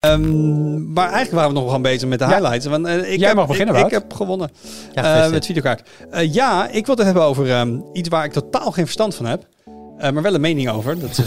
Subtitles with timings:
[0.00, 2.30] Ehm, maar eigenlijk waren we nog wel gaan bezig met de Ja.
[2.30, 2.66] highlights.
[2.66, 4.50] Want, eh, ik Jij heb, mag beginnen, ik, ik heb gewonnen
[4.94, 5.88] Ja, eh, met videokaart.
[6.10, 9.26] Eh, ja, ik wil het hebben over ehm, iets waar ik totaal geen verstand van
[9.26, 9.46] heb.
[9.98, 10.98] Maar wel een mening over.
[11.00, 11.20] Dat,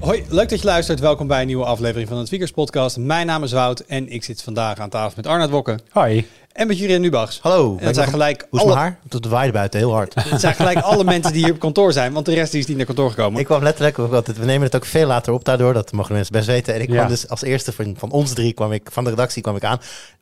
[0.00, 1.00] Hoi, leuk dat je luistert.
[1.00, 2.96] Welkom bij een nieuwe aflevering van het Tweakers Podcast.
[2.96, 6.26] Mijn naam is Wout en ik zit vandaag aan tafel met Arnoud Wokken Hoi.
[6.58, 7.38] En met Jurien Nubachs.
[7.42, 7.76] Hallo.
[7.78, 8.98] En dat zijn gelijk Hoe is alle, mijn haar?
[9.08, 10.14] Het waaide buiten heel hard.
[10.14, 12.66] het zijn gelijk alle mensen die hier op kantoor zijn, want de rest die is
[12.66, 13.40] niet naar kantoor gekomen.
[13.40, 16.32] ik kwam letterlijk, want we nemen het ook veel later op daardoor, dat mogen mensen
[16.32, 16.74] best weten.
[16.74, 16.94] En ik Ja.
[16.94, 19.64] kwam dus als eerste van, van ons drie, kwam ik, van de redactie kwam ik
[19.64, 19.80] aan.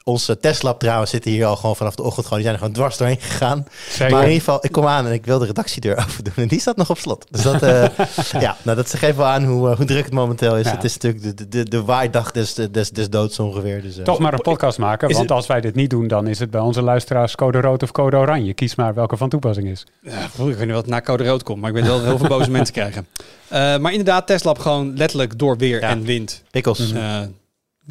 [0.09, 2.79] Onze testlab trouwens zitten hier al gewoon vanaf de ochtend gewoon, die zijn er gewoon
[2.79, 3.67] dwars doorheen gegaan.
[3.89, 4.11] Zeker.
[4.15, 6.49] Maar in ieder geval, ik kom aan en ik wil de redactiedeur open doen en
[6.49, 7.27] die staat nog op slot.
[7.31, 7.85] Dus dat, eh,
[8.41, 10.65] ja, nou dat geeft wel aan hoe, eh, hoe druk het momenteel is.
[10.67, 10.71] Ja.
[10.75, 13.83] Het is natuurlijk de, de, de, de waaidag des, des, des doods ongeveer.
[13.83, 16.07] Dus, eh, Toch maar een podcast maken, Is want het- als wij dit niet doen,
[16.09, 18.55] dan is het bij onze luisteraars code rood of code oranje.
[18.55, 19.87] Kies maar welke van toepassing is.
[20.03, 22.19] Ja, ik weet niet wat na code rood komt, maar ik weet wel dat heel
[22.19, 23.07] veel boze mensen krijgen.
[23.49, 25.89] Eh, maar inderdaad, Tesla gewoon letterlijk door weer Ja.
[25.89, 26.43] en wind.
[26.51, 26.93] Pikkels.
[26.93, 27.21] Eh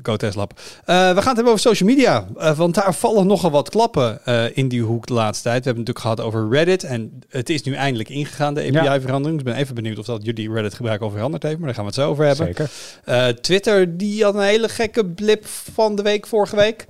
[0.04, 0.48] go Tesla.
[0.48, 4.26] Eh, we gaan het hebben over social media, eh, want daar vallen nogal wat klappen
[4.26, 5.64] eh, in die hoek de laatste tijd.
[5.64, 8.80] We hebben het natuurlijk gehad over Reddit en het is nu eindelijk ingegaan, de Ja.
[8.80, 9.40] API-verandering.
[9.40, 11.76] Dus ik ben even benieuwd of dat jullie Reddit gebruik al veranderd heeft, maar daar
[11.76, 12.46] gaan we het zo over hebben.
[12.46, 13.42] Zeker.
[13.42, 16.86] Twitter, die had een hele gekke blip van de week, vorige week.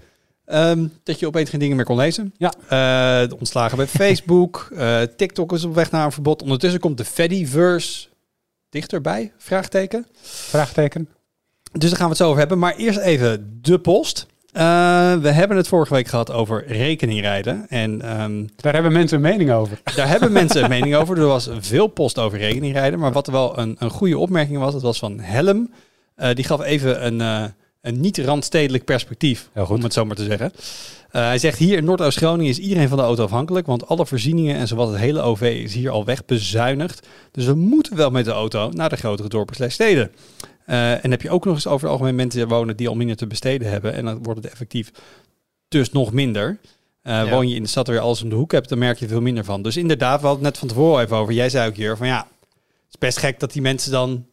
[0.45, 2.33] Ehm, dat je opeens geen dingen meer kon lezen.
[2.37, 2.53] Ja.
[3.27, 4.73] De ontslagen bij Facebook.
[5.17, 6.41] TikTok is op weg naar een verbod.
[6.41, 8.07] Ondertussen komt de Fediverse
[8.69, 10.07] dichterbij, vraagteken.
[10.21, 11.09] Vraagteken.
[11.77, 12.59] Dus daar gaan we het zo over hebben.
[12.59, 14.25] Maar eerst even de post.
[14.51, 14.61] Eh,
[15.15, 17.65] we hebben het vorige week gehad over rekeningrijden.
[17.69, 19.81] En ehm, Daar hebben mensen een mening over.
[19.95, 21.17] daar hebben mensen een mening over.
[21.17, 22.99] Er was veel post over rekeningrijden.
[22.99, 25.71] Maar wat er wel een, een goede opmerking was, dat was van Helm.
[26.15, 27.43] Eh, die gaf even een, eh,
[27.81, 29.77] een niet-randstedelijk perspectief, Heel goed.
[29.77, 30.51] om het zo maar te zeggen.
[31.09, 34.67] Hij zegt hier in Noordoost-Groningen is iedereen van de auto afhankelijk, want alle voorzieningen en
[34.67, 37.07] zowat het hele OV is hier al wegbezuinigd.
[37.31, 40.11] Dus we moeten wel met de auto naar de grotere dorpen steden.
[40.65, 43.15] Eh, en heb je ook nog eens over het algemeen mensen wonen die al minder
[43.15, 44.91] te besteden hebben en dan wordt het effectief
[45.67, 46.59] dus nog minder.
[47.01, 47.29] Eh, Ja.
[47.29, 49.07] Woon je in de stad waar je alles om de hoek hebt, dan merk je
[49.07, 49.61] veel minder van.
[49.61, 51.33] Dus inderdaad, we hadden het net van tevoren even over.
[51.33, 52.17] Jij zei ook hier van ja,
[52.49, 54.25] het is best gek dat die mensen dan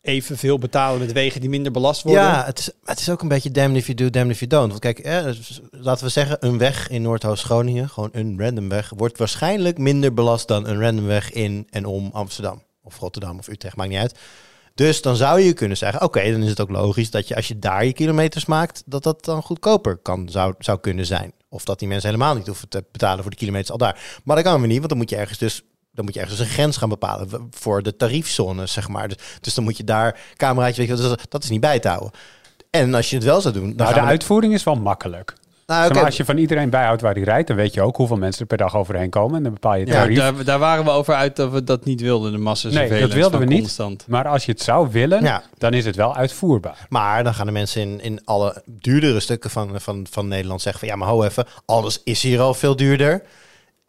[0.00, 2.22] evenveel betalen met wegen die minder belast worden.
[2.22, 4.50] Ja, het is, het is ook een beetje damned if you do, damned if you
[4.50, 4.68] don't.
[4.68, 8.92] Want kijk, eh, dus laten we zeggen, een weg in Noordoost-Groningen, gewoon een random weg,
[8.96, 12.62] wordt waarschijnlijk minder belast dan een random weg in en om Amsterdam.
[12.82, 14.18] Of Rotterdam of Utrecht, maakt niet uit.
[14.78, 17.48] Dus dan zou je kunnen zeggen, oké, dan is het ook logisch dat je als
[17.48, 21.32] je daar je kilometers maakt, dat dat dan goedkoper kan, zou, zou kunnen zijn.
[21.48, 24.20] Of dat die mensen helemaal niet hoeven te betalen voor de kilometers al daar.
[24.24, 25.62] Maar dat kan we niet, want dan moet je ergens dus
[25.92, 29.08] dan moet je ergens een grens gaan bepalen voor de tariefzones, zeg maar.
[29.08, 31.60] Dus, dus dan moet je daar cameraatje, weet je, wel, dus dat, dat is niet
[31.60, 32.10] bij te houden.
[32.70, 35.34] En als je het wel zou doen, dan Nou, de uitvoering is wel makkelijk.
[35.68, 35.98] Nou, Zeg oké.
[35.98, 38.40] maar, als je van iedereen bijhoudt waar hij rijdt, dan weet je ook hoeveel mensen
[38.40, 39.36] er per dag overheen komen.
[39.36, 40.16] En dan bepaal je het Ja, tarief.
[40.18, 43.12] daar, daar waren we over uit dat we dat niet wilden, de massa Nee, dat
[43.12, 43.60] wilden we niet.
[43.60, 44.04] Constant.
[44.06, 45.42] Maar als je het zou willen, Ja.
[45.58, 46.86] dan is het wel uitvoerbaar.
[46.88, 50.80] Maar dan gaan de mensen in, in alle duurdere stukken van, van, van Nederland zeggen
[50.80, 53.22] van ja, maar ho even, alles is hier al veel duurder.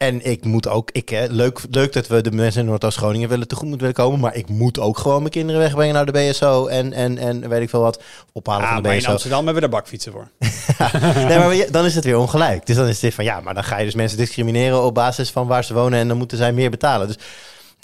[0.02, 3.48] En ik moet ook, ik, hè, leuk, leuk dat we de mensen in Noordoost-Groningen willen
[3.48, 6.66] tegemoet moeten willen komen, maar ik moet ook gewoon mijn kinderen wegbrengen naar de BSO
[6.66, 8.02] en, en, en weet ik veel wat,
[8.32, 9.10] ophalen Ja, van de maar in BSO.
[9.10, 10.28] Amsterdam hebben we daar bakfietsen voor.
[11.28, 12.66] nee, maar dan is het weer ongelijk.
[12.66, 14.94] Dus dan is het dit van ja, maar dan ga je dus mensen discrimineren op
[14.94, 17.06] basis van waar ze wonen en dan moeten zij meer betalen.
[17.06, 17.18] Dus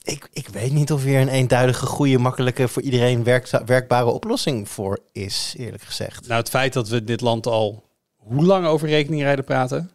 [0.02, 4.68] ik, ik weet niet of hier een eenduidige, goede, makkelijke, voor iedereen werkza- werkbare oplossing
[4.68, 6.26] voor is, eerlijk gezegd.
[6.26, 7.84] Nou, het feit dat we dit land al
[8.16, 9.90] hoe lang over rekeningrijden praten?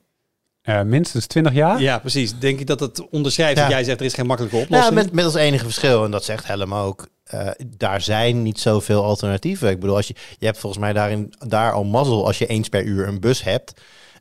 [0.61, 1.81] Eh, minstens 20 jaar.
[1.81, 2.39] Ja, precies.
[2.39, 3.63] Denk ik dat het onderschrijft Ja.
[3.63, 4.93] dat jij zegt er is geen makkelijke Ja, oplossing.
[4.95, 9.03] met, met als enige verschil, en dat zegt Helm ook, eh, daar zijn niet zoveel
[9.03, 9.69] alternatieven.
[9.69, 12.69] Ik bedoel, als je, je hebt volgens mij daarin, daar al mazzel als je eens
[12.69, 13.73] per uur een bus hebt.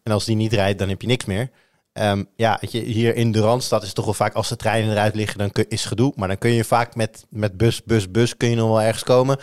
[0.02, 1.50] En als die niet rijdt, dan heb je niks meer.
[1.92, 4.56] Ehm, ja, weet je, hier in de Randstad is het toch wel vaak als de
[4.56, 6.12] treinen eruit liggen, dan kun, is gedoe.
[6.16, 9.04] Maar dan kun je vaak met, met bus, bus, bus kun je nog wel ergens
[9.04, 9.38] komen.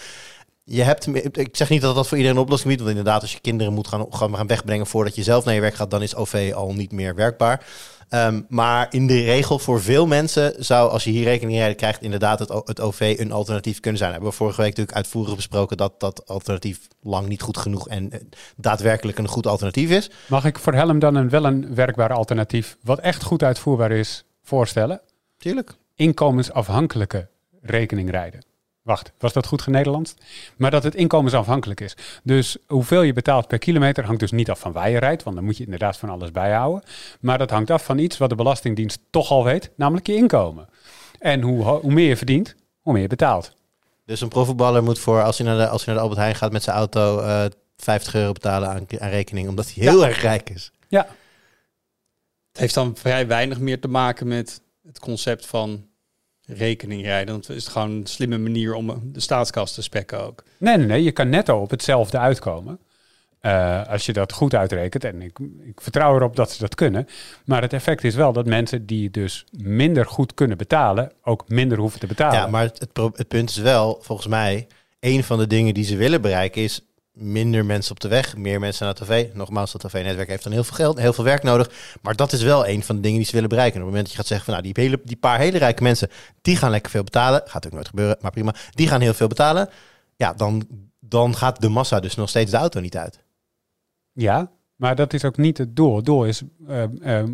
[0.69, 3.33] Je hebt, ik zeg niet dat dat voor iedereen een oplossing biedt, want inderdaad, als
[3.33, 6.01] je kinderen moet gaan, gaan, gaan wegbrengen voordat je zelf naar je werk gaat, dan
[6.01, 7.65] is OV al niet meer werkbaar.
[8.09, 12.01] Ehm, maar in de regel voor veel mensen zou, als je hier rekening mee krijgt,
[12.01, 14.11] inderdaad het, OV een alternatief kunnen zijn.
[14.11, 18.11] Hebben we vorige week natuurlijk uitvoerig besproken dat dat alternatief lang niet goed genoeg en
[18.11, 18.19] eh,
[18.55, 20.09] daadwerkelijk een goed alternatief is.
[20.27, 24.25] Mag ik voor Helm dan een, wel een werkbaar alternatief, wat echt goed uitvoerbaar is,
[24.43, 25.01] voorstellen?
[25.37, 25.75] Tuurlijk.
[25.95, 27.27] Inkomensafhankelijke
[27.61, 28.56] rekening rijden.
[28.87, 30.13] Wacht, was dat goed genederlands?
[30.57, 31.95] Maar dat het inkomensafhankelijk is.
[32.23, 35.35] Dus hoeveel je betaalt per kilometer hangt dus niet af van waar je rijdt, want
[35.35, 36.83] dan moet je inderdaad van alles bijhouden.
[37.19, 40.67] Maar dat hangt af van iets wat de Belastingdienst toch al weet, namelijk je inkomen.
[41.19, 43.51] En hoe, ho- hoe meer je verdient, hoe meer je betaalt.
[44.05, 46.35] Dus een profvoetballer moet voor, als hij naar de, als hij naar de Albert Heijn
[46.39, 47.45] gaat met zijn auto, eh
[47.77, 50.71] 50 euro betalen aan, aan rekening, omdat hij heel erg rijk is.
[50.87, 51.07] Ja,
[52.51, 55.86] Het heeft dan vrij weinig meer te maken met het concept van
[56.47, 57.33] rekening rijden.
[57.33, 60.43] Want het is gewoon een slimme manier om de staatskas te spekken ook.
[60.57, 61.03] Nee, nee, nee.
[61.03, 62.79] Je kan netto op hetzelfde uitkomen.
[63.39, 65.03] Eh, als je dat goed uitrekent.
[65.03, 67.07] En ik, ik vertrouw erop dat ze dat kunnen.
[67.45, 71.77] Maar het effect is wel dat mensen die dus minder goed kunnen betalen, ook minder
[71.77, 72.39] hoeven te betalen.
[72.39, 74.67] Ja, maar het, het, pro- het punt is wel, volgens mij,
[74.99, 76.81] een van de dingen die ze willen bereiken is
[77.19, 79.27] minder mensen op de weg, meer mensen naar tv.
[79.33, 81.69] Nogmaals, dat tv-netwerk heeft dan heel veel geld, heel veel werk nodig.
[82.01, 83.75] Maar dat is wel een van de dingen die ze willen bereiken.
[83.79, 85.57] En op het moment dat je gaat zeggen van, nou, die, hele, die paar hele
[85.57, 86.09] rijke mensen,
[86.41, 87.41] die gaan lekker veel betalen.
[87.45, 88.55] Gaat ook nooit gebeuren, maar prima.
[88.71, 89.69] Die gaan heel veel betalen.
[90.15, 90.67] Ja, dan,
[90.99, 93.23] dan gaat de massa dus nog steeds de auto niet uit.
[94.11, 95.95] Ja, maar dat is ook niet het doel.
[95.95, 96.83] Het doel is eh,
[97.19, 97.27] eh,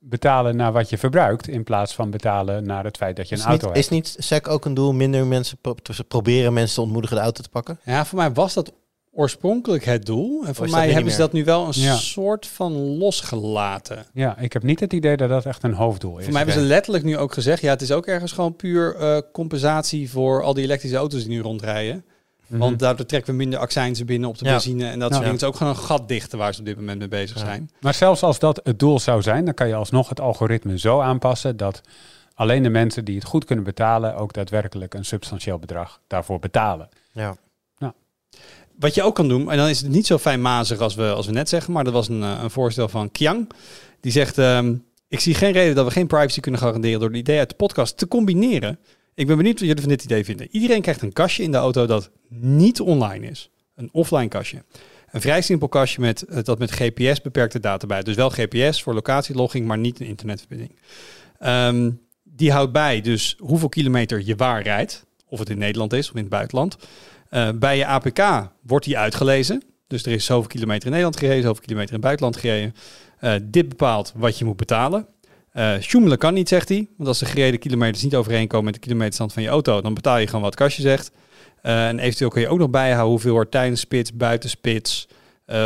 [0.00, 3.40] betalen naar wat je verbruikt in plaats van betalen naar het feit dat je een
[3.40, 3.86] Is auto niet, hebt.
[3.86, 5.74] is niet SEC ook een doel, minder mensen pro-
[6.08, 7.80] proberen mensen te ontmoedigen de auto te pakken?
[7.84, 8.72] Ja, voor mij was dat
[9.20, 10.44] oorspronkelijk het doel.
[10.46, 11.94] En voor dat mij hebben ze dat nu wel een Ja.
[11.96, 14.06] soort van losgelaten.
[14.12, 16.24] Ja, ik heb niet het idee dat dat echt een hoofddoel is.
[16.24, 18.94] Voor mij hebben ze letterlijk nu ook gezegd, ja, het is ook ergens gewoon puur
[18.96, 22.04] eh, compensatie voor al die elektrische auto's die nu rondrijden.
[22.46, 22.58] Mhm.
[22.60, 24.50] Want daardoor trekken we minder accijnzen binnen op de Ja.
[24.50, 25.14] benzine en dat Ja.
[25.14, 25.30] soort dingen.
[25.32, 27.44] Het is ook gewoon een gat dichten waar ze op dit moment mee bezig Ja.
[27.44, 27.70] zijn.
[27.80, 31.00] Maar zelfs als dat het doel zou zijn, dan kan je alsnog het algoritme zo
[31.00, 31.80] aanpassen dat
[32.34, 36.88] alleen de mensen die het goed kunnen betalen ook daadwerkelijk een substantieel bedrag daarvoor betalen.
[37.12, 37.36] Ja.
[38.80, 41.26] Wat je ook kan doen, en dan is het niet zo fijnmazig als we, als
[41.26, 43.50] we net zeggen, maar dat was een, eh, een voorstel van Kiang.
[44.00, 44.74] Die zegt, ehm,
[45.08, 47.54] ik zie geen reden dat we geen privacy kunnen garanderen door het idee uit de
[47.54, 48.78] podcast te combineren.
[49.14, 50.48] Ik ben benieuwd wat jullie van dit idee vinden.
[50.50, 53.50] Iedereen krijgt een kastje in de auto dat niet online is.
[53.74, 54.64] Een offline kastje.
[55.10, 58.02] Een vrij simpel kastje met, eh, dat met GPS beperkte data bij.
[58.02, 60.78] Dus wel GPS voor locatielogging, maar niet een internetverbinding.
[61.38, 61.90] Ehm,
[62.22, 65.04] die houdt bij dus hoeveel kilometer je waar rijdt.
[65.26, 66.76] Of het in Nederland is of in het buitenland.
[67.30, 69.62] Eh, bij je APK wordt die uitgelezen.
[69.86, 72.74] Dus er is zoveel kilometer in Nederland gereden, zoveel kilometer in het buitenland gereden.
[73.18, 75.06] Eh, dit bepaalt wat je moet betalen.
[75.80, 76.88] Sjoemelen kan niet, zegt hij.
[76.96, 80.18] Want als de gereden kilometers niet overeenkomen met de kilometerstand van je auto, dan betaal
[80.18, 81.10] je gewoon wat kastje zegt.
[81.62, 85.08] En eventueel kun je ook nog bijhouden hoeveel er tijdens spits, buiten spits,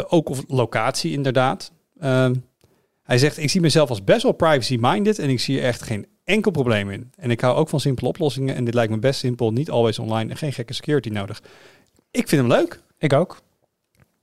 [0.09, 1.73] ook of locatie inderdaad.
[2.01, 2.35] Ehm,
[3.03, 6.51] hij zegt, ik zie mezelf als best wel privacy-minded en ik zie echt geen enkel
[6.51, 7.13] probleem in.
[7.17, 9.99] En ik hou ook van simpele oplossingen en dit lijkt me best simpel, niet always
[9.99, 11.43] online en geen gekke security nodig.
[12.11, 12.81] Ik vind hem leuk.
[12.99, 13.43] Ik ook.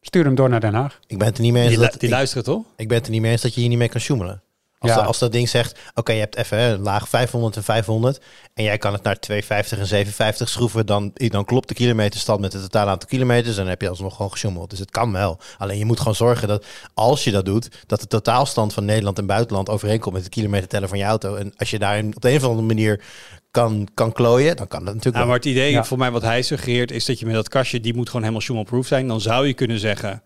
[0.01, 0.99] Stuur hem door naar Den Haag.
[1.07, 2.63] Ik ben het er niet mee eens Die, dat, die ik, luisteren toch?
[2.75, 4.41] ik ben het er niet mee eens dat je hier niet mee kan sjoemelen.
[4.81, 4.97] Als, Ja.
[4.97, 8.21] dat, als dat ding zegt, oké, je hebt even een laag 500 en 500
[8.53, 12.53] en jij kan het naar 250 en 750 schroeven, dan, dan klopt de kilometerstand met
[12.53, 14.69] het totale aantal kilometers en dan heb je alsnog gewoon gesjoemeld.
[14.69, 15.39] Dus het kan wel.
[15.57, 19.17] Alleen je moet gewoon zorgen dat als je dat doet, dat de totaalstand van Nederland
[19.17, 21.35] en buitenland overeenkomt met de kilometerteller van je auto.
[21.35, 23.03] En als je daarin op de een of andere manier
[23.51, 25.25] kan, kan klooien, dan kan dat natuurlijk Nou, wel.
[25.27, 25.83] maar het idee Ja.
[25.83, 28.41] voor mij wat hij suggereert is dat je met dat kastje, die moet gewoon helemaal
[28.43, 29.07] sjoemelproof zijn.
[29.07, 30.21] Dan zou je kunnen zeggen,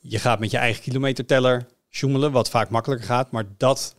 [0.00, 3.30] je gaat met je eigen kilometerteller sjoemelen, wat vaak makkelijker gaat.
[3.30, 3.94] Maar dat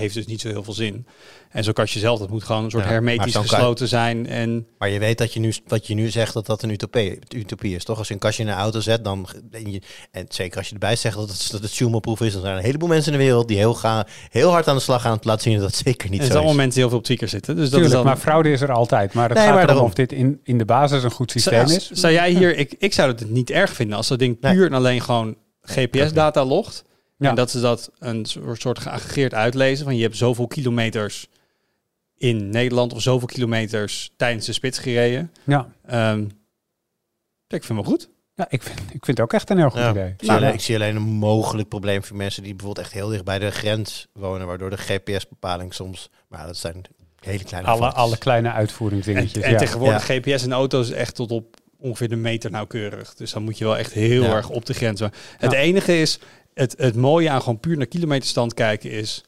[0.00, 1.06] heeft dus niet zo heel veel zin.
[1.50, 4.26] En zo'n kastje zelf, dat moet gewoon een soort Ja, hermetisch gesloten zijn.
[4.26, 7.18] En Maar je weet dat je nu, wat je nu zegt dat dat een utopie,
[7.36, 7.98] utopie is, toch?
[7.98, 9.80] Als je een kastje in een auto zet, dan en, je,
[10.10, 12.58] en zeker als je erbij zegt dat het, dat het sjoemelproof is, dan zijn er
[12.58, 15.12] een heleboel mensen in de wereld die heel, gaan, heel hard aan de slag gaan
[15.12, 16.44] om te laten zien dat dat zeker niet er zo zijn is.
[16.46, 17.54] allemaal mensen die heel veel op tweakers zitten.
[17.54, 18.06] Dus dat Tuurlijk, is dan...
[18.06, 19.12] maar fraude is er altijd.
[19.14, 21.66] Maar het Nee, gaat maar erom of dit in, in de basis een goed systeem
[21.66, 21.90] zou, is.
[21.90, 24.54] zou jij hier, ik, ik zou het niet erg vinden als dat ding Nee.
[24.54, 26.84] puur en alleen gewoon GPS-data logt.
[27.16, 27.28] Ja.
[27.28, 29.84] En dat ze dat een soort geaggregeerd uitlezen.
[29.84, 31.26] Van je hebt zoveel kilometers
[32.16, 35.32] in Nederland of zoveel kilometers tijdens de spits gereden.
[35.44, 35.68] Ja.
[35.86, 36.20] Ehm,
[37.48, 38.08] ik vind hem wel goed.
[38.34, 39.90] ja, ik vind, ik vind het ook echt een heel goed Ja.
[39.90, 40.06] idee.
[40.08, 40.54] Ik, zie Nou, alleen, ja.
[40.58, 43.50] ik zie alleen een mogelijk probleem voor mensen die bijvoorbeeld echt heel dicht bij de
[43.50, 46.82] grens wonen, waardoor de GPS-bepaling soms, maar dat zijn
[47.20, 49.42] hele kleine Alle, alle kleine En, uitvoeringsdingetjes.
[49.42, 49.58] en ja.
[49.58, 53.14] tegenwoordig GPS en auto's is echt tot op ongeveer de meter nauwkeurig.
[53.14, 54.34] Dus dan moet je wel echt heel Ja.
[54.34, 55.00] erg op de grens.
[55.00, 55.52] Het Ja.
[55.52, 56.18] enige is,
[56.54, 59.24] het, het mooie aan gewoon puur naar kilometerstand kijken is,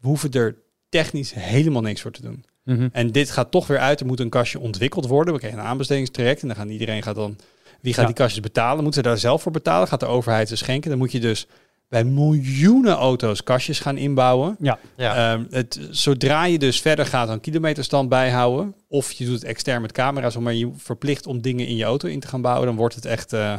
[0.00, 0.56] we hoeven er
[0.88, 2.44] technisch helemaal niks voor te doen.
[2.64, 2.88] Mhm.
[2.92, 4.00] En dit gaat toch weer uit.
[4.00, 5.32] Er moet een kastje ontwikkeld worden.
[5.34, 6.42] We krijgen een aanbestedingstraject.
[6.42, 7.36] En dan gaan iedereen gaat dan.
[7.80, 8.06] Wie gaat Ja.
[8.06, 8.82] die kastjes betalen?
[8.82, 9.88] Moeten ze daar zelf voor betalen?
[9.88, 10.90] Gaat de overheid ze schenken?
[10.90, 11.46] Dan moet je dus
[11.88, 14.56] bij miljoenen auto's kastjes gaan inbouwen.
[14.60, 15.32] Ja, Ja.
[15.32, 18.74] Ehm, het, zodra je dus verder gaat dan kilometerstand bijhouden.
[18.88, 20.36] Of je doet het extern met camera's.
[20.36, 22.66] Maar je verplicht om dingen in je auto in te gaan bouwen.
[22.66, 23.32] Dan wordt het echt.
[23.32, 23.56] eh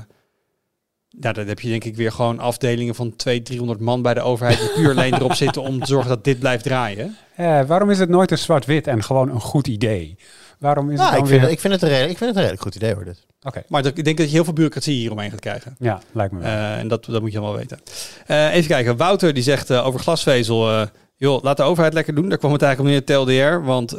[1.19, 4.21] nou, dan heb je denk ik weer gewoon afdelingen van 200, 300 man bij de
[4.21, 4.59] overheid.
[4.59, 7.15] Die puur alleen erop zitten om te zorgen dat dit blijft draaien.
[7.35, 10.17] Eh, waarom is het nooit een zwart-wit en gewoon een goed idee?
[10.59, 11.49] Waarom is Nou, het ik, dan vind, weer...
[11.49, 13.05] het- ik, vind het een redelijk, ik vind het een redelijk goed idee hoor.
[13.05, 13.25] Dit.
[13.43, 15.75] Oké, Maar ik denk dat je heel veel bureaucratie hieromheen gaat krijgen.
[15.79, 16.47] ja, lijkt me wel.
[16.49, 17.79] Eh, en dat, dat moet je allemaal weten.
[18.27, 18.97] Eh, even kijken.
[18.97, 20.69] Wouter die zegt eh, over glasvezel.
[20.71, 20.87] eh,
[21.17, 22.29] joh, laat de overheid lekker doen.
[22.29, 23.65] Daar kwam het eigenlijk om neer, TLDR.
[23.65, 23.95] Want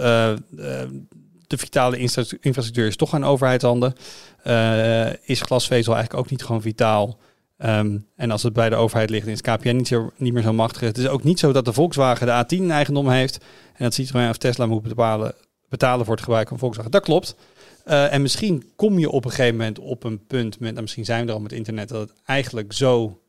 [1.52, 1.98] de vitale
[2.40, 3.94] infrastructuur is toch aan overheidshanden.
[4.42, 7.18] Eh, is glasvezel eigenlijk ook niet gewoon vitaal?
[7.58, 10.52] Ehm, en als het bij de overheid ligt, is KPN niet, zo, niet meer zo
[10.52, 10.80] machtig.
[10.80, 13.38] Het is ook niet zo dat de Volkswagen de A10 in eigendom heeft.
[13.74, 15.34] En dat Citroën of Tesla moet betalen,
[15.68, 16.90] betalen voor het gebruik van Volkswagen.
[16.90, 17.36] Dat klopt.
[17.84, 21.04] Eh, en misschien kom je op een gegeven moment op een punt, met, nou, misschien
[21.04, 23.20] zijn we er al met internet, dat het eigenlijk zo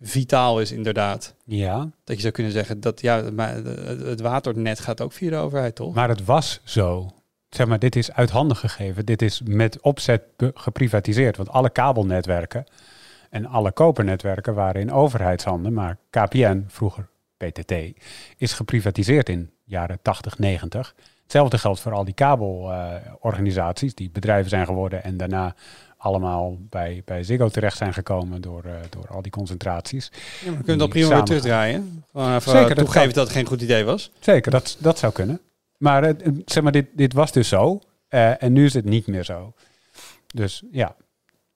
[0.00, 1.34] vitaal is inderdaad.
[1.44, 3.54] Ja, Dat je zou kunnen zeggen dat ja, maar
[4.04, 5.94] het waternet gaat ook via de overheid, toch?
[5.94, 7.10] maar het was zo.
[7.56, 9.06] Zeg maar, dit is uit handen gegeven.
[9.06, 10.22] Dit is met opzet
[10.54, 11.36] geprivatiseerd.
[11.36, 12.64] Want alle kabelnetwerken
[13.30, 15.72] en alle kopernetwerken waren in overheidshanden.
[15.72, 17.72] Maar KPN, vroeger PTT,
[18.36, 20.94] is geprivatiseerd in jaren 80, 90.
[21.22, 25.54] Hetzelfde geldt voor al die kabelorganisaties die bedrijven zijn geworden en daarna
[25.96, 30.10] allemaal bij, bij Ziggo terecht zijn gekomen door, eh, door al die concentraties.
[30.12, 32.04] Ja, maar we kunnen dat prima weer terugdraaien.
[32.12, 33.12] Gewoon even Zeker, dat toegeven kan.
[33.12, 34.10] dat het geen goed idee was.
[34.20, 35.40] Zeker, dat, dat zou kunnen.
[35.78, 36.14] Maar,
[36.44, 39.54] zeg maar dit, dit was dus zo eh, en nu is het niet meer zo.
[40.26, 40.96] Dus ja,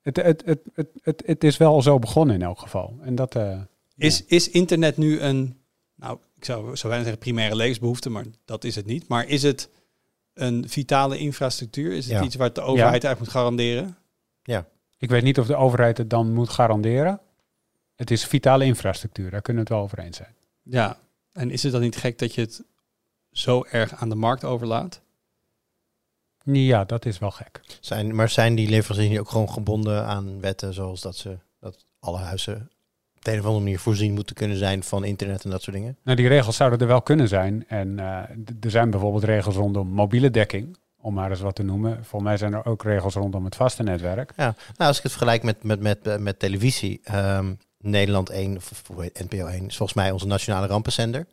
[0.01, 2.97] het, het, het, het, het, het is wel zo begonnen in elk geval.
[3.01, 3.61] En dat, eh,
[3.97, 5.57] Is, is internet nu een,
[5.95, 9.07] nou, ik zou, zou bijna zeggen primaire levensbehoefte, maar dat is het niet.
[9.07, 9.69] Maar is het
[10.33, 11.91] een vitale infrastructuur?
[11.93, 12.23] Is het Ja.
[12.23, 13.95] iets waar de overheid eigenlijk moet garanderen?
[14.97, 17.19] ik weet niet of de overheid het dan moet garanderen.
[17.95, 20.35] Het is vitale infrastructuur, daar kunnen we het wel over eens zijn.
[20.63, 20.97] Ja.
[21.33, 22.63] En is het dan niet gek dat je het
[23.31, 25.01] zo erg aan de markt overlaat?
[26.43, 27.61] Ja, dat is wel gek.
[27.79, 31.85] Zijn, maar zijn die leveranciers niet ook gewoon gebonden aan wetten zoals dat ze dat
[31.99, 32.69] alle huizen
[33.15, 35.75] op de een of andere manier voorzien moeten kunnen zijn van internet en dat soort
[35.75, 35.97] dingen?
[36.03, 37.67] Nou, die regels zouden er wel kunnen zijn.
[37.67, 38.05] En eh,
[38.61, 41.95] er zijn bijvoorbeeld regels rondom mobiele dekking, om maar eens wat te noemen.
[41.95, 44.33] Volgens mij zijn er ook regels rondom het vaste netwerk.
[44.37, 48.71] Ja, nou als ik het vergelijk met, met, met, met televisie, ehm, Nederland 1 of,
[48.89, 51.25] of NPO 1 is volgens mij onze nationale rampenzender.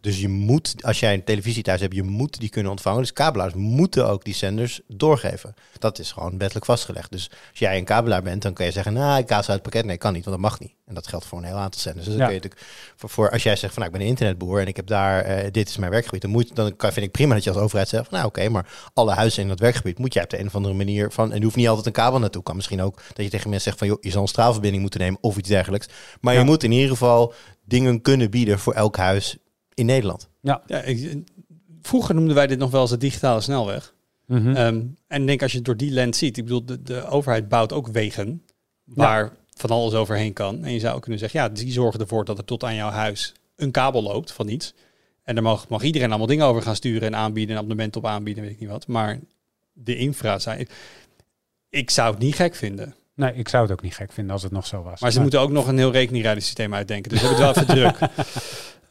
[0.00, 3.00] Dus je moet, als jij een televisie thuis hebt, je moet die kunnen ontvangen.
[3.00, 5.54] Dus kabelaars moeten ook die zenders doorgeven.
[5.78, 7.10] Dat is gewoon wettelijk vastgelegd.
[7.10, 9.62] Dus als jij een kabelaar bent, dan kun je zeggen, nou, ik kaas uit het
[9.62, 9.84] pakket.
[9.84, 10.72] Nee, kan niet, want dat mag niet.
[10.86, 12.04] En dat geldt voor een heel aantal zenders.
[12.06, 12.28] Dus dan Ja.
[12.30, 14.66] kun je natuurlijk, voor, voor, als jij zegt van, nou, ik ben een internetboer en
[14.66, 16.22] ik heb daar, eh, dit is mijn werkgebied.
[16.22, 18.48] Dan, moet, dan kan, vind ik prima dat je als overheid zegt, van, nou oké,
[18.48, 21.30] maar alle huizen in dat werkgebied moet jij op de een of andere manier van,
[21.32, 22.42] en er hoeft niet altijd een kabel naartoe.
[22.42, 25.00] Kan misschien ook dat je tegen mensen zegt van, joh, je zal een straalverbinding moeten
[25.00, 25.86] nemen of iets dergelijks.
[26.20, 26.40] Maar Ja.
[26.40, 27.32] je moet in ieder geval
[27.64, 29.36] dingen kunnen bieden voor elk huis
[29.78, 30.28] in Nederland.
[30.40, 31.22] Ja, ik,
[31.82, 33.94] vroeger noemden wij dit nog wel eens de digitale snelweg.
[34.26, 34.48] Mhm.
[34.48, 37.06] Ehm, en ik denk als je het door die lens ziet, ik bedoel, de, de
[37.06, 38.42] overheid bouwt ook wegen
[38.84, 40.64] waar van alles overheen kan.
[40.64, 42.90] En je zou ook kunnen zeggen, ja, die zorgen ervoor dat er tot aan jouw
[42.90, 44.74] huis een kabel loopt van iets.
[45.22, 48.06] En daar mag, mag iedereen allemaal dingen over gaan sturen en aanbieden en abonnementen op
[48.06, 48.86] aanbieden, weet ik niet wat.
[48.86, 49.18] Maar
[49.72, 50.68] de infra zijn.
[51.68, 52.94] Ik zou het niet gek vinden.
[53.14, 55.00] Nee, ik zou het ook niet gek vinden als het nog zo was.
[55.00, 57.10] Maar ze moeten ook nog een heel rekeningrijdensysteem uitdenken.
[57.10, 58.10] Dus we hebben het wel even druk.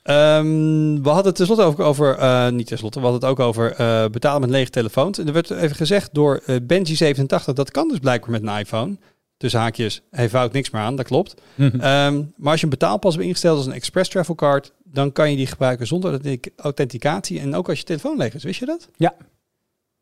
[0.08, 3.72] Ehm, we hadden het tenslotte over, over eh, niet tenslotte, we hadden het ook over
[3.74, 5.18] eh, betalen met lege telefoons.
[5.18, 8.98] En er werd even gezegd door eh, Benji87, dat kan dus blijkbaar met een iPhone.
[9.38, 11.42] Tussen haakjes, hij vouwt niks meer aan, dat klopt.
[11.56, 11.80] Mhm.
[11.80, 15.30] Ehm, maar als je een betaalpas hebt ingesteld als een Express Travel Card, dan kan
[15.32, 17.40] je die gebruiken zonder authentic- authenticatie.
[17.40, 18.90] En ook als je telefoon leeg is, wist je dat?
[18.96, 19.14] Ja.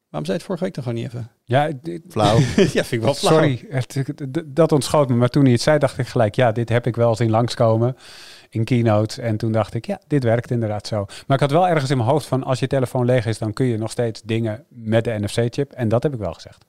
[0.09, 1.31] Waarom zei je het vorige week dan gewoon niet even?
[1.43, 2.37] ja, dit- Flauw.
[2.55, 3.33] ja, vind ik wel flauw.
[3.33, 4.03] sorry, het-
[4.45, 5.15] dat ontschoot me.
[5.15, 7.95] Maar toen hij het zei, dacht ik gelijk, ja, dit heb ik wel zien langskomen
[8.55, 9.17] in keynotes.
[9.17, 11.05] En toen dacht ik, ja, dit werkt inderdaad zo.
[11.27, 13.53] Maar ik had wel ergens in mijn hoofd van, als je telefoon leeg is, dan
[13.53, 15.71] kun je nog steeds dingen met de NFC-chip.
[15.71, 16.65] En dat heb ik wel gezegd.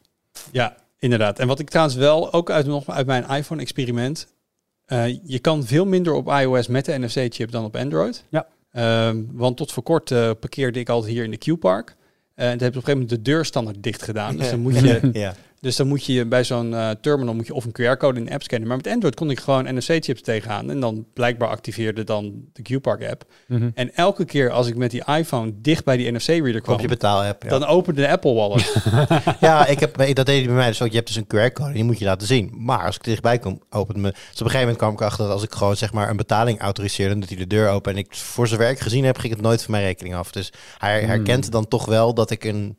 [0.52, 1.38] Ja, inderdaad.
[1.38, 4.26] En wat ik trouwens wel, ook uit, nog uit mijn iPhone-experiment,
[4.84, 8.24] eh, je kan veel minder op iOS met de NFC-chip dan op Android.
[8.28, 8.46] Ja.
[8.72, 11.96] Ehm, want tot voor kort eh, parkeerde ik altijd hier in de Q-Park.
[12.34, 14.36] En toen heb je op een gegeven moment de deur standaard dicht gedaan.
[14.36, 15.34] Dus dan moet je, ja.
[15.60, 18.32] Dus dan moet je bij zo'n eh, terminal moet je of een QR-code in de
[18.32, 18.68] app scannen.
[18.68, 20.70] Maar met Android kon ik gewoon NFC-chips tegenaan.
[20.70, 23.24] En dan blijkbaar activeerde dan de Q-Park-app.
[23.74, 26.88] En elke keer als ik met die iPhone dicht bij die NFC-reader kwam, Op je
[26.88, 27.42] betaal-app.
[27.42, 27.48] Ja.
[27.48, 28.74] dan opende de Apple Wallet.
[29.40, 30.88] ja, ik heb, dat deed hij bij mij dus ook.
[30.88, 32.52] Je hebt dus een QR-code, die moet je laten zien.
[32.56, 34.10] Maar als ik dichtbij kom, opent me...
[34.10, 36.16] Dus op een gegeven moment kwam ik achter dat als ik gewoon zeg maar een
[36.16, 37.92] betaling autoriseerde, doet hij de deur open.
[37.92, 40.30] En ik, voor zover ik gezien heb, ging het nooit van mijn rekening af.
[40.32, 41.08] Dus hij Hmm.
[41.08, 42.76] herkent dan toch wel dat ik een,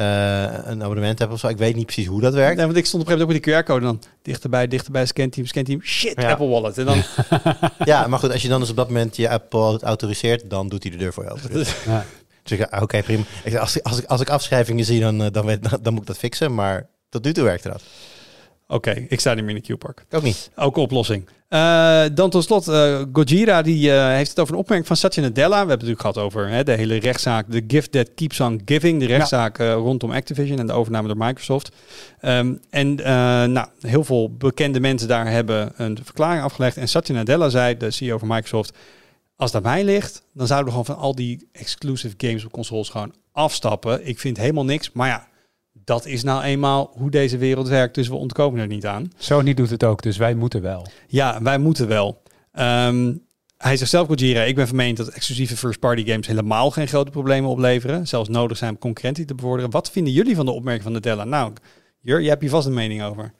[0.00, 1.48] een abonnement heb of zo.
[1.48, 2.56] Ik weet niet precies hoe dat werkt.
[2.56, 5.06] Nee, want ik stond op een gegeven moment ook met die QR-code dan dichterbij, dichterbij,
[5.06, 6.30] scanteam, scanteam, shit, Ja.
[6.30, 6.78] Apple Wallet.
[6.78, 7.02] En dan,
[7.84, 10.82] Ja, maar goed, als je dan dus op dat moment je Apple autoriseert, dan doet
[10.82, 11.52] hij de deur voor je open.
[11.58, 12.04] Dus Ja.
[12.44, 13.22] ik zeg, ah, oké, prima.
[13.58, 16.02] Als, ik- als, ik, als ik afschrijvingen zie, dan, eh, dan, weet, dan, dan moet
[16.02, 16.54] ik dat fixen.
[16.54, 17.82] Maar tot nu toe werkt dat.
[18.66, 20.04] Oké, ik sta niet meer in de Q-Park.
[20.10, 20.50] Ook niet.
[20.56, 21.28] Ook oplossing.
[21.48, 25.22] Eh, dan tot slot, eh, Gojira die, eh, heeft het over een opmerking van Satya
[25.22, 25.48] Nadella.
[25.48, 28.60] We hebben het natuurlijk gehad over hè, de hele rechtszaak, de gift that keeps on
[28.64, 29.00] giving.
[29.00, 31.70] De rechtszaak rondom Activision en de overname door Microsoft.
[32.20, 32.94] Ehm, en
[33.52, 36.76] nou, heel veel bekende mensen daar hebben een verklaring afgelegd.
[36.76, 38.76] En Satya Nadella zei, de CEO van Microsoft,
[39.36, 42.88] als aan mij ligt, dan zouden we gewoon van al die exclusive games op consoles
[42.88, 44.06] gewoon afstappen.
[44.06, 44.92] Ik vind helemaal niks.
[44.92, 45.28] Maar ja,
[45.86, 49.10] Dat is nou eenmaal hoe deze wereld werkt, dus we ontkomen er niet aan.
[49.16, 50.86] Sony doet het ook, dus wij moeten wel.
[51.06, 52.22] Ja, wij moeten wel.
[52.52, 53.14] Ehm,
[53.58, 57.10] hij zegt zelf, Gojira, ik ben van mening dat exclusieve first-party games helemaal geen grote
[57.10, 58.06] problemen opleveren.
[58.06, 59.70] Zelfs nodig zijn om concurrentie te bevorderen.
[59.70, 61.24] Wat vinden jullie van de opmerking van Nadella?
[61.24, 61.52] Nou,
[62.00, 63.32] Jur, je hebt hier vast een mening over.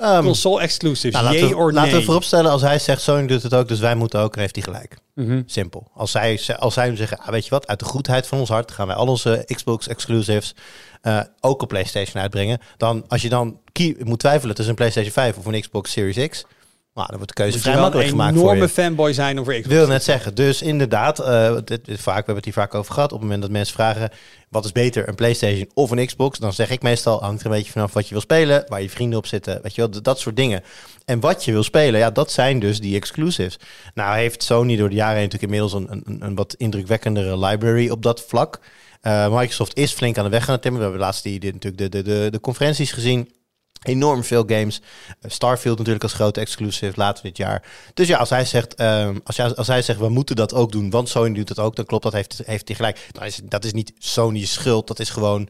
[0.00, 3.54] Ehm, Console exclusives, nou, laten, we, laten we vooropstellen, als hij zegt Sony doet het
[3.54, 4.96] ook, dus wij moeten ook, dan heeft hij gelijk.
[5.14, 5.42] Mhm.
[5.46, 5.90] Simpel.
[5.94, 8.70] Als zij, als zij zeggen, ah, weet je wat, uit de goedheid van ons hart
[8.70, 10.54] gaan wij al onze Xbox exclusives
[11.00, 12.58] eh, ook op PlayStation uitbrengen.
[12.76, 13.60] Dan, als je dan
[13.98, 16.44] moet twijfelen tussen een PlayStation 5 of een Xbox Series X,
[16.94, 18.68] nou, dan wordt de keuze Moet vrij makkelijk een gemaakt voor enorme je.
[18.68, 19.76] fanboy zijn over Ik Xbox.
[19.78, 20.34] wil net zeggen.
[20.34, 23.12] Dus inderdaad, eh, dit, dit vaak, we hebben het hier vaak over gehad.
[23.12, 24.10] Op het moment dat mensen vragen,
[24.48, 26.38] wat is beter, een PlayStation of een Xbox?
[26.38, 28.90] Dan zeg ik meestal, hangt er een beetje vanaf wat je wil spelen, waar je
[28.90, 30.62] vrienden op zitten, weet je wel, dat soort dingen.
[31.04, 33.58] En wat je wil spelen, ja, dat zijn dus die exclusives.
[33.94, 37.88] Nou heeft Sony door de jaren heen natuurlijk inmiddels een, een, een wat indrukwekkendere library
[37.90, 38.60] op dat vlak.
[39.00, 40.80] Eh, Microsoft is flink aan de weg aan het timmen.
[40.80, 43.28] We hebben laatst die, die, natuurlijk de, de, de, de conferenties gezien.
[43.80, 44.80] Enorm veel games.
[45.20, 47.62] Eh, Starfield natuurlijk als grote exclusive later dit jaar.
[47.94, 50.72] Dus ja, als hij zegt, ehm, als, hij, als hij zegt we moeten dat ook
[50.72, 53.08] doen, want Sony doet het ook, dan klopt dat, heeft, heeft hij gelijk.
[53.22, 55.48] Is, dat is niet Sony's schuld, dat is gewoon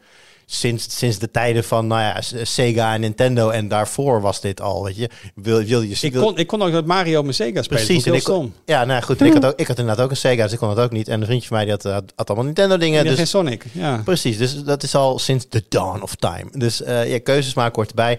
[0.52, 4.84] sinds, sinds de tijden van nou ja, Sega en Nintendo en daarvoor was dit al,
[4.84, 5.10] weet je.
[5.34, 7.84] Wil, wil je Ik kon, ik kon ook met Mario mijn Sega spelen.
[7.84, 8.54] Precies, en ik- stom.
[8.64, 10.68] Ja, nou goed, ik had, ook, ik had inderdaad ook een Sega, dus ik kon
[10.68, 11.08] het ook niet.
[11.08, 13.04] En een vriendje van mij die had, had, had allemaal Nintendo dingen.
[13.04, 13.64] Dus geen Sonic.
[13.72, 14.00] Ja.
[14.04, 16.46] Precies, dus dat is al sinds the dawn of time.
[16.52, 18.18] Dus eh ja, keuzes maken hoort erbij.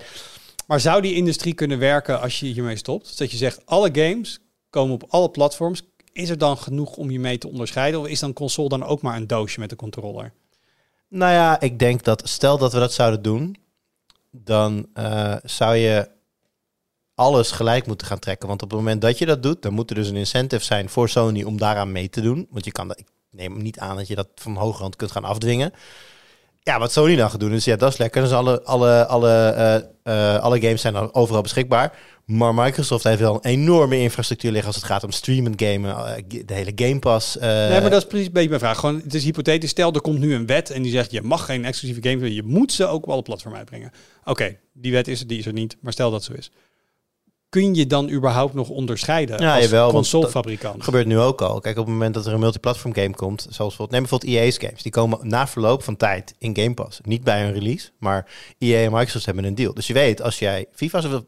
[0.68, 3.08] Maar zou die industrie kunnen werken als je hiermee stopt?
[3.08, 5.82] Dus dat je zegt, alle games komen op alle platforms.
[6.14, 8.00] Is er dan genoeg om je mee te onderscheiden?
[8.00, 10.34] Of is dan console dan ook maar een doosje met een controller?
[11.14, 13.56] Nou ja, ik denk dat stel dat we dat zouden doen,
[14.30, 16.10] dan eh, zou je
[17.16, 18.48] alles gelijk moeten gaan trekken.
[18.48, 20.90] Want op het moment dat je dat doet, dan moet er dus een incentive zijn
[20.90, 22.48] voor Sony om daaraan mee te doen.
[22.50, 25.24] Want je kan dat, ik neem niet aan dat je dat van hogerhand kunt gaan
[25.24, 25.74] afdwingen.
[26.64, 28.22] Ja, wat Sony dan gaat doen, is ja, dat is lekker.
[28.22, 29.76] Dus alle, alle, alle, eh,
[30.36, 31.98] eh, alle games zijn dan overal beschikbaar.
[32.26, 36.24] Maar Microsoft heeft wel een enorme infrastructuur liggen als het gaat om streamen gamen, eh,
[36.46, 37.38] de hele Game Pass.
[37.38, 38.80] eh, nee, maar dat is precies een beetje mijn vraag.
[38.80, 39.70] Gewoon, het is hypothetisch.
[39.70, 41.12] Stel, er komt nu een wet en die zegt...
[41.12, 42.34] je mag geen exclusieve games.
[42.34, 43.92] Je moet ze ook op alle platformen uitbrengen.
[44.24, 45.78] Oké, die wet is er, die is er niet.
[45.82, 46.52] Maar stel dat zo is.
[47.52, 50.84] Kun je dan überhaupt nog onderscheiden Ja, als jawel, consolefabrikant?
[50.84, 51.60] gebeurt nu ook al.
[51.60, 54.58] Kijk, op het moment dat er een multiplatform game komt, zoals bijvoorbeeld, neem bijvoorbeeld EA's
[54.58, 57.00] games, die komen na verloop van tijd in Game Pass.
[57.04, 59.74] Niet bij een release, maar EA en Microsoft hebben een deal.
[59.74, 61.26] Dus je weet, als jij FIFA, wil-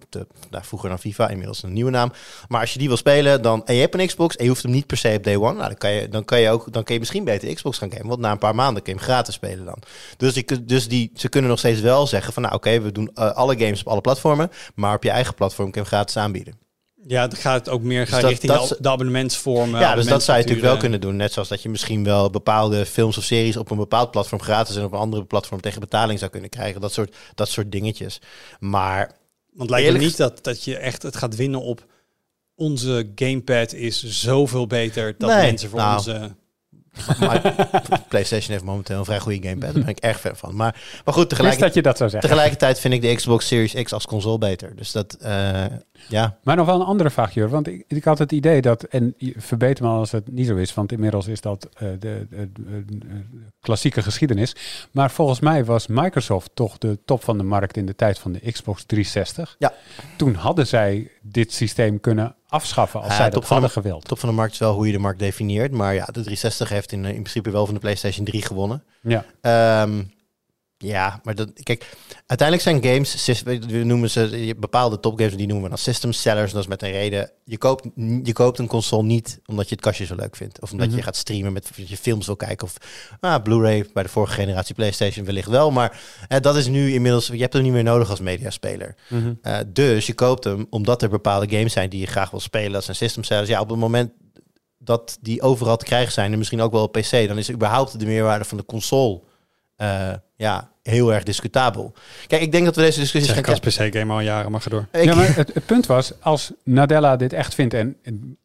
[0.49, 2.11] nou, vroeger dan FIFA, inmiddels een nieuwe naam,
[2.47, 4.63] maar als je die wil spelen, dan en je hebt een Xbox en je hoeft
[4.63, 6.73] hem niet per se op day one, nou, dan kan je, dan kan je ook,
[6.73, 8.99] dan kan je misschien beter Xbox gaan gamen, want na een paar maanden kun je
[8.99, 9.77] hem gratis spelen dan.
[10.17, 13.09] Dus, die, dus die, ze kunnen nog steeds wel zeggen van, nou, oké, we doen
[13.13, 16.11] eh, alle games op alle platformen, maar op je eigen platform kun je hem gratis
[16.17, 16.61] aanbieden.
[17.07, 19.79] Ja, dan gaat het ook meer gaan Dus dat- richting dat de, abonnementsvormen.
[19.79, 21.15] Ja, dus dat zou je natuurlijk wel kunnen doen.
[21.15, 24.75] Net zoals dat je misschien wel bepaalde films of series op een bepaald platform gratis
[24.75, 26.81] en op een andere platform tegen betaling zou kunnen krijgen.
[26.81, 28.19] Dat soort, dat soort dingetjes.
[28.59, 29.11] Maar
[29.53, 31.85] Want lijkt me niet dat, dat je echt het gaat winnen op
[32.55, 36.35] onze gamepad is zoveel beter dat Nee, mensen voor nou, onze...
[37.19, 37.55] maar
[38.09, 39.73] PlayStation heeft momenteel een vrij goede gamepad.
[39.73, 40.55] Daar ben ik erg fan van.
[40.55, 42.29] Maar, maar goed, tegelijk, dat je dat zou zeggen.
[42.29, 44.75] tegelijkertijd vind ik de Xbox Series X als console beter.
[44.75, 45.65] Dus dat, eh,
[46.09, 46.37] ja.
[46.43, 47.49] Maar nog wel een andere vraag, Jur.
[47.49, 50.73] Want ik, ik had het idee dat, en verbeter me als het niet zo is,
[50.73, 52.51] want inmiddels is dat de, de- de-
[52.85, 53.23] de
[53.61, 54.55] klassieke geschiedenis.
[54.91, 58.31] Maar volgens mij was Microsoft toch de top van de markt in de tijd van
[58.31, 59.55] de Xbox 360.
[59.59, 59.73] Ja.
[60.17, 64.05] Toen hadden zij dit systeem kunnen afschaffen als zij top dat van de- gewild.
[64.05, 65.71] Top van de markt is wel hoe je de markt definieert.
[65.71, 68.83] Maar ja, de 360 heeft in, in principe wel van de PlayStation 3 gewonnen.
[69.01, 69.25] Ja.
[69.41, 70.03] Ehm,
[70.83, 75.69] ja, maar dat, kijk, uiteindelijk zijn games, we noemen ze bepaalde topgames, die noemen we
[75.69, 76.51] dan system sellers.
[76.51, 77.31] Dat is met een reden.
[77.45, 77.87] Je koopt,
[78.23, 80.61] je koopt een console niet omdat je het kastje zo leuk vindt.
[80.61, 80.95] Of omdat Mhm.
[80.97, 82.67] je gaat streamen met je films wil kijken.
[82.67, 82.73] Of
[83.19, 85.71] ah, Blu-ray bij de vorige generatie PlayStation wellicht wel.
[85.71, 88.95] Maar eh, dat is nu inmiddels, je hebt hem niet meer nodig als mediaspeler.
[89.09, 89.33] Mhm.
[89.41, 92.71] Eh, dus je koopt hem omdat er bepaalde games zijn die je graag wil spelen.
[92.71, 93.49] Dat zijn system sellers.
[93.49, 94.11] Ja, op het moment
[94.77, 97.99] dat die overal te krijgen zijn en misschien ook wel op PC, dan is überhaupt
[97.99, 99.21] de meerwaarde van de console
[99.75, 101.93] eh, ja, heel erg discutabel.
[102.27, 104.61] Kijk, ik denk dat we deze discussies Zeg gaan ik als PC-gamer al jaren, maar
[104.61, 104.87] ga door.
[104.91, 108.37] Ik- ja, maar het, het punt was, als Nadella dit echt vindt en, en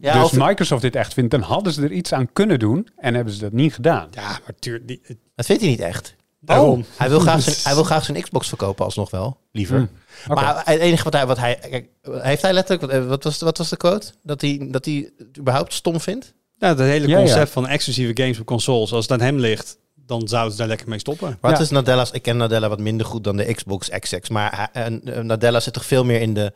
[0.00, 2.88] Ja, dus of- Microsoft dit echt vindt, dan hadden ze er iets aan kunnen doen
[2.96, 4.08] en hebben ze dat niet gedaan.
[4.10, 6.14] Ja, maar tuur, die, het- Dat vindt hij niet echt.
[6.40, 6.84] daarom.
[6.96, 9.76] Hij wil, graag zijn, hij wil graag zijn Xbox verkopen alsnog wel, liever.
[9.76, 9.88] Hmm.
[10.34, 11.26] Maar het enige wat hij...
[11.26, 12.92] Wat hij kijk, heeft hij letterlijk...
[12.92, 14.12] Wat, eh, wat, was, wat was de quote?
[14.22, 16.34] Dat hij, dat hij het überhaupt stom vindt?
[16.58, 17.46] Nou, het hele Ja, concept ja.
[17.52, 19.78] van exclusieve games op consoles, als het aan hem ligt,
[20.10, 21.38] dan zouden ze daar lekker mee stoppen.
[21.40, 21.58] Wat Ja.
[21.60, 22.10] is Nadella's...
[22.10, 24.28] Ik ken Nadella wat minder goed dan de Xbox XX.
[24.28, 26.52] Maar eh, eh, Nadella zit toch veel meer in de...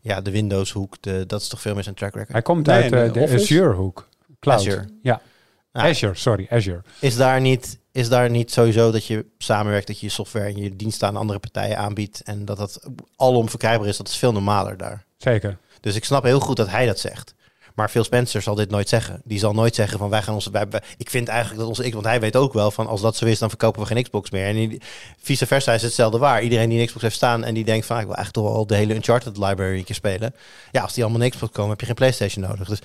[0.00, 0.96] Ja, de Windows hoek.
[1.00, 2.32] De, dat is toch veel meer zijn track record.
[2.32, 3.34] Hij komt Nee, uit de eh, de.
[3.34, 4.08] Azure hoek.
[4.40, 4.58] Cloud.
[4.60, 4.84] Azure.
[5.02, 5.20] Ja.
[5.72, 5.84] Ah.
[5.84, 6.82] Azure, sorry, Azure.
[7.00, 7.78] Is daar niet...
[7.92, 11.16] Is daar niet sowieso dat je samenwerkt, dat je je software en je diensten aan
[11.16, 13.96] andere partijen aanbiedt en dat dat alom verkrijgbaar is?
[13.96, 15.04] Dat is veel normaler daar.
[15.16, 15.58] Zeker.
[15.80, 17.34] Dus ik snap heel goed dat hij dat zegt.
[17.78, 19.20] Maar Phil Spencer zal dit nooit zeggen.
[19.24, 20.50] Die zal nooit zeggen van wij gaan onze.
[20.50, 21.94] Wij, wij- ik vind eigenlijk dat onze Xbox.
[22.02, 24.30] Want hij weet ook wel van als dat zo is, dan verkopen we geen Xbox
[24.30, 24.44] meer.
[24.46, 24.78] En
[25.22, 26.42] vice versa is hetzelfde waar.
[26.42, 28.56] Iedereen die een Xbox heeft staan en die denkt van ah, ik wil eigenlijk toch
[28.56, 30.34] wel de hele Uncharted library een keer spelen.
[30.72, 32.68] Ja, als die allemaal een Xbox komen, heb je geen PlayStation nodig.
[32.68, 32.78] Dus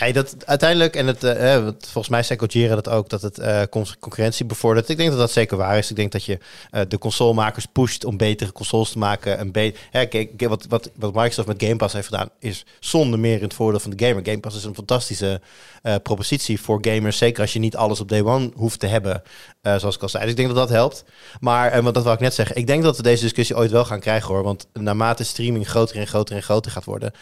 [0.00, 3.86] nee, dat uiteindelijk en het eh, eh, volgens mij Gojira dat ook dat het con-
[4.00, 4.88] concurrentie bevordert.
[4.88, 5.90] Ik denk dat dat zeker waar is.
[5.90, 6.38] Ik denk dat je
[6.70, 9.40] eh, de consolemakers pusht om betere consoles te maken.
[9.40, 13.36] Een be- kijk, wat, wat, wat Microsoft met Game Pass heeft gedaan, is zonder meer
[13.36, 14.24] in het voordeel van de gamer.
[14.24, 15.40] Game Pass is een fantastische
[15.82, 17.18] eh, propositie voor gamers.
[17.18, 19.22] Zeker als je niet alles op day one hoeft te hebben,
[19.60, 20.22] eh, zoals ik al zei.
[20.22, 21.04] Dus ik denk dat dat helpt.
[21.40, 23.70] Maar, en wat dat wil ik net zeggen, ik denk dat we deze discussie ooit
[23.70, 24.42] wel gaan krijgen hoor.
[24.42, 27.12] Want naarmate streaming groter en groter en groter gaat worden,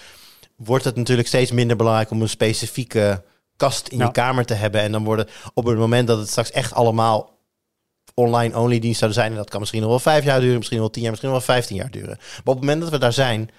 [0.57, 3.23] wordt het natuurlijk steeds minder belangrijk om een specifieke
[3.57, 4.05] kast in Ja.
[4.05, 4.81] je kamer te hebben.
[4.81, 7.35] En dan worden op het moment dat het straks echt allemaal
[8.15, 9.33] online-only dienst zouden zijn.
[9.33, 11.33] En dat kan misschien nog wel vijf jaar duren, misschien nog wel tien jaar, misschien
[11.33, 12.17] nog wel vijftien jaar duren.
[12.19, 13.51] Maar op het moment dat we daar zijn,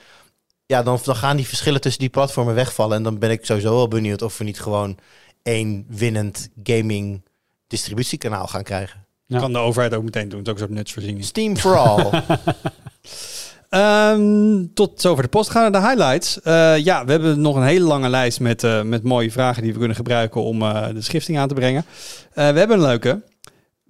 [0.67, 2.97] ja, dan, dan gaan die verschillen tussen die platformen wegvallen.
[2.97, 4.97] En dan ben ik sowieso wel benieuwd of we niet gewoon
[5.43, 7.21] één winnend gaming
[7.67, 9.05] distributiekanaal gaan krijgen.
[9.25, 9.39] Ja.
[9.39, 10.39] Kan de overheid ook meteen doen.
[10.39, 11.25] Het is ook zo'n nutsvoorziening.
[11.25, 12.09] Steam for all.
[13.69, 15.49] Ehm, tot zover de post.
[15.49, 16.41] Gaan naar de highlights.
[16.41, 19.71] Eh, ja, we hebben nog een hele lange lijst met, eh, met mooie vragen die
[19.71, 21.85] we kunnen gebruiken om eh, de schifting aan te brengen.
[22.33, 23.21] Eh, we hebben een leuke.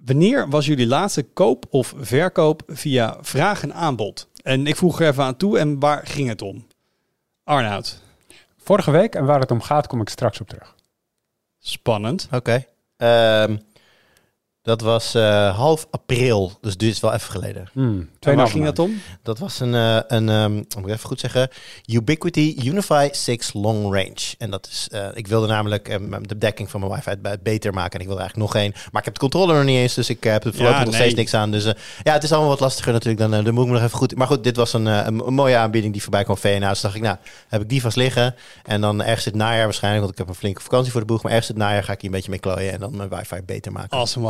[0.04, 4.28] Wanneer was jullie laatste koop of verkoop via vraag en aanbod?
[4.42, 6.66] En ik vroeg er even aan toe en waar ging het om?
[7.48, 8.00] Arnoud.
[8.56, 10.74] Vorige week, en waar het om gaat, kom ik straks op terug.
[11.58, 12.28] Spannend.
[12.32, 12.64] Oké.
[12.96, 13.56] Ehm,
[14.68, 17.68] dat was eh, half april, dus dit is wel even geleden.
[17.72, 19.00] Hmm, En waar ging dat om?
[19.22, 21.48] Dat was een, eh, een ehm, moet ik even goed zeggen,
[21.86, 24.34] Ubiquiti Unify 6 Long Range.
[24.38, 27.72] En dat is, eh, ik wilde namelijk eh, de dekking van mijn wifi be- beter
[27.74, 27.92] maken.
[27.94, 28.72] En ik wilde eigenlijk nog één.
[28.72, 30.92] Maar ik heb de controller nog niet eens, dus ik heb er voorlopig Ja, nog
[30.92, 31.00] nee.
[31.02, 31.50] steeds niks aan.
[31.50, 33.20] Dus eh, ja, het is allemaal wat lastiger natuurlijk.
[33.30, 34.16] Dan, dan moet ik me nog even goed...
[34.16, 36.68] Maar goed, dit was een, een, een mooie aanbieding die voorbij kwam VNA.
[36.68, 37.16] Dus dacht ik, nou,
[37.48, 38.34] heb ik die vast liggen.
[38.64, 41.22] En dan ergens het najaar waarschijnlijk, want ik heb een flinke vakantie voor de boeg.
[41.22, 43.42] Maar ergens het najaar ga ik hier een beetje mee klooien en dan mijn wifi
[43.46, 43.98] beter maken.
[43.98, 44.26] Awesome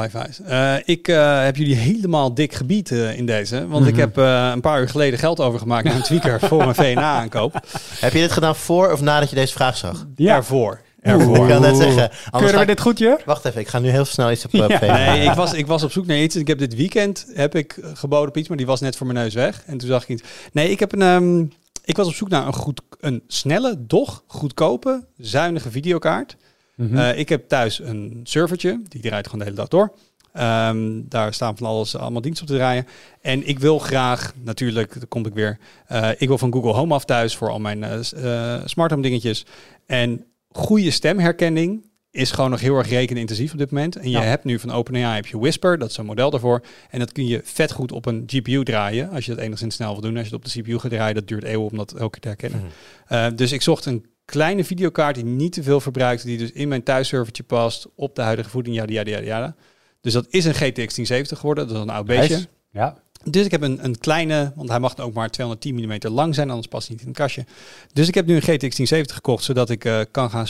[0.46, 3.66] Eh, ik eh, heb jullie helemaal dik gebied eh, in deze.
[3.68, 6.74] Want ik heb eh, een paar uur geleden geld overgemaakt naar een tweaker voor mijn
[6.74, 7.52] VNA-aankoop.
[8.00, 10.06] Heb je dit gedaan voor of nadat je deze vraag zag?
[10.16, 10.34] Ja.
[10.36, 10.80] Ervoor.
[11.00, 11.48] Ik Ervoor.
[11.48, 12.10] kan net zeggen.
[12.30, 13.20] Keuren we ik- dit goed, Jur?
[13.24, 14.78] Wacht even, ik ga nu heel snel iets op eh, Ja.
[14.78, 14.94] VNA.
[15.12, 16.36] Nee, ik was, ik was op zoek naar iets.
[16.36, 19.18] Ik heb dit weekend heb ik geboden op iets, maar die was net voor mijn
[19.18, 19.62] neus weg.
[19.66, 20.22] En toen zag ik iets.
[20.52, 21.02] Nee, ik heb een.
[21.02, 21.44] ehm,
[21.84, 26.36] ik was op zoek naar een, goed, een snelle, doch goedkope, zuinige videokaart.
[26.74, 26.96] Mhm.
[26.98, 29.92] Eh, ik heb thuis een servertje, die draait gewoon de hele dag door.
[30.38, 32.86] Ehm, daar staan van alles, allemaal diensten op te draaien.
[33.20, 35.58] En ik wil graag, natuurlijk, daar kom ik weer.
[35.86, 38.90] eh, ik wil van Google Home af thuis voor al mijn eh, s- eh, smart
[38.90, 39.46] home dingetjes.
[39.86, 43.96] En goede stemherkenning is gewoon nog heel erg rekenintensief op dit moment.
[43.96, 44.22] En je Ja.
[44.22, 46.62] hebt nu van OpenAI heb je Whisper, dat is een model daarvoor.
[46.90, 49.92] En dat kun je vet goed op een GPU draaien, als je dat enigszins snel
[49.92, 50.16] wil doen.
[50.16, 52.20] Als je het op de CPU gaat draaien, dat duurt eeuwen om dat elke keer
[52.20, 52.60] te herkennen.
[53.08, 53.14] Mhm.
[53.14, 56.68] Uh, dus ik zocht een kleine videokaart die niet te veel verbruikt, die dus in
[56.68, 59.54] mijn thuisservertje past, op de huidige voeding, ja, ja, ja, ja.
[60.00, 62.34] Dus dat is een GTX 1070 geworden, dat is een oud beestje.
[62.34, 62.48] Nice.
[62.70, 62.96] Ja.
[63.24, 66.48] Dus ik heb een, een kleine, want hij mag ook maar 210 mm lang zijn,
[66.48, 67.44] anders past hij niet in het kastje.
[67.92, 70.46] Dus ik heb nu een GTX 1070 gekocht, zodat ik eh, kan gaan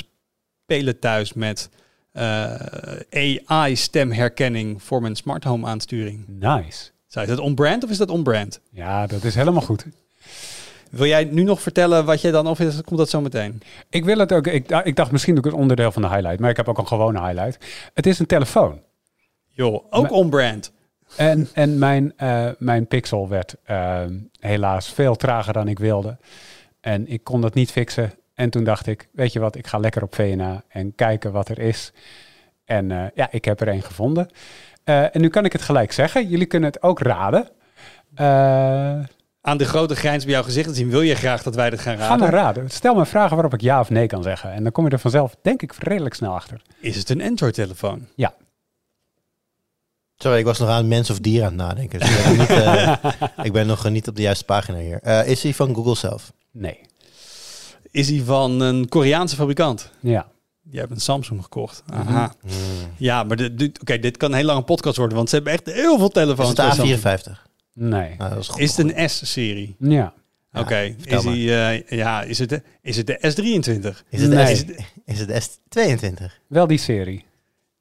[0.64, 1.68] spelen thuis met
[2.12, 6.24] eh, AI-stemherkenning voor mijn smart home aansturing.
[6.26, 6.90] Nice.
[7.06, 8.61] Zou je dat on-brand of is dat on-brand?
[8.70, 9.87] Ja, dat is helemaal goed.
[10.90, 13.61] Wil jij nu nog vertellen wat je dan, of is, komt dat zo meteen?
[13.90, 14.46] Ik wil het ook.
[14.46, 16.87] Ik, ik dacht misschien ook een onderdeel van de highlight, maar ik heb ook een
[16.87, 17.58] gewone highlight.
[17.94, 18.80] Het is een telefoon.
[19.59, 20.73] Joh, ook on-brand.
[21.16, 24.03] En, en mijn, eh, mijn pixel werd eh,
[24.40, 26.16] helaas veel trager dan ik wilde.
[26.81, 28.12] En ik kon dat niet fixen.
[28.35, 31.49] En toen dacht ik, weet je wat, ik ga lekker op VNA en kijken wat
[31.49, 31.92] er is.
[32.64, 34.29] En eh, ja, ik heb er een gevonden.
[34.85, 36.29] En nu kan ik het gelijk zeggen.
[36.29, 37.49] Jullie kunnen het ook raden.
[39.40, 41.81] Aan de grote grijns bij jouw gezicht te zien, wil je graag dat wij dit
[41.81, 42.18] gaan ga raden?
[42.18, 42.71] maar raden.
[42.71, 44.53] Stel me vragen waarop ik ja of nee kan zeggen.
[44.53, 46.62] En dan kom je er vanzelf, denk ik, redelijk snel achter.
[46.81, 48.07] Is het een Android-telefoon?
[48.14, 48.35] Ja.
[50.18, 51.98] Sorry, ik was nog aan mens of dier aan het nadenken.
[52.00, 52.94] Dus ik, ben niet, eh,
[53.46, 54.98] ik ben nog niet op de juiste pagina hier.
[55.02, 56.33] Eh, is hij van Google zelf?
[56.52, 56.78] Nee.
[57.90, 59.90] Is die van een Koreaanse fabrikant?
[60.00, 60.26] Ja.
[60.70, 61.83] Je hebt een Samsung gekocht.
[61.87, 62.00] Mhm.
[62.09, 62.33] Aha.
[62.96, 65.52] Ja, maar dit, dit- oké, dit kan een hele lange podcast worden, want ze hebben
[65.52, 66.48] echt heel veel Is telefoons.
[66.48, 66.98] het de Samsung.
[66.98, 67.42] A54?
[67.72, 68.14] Nee.
[68.18, 68.61] Nou, dat is goed.
[68.61, 69.76] Is het een S-serie?
[69.78, 70.12] Ja.
[70.52, 74.04] Ja, Oké, vertel is, eh, ja, is, het de, is het de S23?
[74.09, 74.64] Is het, Nee.
[74.64, 76.24] de S, is het de S22?
[76.48, 77.24] Wel die serie.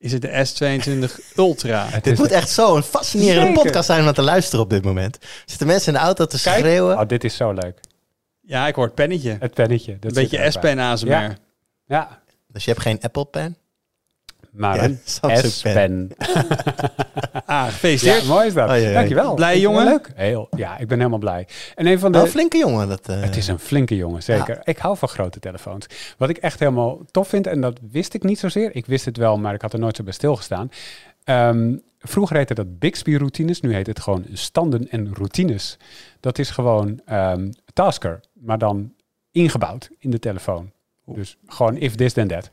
[0.08, 1.86] Is het de S22 Ultra?
[1.90, 3.62] Het Dit moet echt zo'n fascinerende Zeker.
[3.64, 5.18] podcast zijn om naar te luisteren op dit moment.
[5.46, 6.58] Zitten mensen in de auto te Kijk.
[6.58, 7.00] schreeuwen?
[7.00, 7.80] Oh, dit is zo leuk.
[8.42, 9.38] Ja, ik hoor het pennetje.
[9.40, 9.98] Het pennetje.
[10.00, 10.52] Dat Een beetje.
[10.52, 11.10] S-pen ASMR.
[11.10, 11.38] Ja.
[11.86, 12.22] Ja.
[12.48, 13.58] Dus je hebt geen Apple Pen?
[14.52, 16.10] Maar Ja, een Samsung S-pen.
[17.46, 18.22] Ah, gefeliciteerd.
[18.22, 18.70] Ja, mooi is dat.
[18.70, 18.94] Ai, ai, ai.
[18.94, 19.34] Dankjewel.
[19.34, 19.84] Blij, jongen?
[19.86, 20.12] Leuk.
[20.16, 21.48] Heel, ja, ik ben helemaal blij.
[21.76, 22.18] En een van de...
[22.18, 22.88] Wel flinke jongen.
[22.88, 24.60] Dat, eh, Het is een flinke jongen, zeker.
[24.64, 25.86] Ik hou van grote telefoons.
[26.18, 28.76] Wat ik echt helemaal tof vind, en dat wist ik niet zozeer.
[28.76, 30.70] Ik wist het wel, maar ik had er nooit zo bij stilgestaan.
[31.24, 33.62] Ehm, vroeger heette dat Bixby-routines.
[33.62, 35.78] Nu heet het gewoon standen en routines.
[36.20, 38.94] Dat is gewoon ehm, Tasker, maar dan
[39.32, 40.72] ingebouwd in de telefoon.
[41.06, 42.50] Dus gewoon if this then that.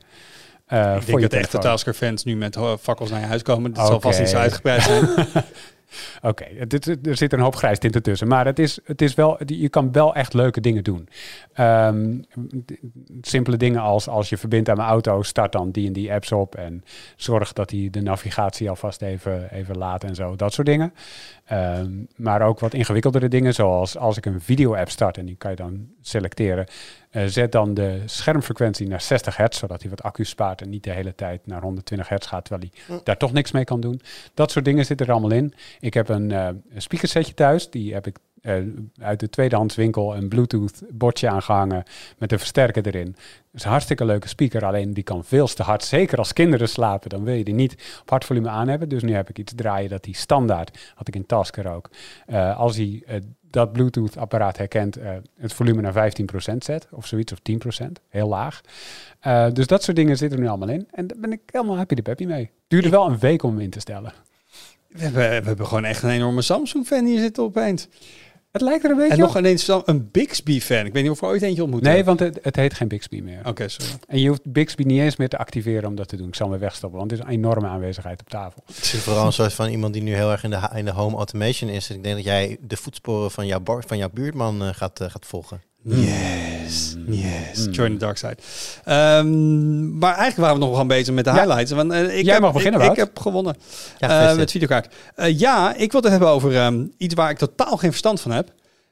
[0.65, 1.57] Eh, Ik denk dat de echte.
[1.57, 3.73] Tasker-fans nu met fakkels naar je huis komen.
[3.73, 5.07] Dat zal vast niet zo uitgebreid zijn.
[6.21, 6.43] Oké,
[7.03, 8.27] er zit een hoop grijs tinten tussen.
[8.27, 11.09] Maar het is, het is wel, je kan wel echt leuke dingen doen.
[11.53, 12.17] Ehm,
[13.21, 16.31] simpele dingen als als je verbindt aan mijn auto, start dan die en die apps
[16.31, 16.55] op.
[16.55, 16.83] En
[17.15, 20.35] zorg dat hij de navigatie alvast even, even laat en zo.
[20.35, 20.93] Dat soort dingen.
[21.45, 25.51] Ehm, maar ook wat ingewikkeldere dingen, zoals als ik een video-app start en die kan
[25.51, 26.67] je dan selecteren.
[27.15, 30.83] Eh, zet dan de schermfrequentie naar 60 hertz, zodat hij wat accu spaart en niet
[30.83, 34.01] de hele tijd naar 120 hertz gaat, terwijl hij daar toch niks mee kan doen.
[34.33, 35.53] Dat soort dingen zitten er allemaal in.
[35.79, 38.55] Ik heb een, eh speakersetje thuis, die heb ik eh,
[38.99, 41.83] uit de tweedehandswinkel een Bluetooth bordje aangehangen
[42.17, 43.11] met een versterker erin.
[43.11, 45.83] Dat is een hartstikke leuke speaker, alleen die kan veel te hard.
[45.83, 48.89] Zeker als kinderen slapen, dan wil je die niet op hard volume aan hebben.
[48.89, 51.89] Dus nu heb ik iets draaien dat die standaard, had ik in Tasker ook,
[52.55, 53.15] als hij eh,
[53.55, 58.61] dat Bluetooth-apparaat herkent, eh, het volume naar 15% zet, of zoiets, of 10%, heel laag.
[59.19, 60.87] Eh, dus dat soort dingen zitten er nu allemaal in.
[60.91, 62.51] En daar ben ik helemaal happy de peppy mee.
[62.67, 64.13] Duurde wel een week om hem in te stellen.
[64.87, 67.87] We hebben, we hebben gewoon echt een enorme Samsung-fan hier zitten opeens.
[68.55, 69.37] Het lijkt er een beetje En nog op.
[69.37, 70.85] ineens Sam- een Bixby-fan.
[70.85, 73.21] Ik weet niet of we ooit eentje ontmoet Nee, want het, het heet geen Bixby
[73.21, 73.39] meer.
[73.45, 73.91] Oké, sorry.
[74.07, 76.27] En je hoeft Bixby niet eens meer te activeren om dat te doen.
[76.27, 78.63] Ik zal hem weer wegstoppen, want het is een enorme aanwezigheid op tafel.
[78.65, 80.85] Het is vooral een soort van iemand die nu heel erg in de, ha- in
[80.85, 81.89] de home automation is.
[81.89, 85.25] Ik denk dat jij de voetsporen van jouw, van jouw buurtman eh, gaat, eh, gaat
[85.25, 85.61] volgen.
[86.65, 87.65] Yes, yes.
[87.67, 87.71] Mm.
[87.73, 88.35] Join the dark side.
[88.83, 91.35] Ehm, maar eigenlijk waren we nog gewoon bezig met de Ja.
[91.35, 91.71] highlights.
[91.71, 93.55] Want, eh, ik Jij heb, mag beginnen, ik, ik heb gewonnen
[93.99, 94.93] Ja, eh, met videokaart.
[95.15, 98.31] Eh, ja, ik wil het hebben over ehm, iets waar ik totaal geen verstand van
[98.31, 98.51] heb.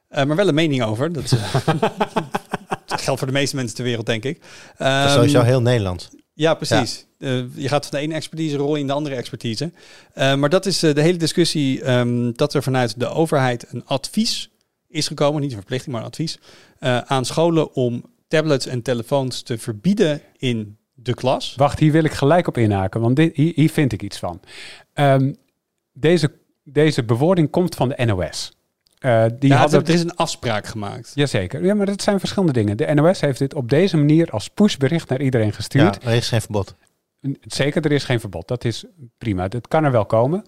[0.09, 1.13] Maar wel een mening over.
[1.13, 1.29] Dat,
[2.85, 4.39] dat geldt voor de meeste mensen ter wereld, denk ik.
[4.77, 6.09] Dat is Ehm, sowieso heel Nederlands.
[6.33, 7.05] Ja, precies.
[7.55, 9.71] Je gaat van de ene expertise rol in de andere expertise.
[10.15, 11.83] Maar dat is de hele discussie
[12.33, 14.49] dat er vanuit de overheid een advies
[14.93, 16.39] is gekomen, niet een verplichting, maar een advies,
[16.79, 21.53] eh, aan scholen om tablets en telefoons te verbieden in de klas.
[21.55, 24.39] Wacht, hier wil ik gelijk op inhaken, want dit, hier, hier vind ik iets van.
[24.93, 25.33] Ehm,
[25.93, 26.31] deze,
[26.63, 28.51] deze bewoording komt van de NOS.
[28.99, 31.11] Eh, die Ja, hadden er is een afspraak gemaakt.
[31.15, 31.65] Jazeker.
[31.65, 32.77] Ja, maar dat zijn verschillende dingen.
[32.77, 36.03] De NOS heeft dit op deze manier als pushbericht naar iedereen Ja, gestuurd.
[36.03, 36.75] er is geen verbod.
[37.41, 38.47] Zeker, er is geen verbod.
[38.47, 38.85] Dat is
[39.17, 39.47] prima.
[39.47, 40.43] Dat kan er wel komen.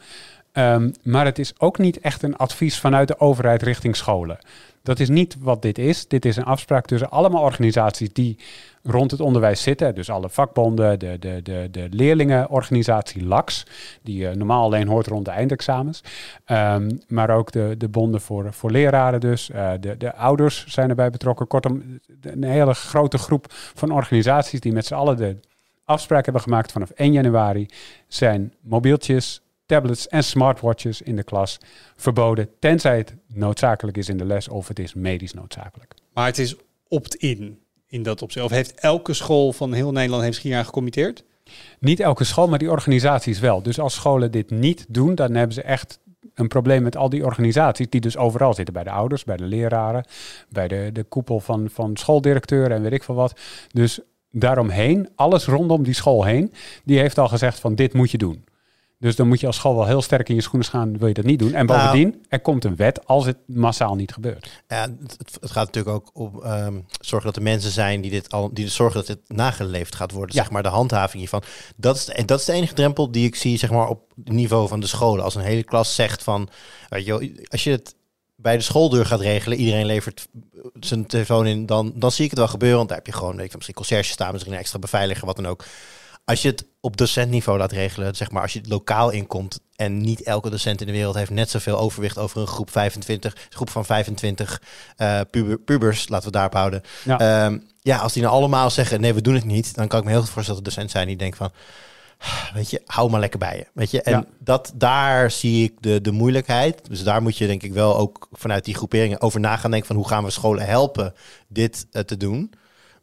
[0.55, 4.37] Ehm, maar het is ook niet echt een advies vanuit de overheid richting scholen.
[4.83, 6.07] Dat is niet wat dit is.
[6.07, 8.37] Dit is een afspraak tussen allemaal organisaties die
[8.83, 9.95] rond het onderwijs zitten.
[9.95, 13.65] Dus alle vakbonden, de, de, de, de leerlingenorganisatie LAX,
[14.01, 16.03] die eh, normaal alleen hoort rond de eindexamens.
[16.45, 19.49] Ehm, maar ook de, de bonden voor, voor leraren dus.
[19.49, 21.47] Eh, de, de ouders zijn erbij betrokken.
[21.47, 25.37] Kortom, een hele grote groep van organisaties die met z'n allen de
[25.85, 27.67] afspraak hebben gemaakt vanaf 1 januari
[28.07, 31.58] zijn mobieltjes, tablets en smartwatches in de klas
[31.95, 35.93] verboden, tenzij het noodzakelijk is in de les of het is medisch noodzakelijk.
[36.13, 36.56] Maar het is
[36.88, 38.45] opt-in in dat opzicht.
[38.45, 41.23] Of heeft elke school van heel Nederland heeft zich gecommitteerd?
[41.80, 43.62] Niet elke school, maar die organisaties wel.
[43.62, 45.99] Dus als scholen dit niet doen, dan hebben ze echt
[46.34, 48.73] een probleem met al die organisaties die dus overal zitten.
[48.73, 50.06] Bij de ouders, bij de leraren,
[50.49, 53.39] bij de, de koepel van, van schooldirecteuren en weet ik veel wat.
[53.71, 53.99] Dus
[54.32, 58.43] daaromheen, alles rondom die school heen, die heeft al gezegd van dit moet je doen.
[58.99, 61.13] Dus dan moet je als school wel heel sterk in je schoenen gaan, wil je
[61.13, 61.53] dat niet doen.
[61.53, 61.79] En Nou.
[61.81, 64.63] bovendien, er komt een wet als het massaal niet gebeurt.
[64.67, 68.31] Ja, het, het- gaat natuurlijk ook om ehm, zorgen dat er mensen zijn die dit
[68.31, 70.36] al, die zorgen dat dit nageleefd gaat worden.
[70.36, 70.41] Ja.
[70.41, 71.43] Zeg maar de handhaving hiervan.
[71.75, 74.12] Dat is, de, en dat is de enige drempel die ik zie, zeg maar, op
[74.23, 75.23] het niveau van de scholen.
[75.23, 76.49] Als een hele klas zegt van,
[76.89, 77.95] weet je, als je het
[78.36, 80.27] bij de schooldeur gaat regelen, iedereen levert
[80.79, 82.77] zijn telefoon in, dan, dan zie ik het wel gebeuren.
[82.77, 85.36] Want daar heb je gewoon, weet ik, misschien conciërge staan, misschien een extra beveiliger, wat
[85.36, 85.65] dan ook.
[86.25, 89.98] Als je het op docentniveau laat regelen, zeg maar, als je het lokaal inkomt en
[89.98, 93.69] niet elke docent in de wereld heeft net zoveel overwicht over een groep 25, groep
[93.69, 94.62] van 25
[94.98, 96.82] eh, puber, pubers, laten we daarop houden.
[97.04, 97.17] Ja.
[97.19, 97.60] Ja.
[97.82, 100.12] ja, als die nou allemaal zeggen, nee, we doen het niet, dan kan ik me
[100.12, 101.52] heel goed voorstellen dat er docent zijn die denken van,
[102.54, 103.65] weet je, hou maar lekker bij je.
[103.74, 104.26] Weet je, en Ja.
[104.39, 106.89] dat, daar zie ik de, de moeilijkheid.
[106.89, 109.88] Dus daar moet je denk ik wel ook vanuit die groeperingen over na gaan denken
[109.88, 111.13] van hoe gaan we scholen helpen
[111.48, 112.54] dit eh, te doen.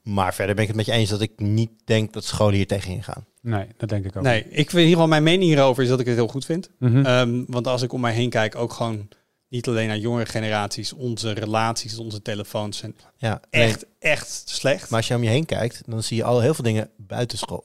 [0.03, 2.67] Maar verder ben ik het met je eens dat ik niet denk dat scholen hier
[2.67, 3.25] tegenin gaan.
[3.43, 4.23] Nee, dat denk ik ook.
[4.23, 6.71] Nee, ik vind hier wel mijn mening hierover is dat ik het heel goed vind.
[6.79, 7.05] Mhm.
[7.07, 9.09] Ehm, want als ik om mij heen kijk, ook gewoon
[9.49, 14.91] niet alleen naar jongere generaties, onze relaties, onze telefoons zijn Ja, nee, echt, echt slecht.
[14.91, 17.65] maar als je om je heen kijkt, dan zie je al heel veel dingen buitenschool.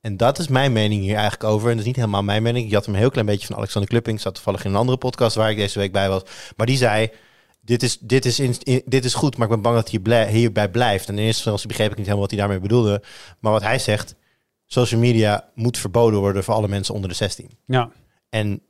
[0.00, 1.64] En dat is mijn mening hier eigenlijk over.
[1.66, 2.66] En dat is niet helemaal mijn mening.
[2.66, 4.20] Ik had hem een heel klein beetje van Alexander Klupping.
[4.20, 6.22] Zat toevallig in een andere podcast waar ik deze week bij was.
[6.56, 7.10] Maar die zei,
[7.60, 9.98] dit is, dit is, in, in- dit is goed, maar ik ben bang dat hij
[10.00, 11.08] blij- hierbij blijft.
[11.08, 13.02] En in eerste instantie begreep ik niet helemaal wat hij daarmee bedoelde.
[13.40, 14.14] Maar wat hij zegt,
[14.72, 17.50] social media moet verboden worden voor alle mensen onder de 16.
[17.66, 17.90] Ja.
[18.28, 18.62] En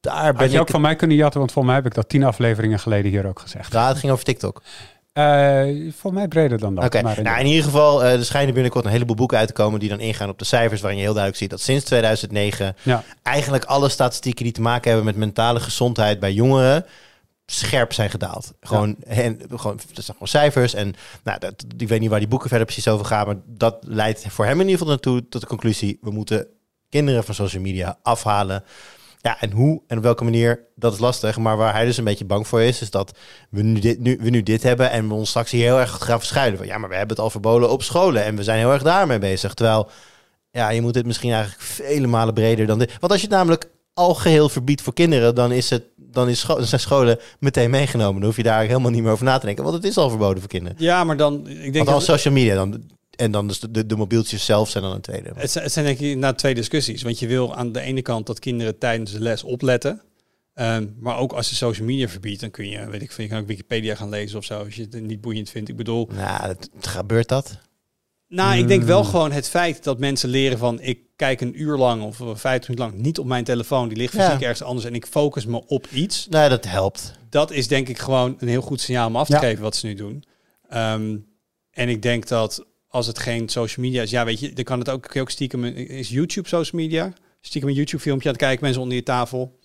[0.00, 0.60] daar ben Had je ik...
[0.60, 3.26] ook van mij kunnen jatten, want volgens mij heb ik dat tien afleveringen geleden hier
[3.26, 3.72] ook gezegd.
[3.72, 4.62] Ja, het ging over TikTok.
[5.12, 5.64] Eh
[5.96, 6.84] voor mij breder dan dat.
[6.84, 9.80] Oké, nou in ieder geval, eh, er schijnen binnenkort een heleboel boeken uit te komen
[9.80, 13.02] die dan ingaan op de cijfers, waarin je heel duidelijk ziet dat sinds 2009 Ja.
[13.22, 16.84] eigenlijk alle statistieken die te maken hebben met mentale gezondheid bij jongeren
[17.46, 18.52] scherp zijn gedaald.
[18.60, 20.74] Gewoon, en, gewoon, dat zijn gewoon cijfers.
[20.74, 23.76] En nou, dat, ik weet niet waar die boeken verder precies over gaan, maar dat
[23.80, 26.46] leidt voor hem in ieder geval naartoe tot de conclusie: we moeten
[26.88, 28.64] kinderen van social media afhalen.
[29.20, 31.38] Ja, en hoe en op welke manier, dat is lastig.
[31.38, 33.18] Maar waar hij dus een beetje bang voor is, is dat
[33.50, 36.04] we nu dit, nu, we nu dit hebben en we ons straks hier heel erg
[36.04, 36.58] gaan verschuilen.
[36.58, 38.82] Van, ja, maar we hebben het al verboden op scholen en we zijn heel erg
[38.82, 39.54] daarmee bezig.
[39.54, 39.90] Terwijl,
[40.50, 42.96] ja, je moet het misschien eigenlijk vele malen breder dan dit.
[43.00, 46.40] Want als je het namelijk al geheel verbiedt voor kinderen, dan, is het, dan, is
[46.40, 48.14] scho- zijn scholen meteen meegenomen.
[48.14, 50.08] Dan hoef je daar helemaal niet meer over na te denken, want het is al
[50.08, 50.76] verboden voor kinderen.
[50.80, 52.94] Ja, maar dan, ik denk Want social media dan.
[53.16, 55.30] En dan dus de, de, mobieltjes zelf zijn dan een tweede.
[55.34, 57.02] het, zijn- het zijn denk ik na twee discussies.
[57.02, 60.02] Want je wil aan de ene kant dat kinderen tijdens de les opletten.
[60.54, 63.30] Ehm, maar ook als je social media verbiedt, dan kun je, weet ik veel, je
[63.30, 65.68] kan ook Wikipedia gaan lezen of zo, als je het niet boeiend vindt.
[65.68, 67.58] Ik bedoel, Nou, het, gebeurt dat?
[68.28, 69.08] Nou, ik denk wel Mm.
[69.08, 72.60] gewoon het feit dat mensen leren van, ik kijk een uur lang of eh, vijf
[72.68, 74.24] minuten lang niet op mijn telefoon, die ligt Ja.
[74.26, 76.26] fysiek ergens anders en ik focus me op iets.
[76.30, 77.12] Nou, dat helpt.
[77.30, 79.38] dat is denk ik gewoon een heel goed signaal om af te Ja.
[79.38, 80.24] geven wat ze nu doen.
[80.68, 81.16] Ehm,
[81.70, 84.78] en ik denk dat als het geen social media is, ja, weet je, dan kan
[84.78, 87.12] het ook, kun je ook stiekem, is YouTube social media?
[87.40, 89.58] Stiekem een YouTube filmpje aan het kijken, mensen onder je tafel.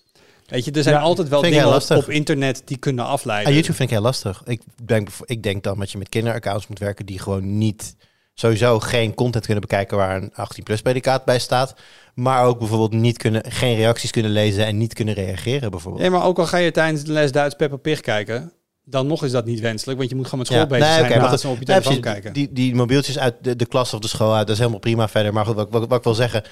[0.46, 3.46] Weet je, er zijn Ja, altijd wel dingen op internet die kunnen afleiden.
[3.48, 4.42] Ah, YouTube vind ik heel lastig.
[4.46, 7.96] Ik denk, ik denk dan dat je met kinderaccounts moet werken die gewoon niet
[8.34, 11.74] sowieso geen content kunnen bekijken waar een 18 plus predicaat bij staat,
[12.14, 16.02] maar ook bijvoorbeeld niet kunnen, geen reacties kunnen lezen en niet kunnen reageren bijvoorbeeld.
[16.02, 18.52] Nee, maar ook al ga je tijdens de les Duits Peppa Pig kijken,
[18.84, 20.98] dan nog is dat niet wenselijk, want je moet gewoon met school Ja, bezig nee,
[20.98, 22.32] zijn in maar van op je telefoon kijken.
[22.32, 25.08] Die, die mobieltjes uit de, de klas of de school uit, dat is helemaal prima
[25.08, 25.32] verder.
[25.32, 26.42] Maar goed, wat, wat, wat ik wil zeggen,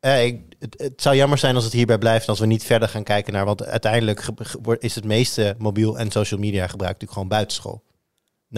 [0.00, 2.64] eh, ik, het, het zou jammer zijn als het hierbij blijft en als we niet
[2.64, 4.28] verder gaan kijken naar, want uiteindelijk
[4.78, 7.82] is het meeste mobiel en social media gebruik natuurlijk gewoon buitenschool.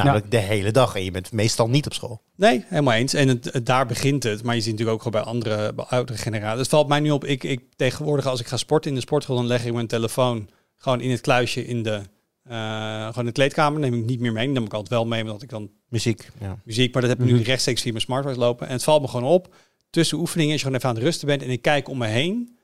[0.05, 2.23] Namelijk de hele dag en je bent meestal niet op school.
[2.37, 3.15] Nee, helemaal eens.
[3.15, 4.43] En het, het- daar begint het.
[4.43, 6.59] Maar je ziet natuurlijk ook gewoon bij andere, bij oudere generaties.
[6.61, 7.25] Het valt mij nu op.
[7.25, 10.49] Ik, ik tegenwoordig, als ik ga sporten in de sportschool, dan leg ik mijn telefoon
[10.77, 12.01] gewoon in het kluisje in de,
[12.43, 13.81] eh, gewoon in de kleedkamer.
[13.81, 14.45] Neem ik niet meer mee.
[14.45, 16.59] Dan neem ik altijd wel mee, omdat ik dan Muziek, ja.
[16.65, 16.93] muziek.
[16.93, 17.43] Maar dat heb ik nu Mhm.
[17.43, 18.67] rechtstreeks via mijn smartwatch lopen.
[18.67, 19.55] En het valt me gewoon op.
[19.91, 22.07] Tussen oefeningen, als je gewoon even aan het rusten bent en ik kijk om me
[22.07, 22.55] heen.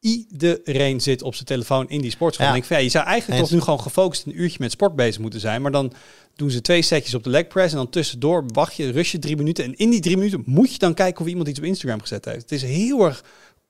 [0.00, 2.46] Iedereen zit op zijn telefoon in die sportschool.
[2.46, 2.52] Ja.
[2.52, 3.48] En ik vind, ja, je zou eigenlijk Eens.
[3.50, 5.62] toch nu gewoon gefocust een uurtje met sport bezig moeten zijn.
[5.62, 5.92] Maar dan
[6.38, 7.72] doen ze twee setjes op de leg press.
[7.72, 9.64] En dan tussendoor wacht je, rust je drie minuten.
[9.64, 12.24] En in die drie minuten moet je dan kijken of iemand iets op Instagram gezet
[12.24, 12.40] heeft.
[12.40, 13.24] Het is heel erg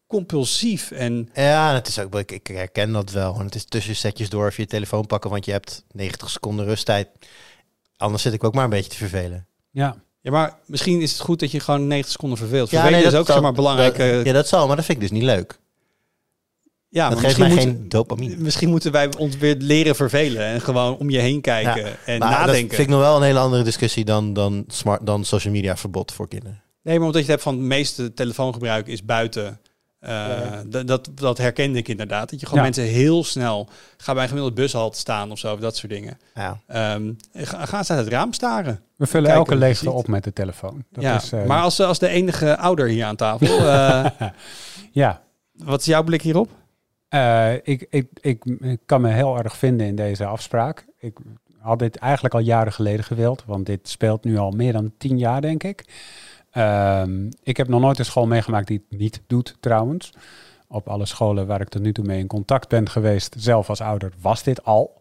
[0.07, 0.91] compulsief.
[0.91, 3.33] En Ja, het is ook, ik, ik herken dat wel.
[3.33, 6.65] Want het is tussen setjes door even je telefoon pakken, want je hebt 90 seconden
[6.65, 7.09] rusttijd.
[7.97, 9.47] Anders zit ik ook maar een beetje te vervelen.
[9.71, 9.97] Ja.
[10.21, 12.71] ja, maar misschien is het goed dat je gewoon 90 seconden verveelt.
[12.71, 13.97] Ja, Vervelen nee, is dat- ook zeg maar belangrijk.
[13.97, 15.59] dat- ja, dat zal, maar dat vind ik dus niet leuk.
[16.89, 18.37] Ja, dat maar geeft mij misschien geen moet- dopamine.
[18.37, 22.19] Misschien moeten wij ons weer leren vervelen en gewoon om je heen kijken Ja, en
[22.19, 22.69] Maar dat nadenken.
[22.77, 26.13] vind ik nog wel een hele andere discussie dan, dan, smart, dan social media verbod
[26.13, 26.63] voor kinderen.
[26.83, 29.61] Nee, maar omdat je het hebt van het meeste telefoongebruik is buiten.
[30.01, 30.11] eh,
[30.71, 30.83] Ja.
[30.83, 32.31] dat, dat herkende ik inderdaad.
[32.31, 32.71] Dat je gewoon Ja.
[32.71, 36.19] mensen heel snel gaan bij een gemiddelde bushalte staan of zo, of dat soort dingen.
[36.35, 36.61] Ja.
[36.67, 38.81] Ehm, ga, ze uit het raam staren.
[38.97, 40.85] We vullen Kijken elke leegte op met de telefoon.
[40.91, 44.05] Dat ja, is, eh, maar als, als de enige ouder hier aan tafel, eh,
[44.93, 45.23] ja,
[45.53, 46.51] wat is jouw blik hierop?
[47.09, 50.87] Eh, ik, ik, ik, ik kan me heel erg vinden in deze afspraak.
[50.99, 51.19] Ik
[51.59, 55.19] had dit eigenlijk al jaren geleden gewild, want dit speelt nu al meer dan tien
[55.19, 55.85] jaar, denk ik.
[56.51, 60.13] Ehm, ik heb nog nooit een school meegemaakt die het niet doet, trouwens.
[60.69, 63.81] Op alle scholen waar ik tot nu toe mee in contact ben geweest, zelf als
[63.81, 64.97] ouder, was dit al.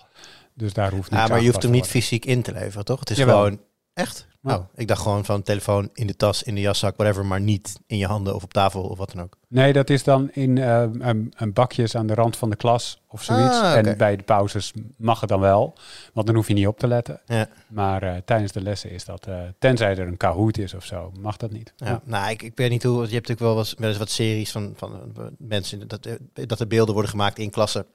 [0.54, 2.24] Dus daar hoeft niet Ja, maar je hoeft hem niet fysiek.
[2.24, 3.00] fysiek in te leveren, toch?
[3.00, 3.36] Het is Jawel.
[3.38, 3.60] gewoon
[3.93, 4.28] echt.
[4.49, 7.79] Oh, ik dacht gewoon van telefoon in de tas, in de jaszak, whatever, maar niet
[7.88, 9.38] in je handen of op tafel of wat dan ook.
[9.47, 13.01] Nee, dat is dan in eh, een, een bakjes aan de rand van de klas
[13.10, 13.62] of zoiets.
[13.62, 13.75] Ah.
[13.75, 15.73] En bij de pauzes mag het dan wel,
[16.13, 17.21] want dan hoef je niet op te letten.
[17.25, 17.47] Ja.
[17.67, 21.12] Maar eh, tijdens de lessen is dat, eh, tenzij er een Kahoot is of zo,
[21.19, 21.73] mag dat niet.
[21.75, 22.93] Ja, nou, ik, ik weet niet hoe.
[22.93, 26.60] Je hebt natuurlijk wel eens, wel eens wat series van, van eh, mensen dat, dat
[26.60, 27.85] er beelden worden gemaakt in klassen.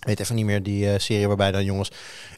[0.00, 1.90] Ik weet even niet meer die eh, serie waarbij dan jongens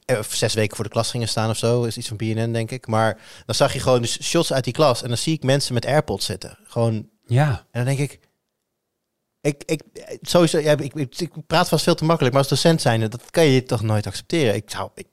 [0.04, 1.82] eh, zes weken voor de klas gingen staan of zo.
[1.84, 2.86] Is iets van BNN, denk ik.
[2.86, 5.74] Maar dan zag je gewoon dus shots uit die klas en dan zie ik mensen
[5.74, 6.58] met AirPods zitten.
[6.64, 8.20] Gewoon Ja, en dan denk ik,
[9.40, 9.82] ik, ik,
[10.20, 13.30] sowieso, ja, ik, ik, ik praat vast veel te makkelijk, maar als docent zijn, dat
[13.30, 14.54] kan je toch nooit accepteren.
[14.54, 15.06] Ik zou, ik,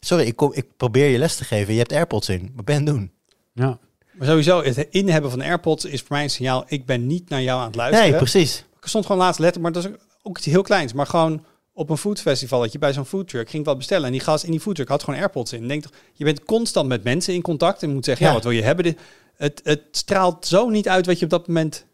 [0.00, 2.52] sorry, ik, kom, ik probeer je les te geven, je hebt AirPods in.
[2.54, 3.12] Wat ben doen?
[3.52, 3.78] ja.
[4.14, 6.64] Maar sowieso, het inhebben van AirPods is voor mij een signaal...
[6.66, 8.10] ik ben niet naar jou aan het luisteren.
[8.10, 8.64] Nee, precies.
[8.80, 9.90] Ik stond gewoon laatst letter, maar dat is
[10.22, 10.92] ook iets heel kleins.
[10.92, 11.44] Maar gewoon
[11.76, 14.06] op een foodfestivalletje bij zo'n foodtruck ging wat bestellen.
[14.06, 15.68] En die gast in die foodtruck had gewoon AirPods in.
[15.68, 18.36] Denk toch, je bent constant met mensen in contact en moet zeggen, ja, Ja.
[18.38, 18.84] wat wil je hebben?
[18.84, 18.98] Dit-
[19.34, 21.86] Het, het straalt zo niet uit wat je op dat moment...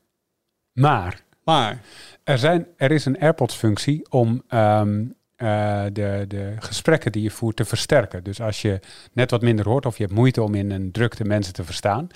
[0.73, 1.83] Maar Maar,
[2.25, 5.05] er, zijn, er is een AirPods-functie om ehm,
[5.37, 8.25] eh, de, de gesprekken die je voert te versterken.
[8.25, 8.81] Dus als je
[9.13, 12.09] net wat minder hoort of je hebt moeite om in een drukte mensen te verstaan,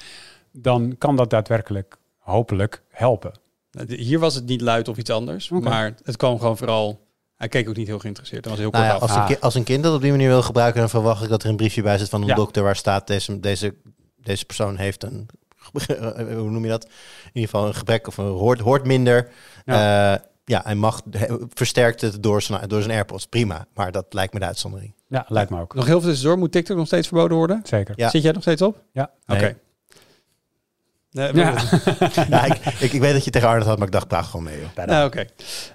[0.53, 3.33] dan kan dat daadwerkelijk hopelijk helpen.
[3.87, 5.49] hier was het niet luid of iets anders.
[5.49, 7.04] Maar het kwam gewoon vooral...
[7.45, 8.45] Hij keek ook niet heel geïnteresseerd.
[8.45, 9.11] Hij was heel Nou kort ja, af.
[9.11, 9.27] als, een Ah.
[9.41, 11.49] ki- als een kind dat op die manier wil gebruiken, dan verwacht ik dat er
[11.49, 12.35] een briefje bij zit van een Ja.
[12.35, 13.75] dokter waar staat deze, deze,
[14.17, 15.27] deze persoon heeft een,
[16.39, 16.85] hoe noem je dat?
[16.85, 16.91] In
[17.33, 19.29] ieder geval een gebrek of een, hoort, hoort minder.
[19.65, 20.23] Ja.
[20.45, 23.27] ja, hij mag, he- versterkt het door zijn, door zijn AirPods.
[23.27, 24.95] Prima, maar dat lijkt me de uitzondering.
[25.09, 25.75] Ja, lijkt me ook.
[25.75, 26.39] Nog heel veel tussendoor.
[26.39, 27.61] Moet TikTok nog steeds verboden worden?
[27.65, 27.95] Zeker.
[27.97, 28.11] Ja.
[28.11, 28.83] Zit jij nog steeds op?
[28.93, 29.11] Ja.
[29.27, 29.57] Oké.
[31.11, 31.33] Nee.
[31.33, 31.55] Nee, Ja.
[32.29, 34.45] Ja, ik, ik, ik weet dat je tegen Arnold had, maar ik dacht, praat gewoon
[34.45, 34.59] mee.
[34.77, 34.87] Joh.
[34.87, 35.25] Nou, Oké.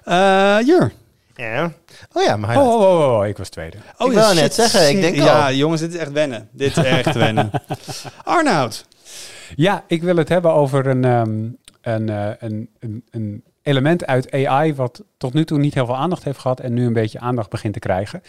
[0.04, 0.92] Eh, Jur.
[1.40, 1.72] Ja.
[2.12, 3.76] Oh ja, maar Oh, oh, oh, oh, ik was tweede.
[3.98, 5.52] Oh, Ik wou net zeggen, ik denk Ja, al.
[5.52, 6.48] jongens, dit is echt wennen.
[6.52, 7.50] Dit is echt wennen.
[8.24, 8.86] Arnoud.
[9.56, 11.48] Ja, ik wil het hebben over een, ehm,
[11.94, 15.96] een, eh, een, een, een element uit AI wat tot nu toe niet heel veel
[15.96, 18.22] aandacht heeft gehad en nu een beetje aandacht begint te krijgen.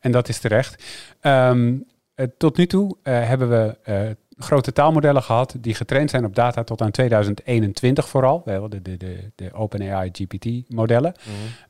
[0.00, 0.82] En dat is terecht.
[1.20, 1.74] Ehm,
[2.14, 4.00] eh, tot nu toe eh, hebben we eh,
[4.38, 8.42] grote taalmodellen gehad die getraind zijn op data tot aan 2021 vooral.
[8.44, 11.14] We hebben de, de, de, de OpenAI GPT-modellen.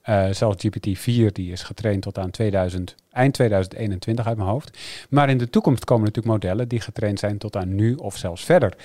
[0.03, 4.79] Eh, zelfs GPT-4 die is getraind tot aan 2000, eind 2021 uit mijn hoofd.
[5.11, 8.45] Maar in de toekomst komen natuurlijk modellen die getraind zijn tot aan nu of zelfs
[8.45, 8.77] verder.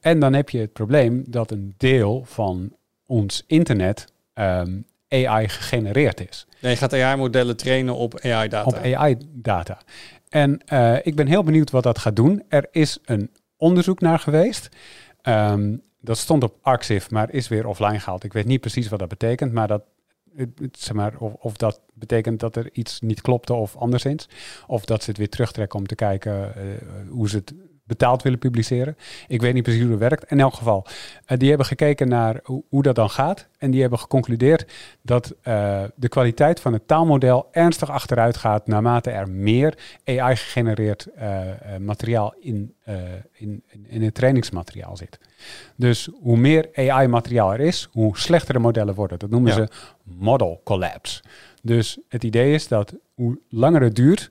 [0.00, 2.72] En dan heb je het probleem dat een deel van
[3.06, 4.78] ons internet ehm,
[5.08, 6.46] AI gegenereerd is.
[6.60, 8.64] Nee, je gaat AI-modellen trainen op AI-data.
[8.64, 9.78] Op AI-data.
[10.30, 12.42] En eh, ik ben heel benieuwd wat dat gaat doen.
[12.48, 14.68] Er is een onderzoek naar geweest.
[15.22, 18.24] Ehm, dat stond op Arxiv, maar is weer offline gehaald.
[18.24, 19.82] Ik weet niet precies wat dat betekent, maar dat,
[20.72, 24.28] zeg maar, of, of dat betekent dat er iets niet klopte of anderszins.
[24.66, 26.62] Of dat ze het weer terugtrekken om te kijken eh,
[27.08, 27.54] hoe ze het
[27.90, 28.96] betaald willen publiceren.
[29.28, 30.30] Ik weet niet precies hoe dat werkt.
[30.30, 30.86] In elk geval,
[31.24, 33.48] eh, die hebben gekeken naar hoe, hoe dat dan gaat.
[33.58, 34.72] En die hebben geconcludeerd
[35.02, 39.74] dat eh, de kwaliteit van het taalmodel ernstig achteruit gaat naarmate er meer
[40.04, 41.40] AI-gegenereerd eh,
[41.80, 42.74] materiaal in,
[43.32, 45.18] in, in, in het trainingsmateriaal zit.
[45.76, 49.18] Dus hoe meer AI-materiaal er is, hoe slechter de modellen worden.
[49.18, 49.56] Dat noemen Ja.
[49.56, 49.68] ze
[50.02, 51.22] model collapse.
[51.62, 54.30] Dus het idee is dat hoe langer het duurt,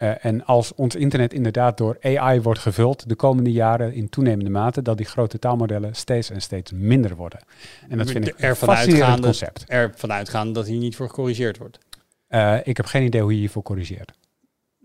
[0.00, 4.50] eh, en als ons internet inderdaad door AI wordt gevuld de komende jaren in toenemende
[4.50, 7.40] mate, dat die grote taalmodellen steeds en steeds minder worden.
[7.88, 9.64] En dat vind ik een fascinerend concept.
[9.68, 11.78] Ervan uitgaan dat hier niet voor gecorrigeerd wordt.
[12.26, 14.12] Eh, ik heb geen idee hoe je hiervoor corrigeert.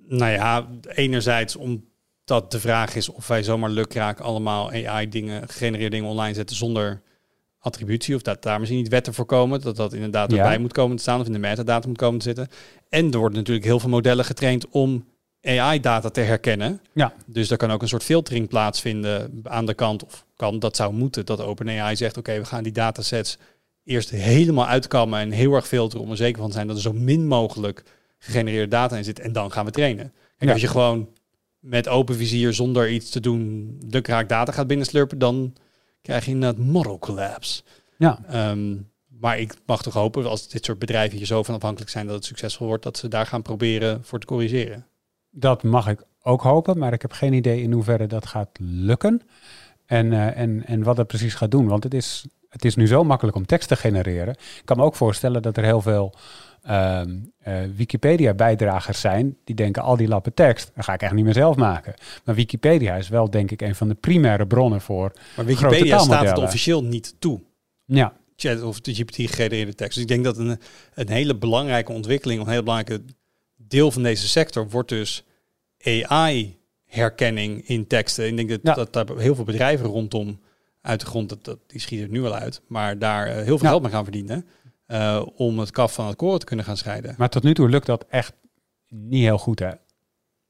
[0.07, 6.09] Nou ja, enerzijds omdat de vraag is of wij zomaar lukraak allemaal AI-dingen, gegenereerde dingen
[6.09, 7.01] online zetten zonder
[7.65, 8.15] attributie.
[8.15, 9.61] Of dat daar misschien niet wetten voor komen.
[9.61, 10.37] Dat dat inderdaad Ja.
[10.37, 12.47] erbij moet komen te staan of in de metadata moet komen te zitten.
[12.89, 15.05] En er worden natuurlijk heel veel modellen getraind om
[15.41, 16.79] AI-data te herkennen.
[16.93, 17.13] Ja.
[17.25, 20.05] Dus er kan ook een soort filtering plaatsvinden aan de kant.
[20.05, 22.17] Of kan, dat zou moeten, dat OpenAI zegt...
[22.17, 23.37] oké, we gaan die datasets
[23.83, 25.19] eerst helemaal uitkammen...
[25.19, 26.67] en heel erg filteren om er zeker van te zijn...
[26.67, 27.83] dat er zo min mogelijk
[28.17, 29.19] gegenereerde data in zit.
[29.19, 30.13] En dan gaan we trainen.
[30.37, 30.51] Ja.
[30.51, 31.09] als je gewoon
[31.59, 33.77] met open vizier zonder iets te doen...
[33.89, 35.17] lukraak data gaat binnenslurpen...
[35.17, 35.53] dan
[36.05, 37.63] krijg je inderdaad model collapse.
[37.97, 38.75] Ja, Ehm,
[39.19, 42.05] maar ik mag toch hopen, als dit soort bedrijven hier zo van afhankelijk zijn...
[42.05, 44.87] dat het succesvol wordt, dat ze daar gaan proberen voor te corrigeren.
[45.29, 49.21] dat mag ik ook hopen, maar ik heb geen idee in hoeverre dat gaat lukken.
[49.85, 51.67] En, eh, en, en wat dat precies gaat doen.
[51.67, 52.25] Want het is,
[52.55, 54.33] het is nu zo makkelijk om tekst te genereren.
[54.33, 56.13] Ik kan me ook voorstellen dat er heel veel
[56.61, 61.25] ehm, eh, Wikipedia-bijdragers zijn die denken al die lappen tekst, dat ga ik echt niet
[61.25, 61.93] meer zelf maken.
[62.23, 65.11] Maar Wikipedia is wel denk ik een van de primaire bronnen voor.
[65.35, 67.41] Maar Wikipedia staat het officieel niet toe.
[67.85, 69.93] Ja, Chat of de GPT-gegenereerde tekst.
[69.93, 70.59] Dus ik denk dat een,
[70.93, 73.03] een hele belangrijke ontwikkeling, een heel belangrijke
[73.55, 75.23] deel van deze sector, wordt dus
[75.79, 78.27] AI-herkenning in teksten.
[78.27, 78.73] Ik denk dat, Ja.
[78.73, 80.39] dat daar heel veel bedrijven rondom
[80.85, 83.43] uit de grond, dat, dat, die schieten er nu al uit, maar daar eh, heel
[83.45, 83.67] veel Ja.
[83.69, 84.45] geld mee gaan verdienen.
[84.85, 87.15] eh, om het kaf van het koren te kunnen gaan scheiden.
[87.17, 88.33] maar tot nu toe lukt dat echt
[88.89, 89.71] niet heel goed hè.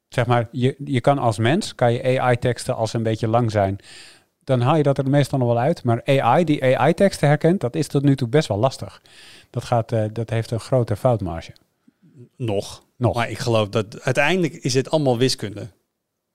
[0.09, 3.51] Zeg maar, je, je kan als mens, kan je AI-teksten als ze een beetje lang
[3.51, 3.77] zijn,
[4.43, 5.83] dan haal je dat er meestal nog wel uit.
[5.83, 9.01] Maar AI die AI-teksten herkent, dat is tot nu toe best wel lastig.
[9.49, 11.51] Dat, gaat, eh, dat heeft een grote foutmarge.
[12.37, 12.83] Nog.
[12.97, 13.15] Nog.
[13.15, 15.67] Maar ik geloof dat uiteindelijk is het allemaal wiskunde.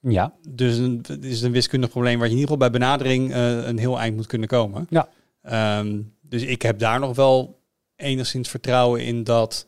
[0.03, 3.33] Ja, Dus een, het is een wiskundig probleem waar je in ieder geval bij benadering
[3.33, 4.87] eh, een heel eind moet kunnen komen.
[4.91, 5.09] Ja.
[5.43, 7.59] Ehm, dus ik heb daar nog wel
[7.97, 9.67] enigszins vertrouwen in dat,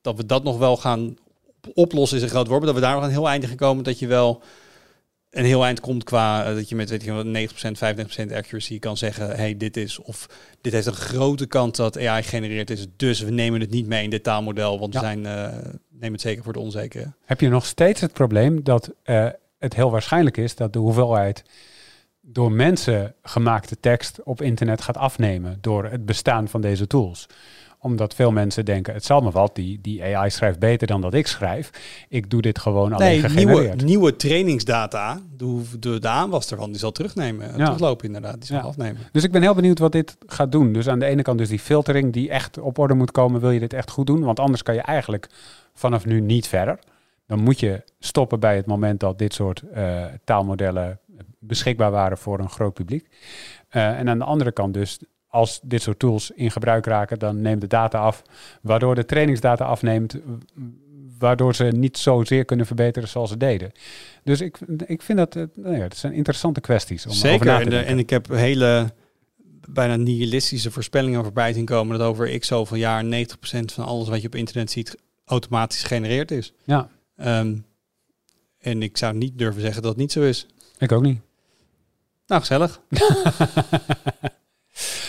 [0.00, 1.16] dat we dat nog wel gaan
[1.74, 3.56] oplossen is een groot woord, maar dat we daar nog een heel eind in gaan
[3.58, 4.42] komen dat je wel
[5.30, 8.78] een heel eind komt qua eh, dat je met weet je, wel, 90%, 95% accuracy
[8.78, 10.26] kan zeggen, hey, dit is of
[10.60, 14.04] dit heeft een grote kans dat AI gegenereerd is, dus we nemen het niet mee
[14.04, 15.00] in dit taalmodel, want Ja.
[15.00, 17.12] we zijn, eh nemen het zeker voor de onzekere.
[17.24, 18.90] Heb je nog steeds het probleem dat
[19.58, 21.42] het heel waarschijnlijk is dat de hoeveelheid
[22.20, 27.26] door mensen gemaakte tekst op internet gaat afnemen door het bestaan van deze tools?
[27.78, 31.14] Omdat veel mensen denken, het zal me wat, die, die AI schrijft beter dan dat
[31.14, 31.70] ik schrijf.
[32.08, 33.82] Ik doe dit gewoon alleen Nee, nieuwe, gegenereerd.
[33.84, 37.64] nieuwe trainingsdata, de, de, de aanwas ervan, die zal terugnemen, Ja.
[37.64, 38.62] teruglopen inderdaad, die zal Ja.
[38.62, 39.00] afnemen.
[39.12, 40.72] Dus ik ben heel benieuwd wat dit gaat doen.
[40.72, 43.50] Dus aan de ene kant dus die filtering die echt op orde moet komen, wil
[43.50, 44.20] je dit echt goed doen?
[44.24, 45.26] Want anders kan je eigenlijk
[45.74, 46.78] vanaf nu niet verder.
[47.26, 51.00] Dan moet je stoppen bij het moment dat dit soort eh, taalmodellen
[51.38, 53.08] beschikbaar waren voor een groot publiek.
[53.68, 57.40] Eh, en aan de andere kant dus, als dit soort tools in gebruik raken, dan
[57.40, 58.22] neemt de data af,
[58.62, 60.16] waardoor de trainingsdata afneemt,
[61.18, 63.72] waardoor ze niet zozeer kunnen verbeteren zoals ze deden.
[64.24, 67.46] Dus ik, ik vind dat, eh, nou ja, het zijn interessante kwesties om over Zeker,
[67.46, 67.90] na te en, de- denken.
[67.92, 68.92] en ik heb hele
[69.68, 74.20] bijna nihilistische voorspellingen voorbij zien komen dat over x zoveel jaar 90% van alles wat
[74.20, 76.52] je op internet ziet automatisch gegenereerd is.
[76.64, 77.56] Ja, Ehm,
[78.58, 80.46] en ik zou niet durven zeggen dat het niet zo is.
[80.78, 81.20] ik ook niet.
[82.26, 82.80] Nou, gezellig.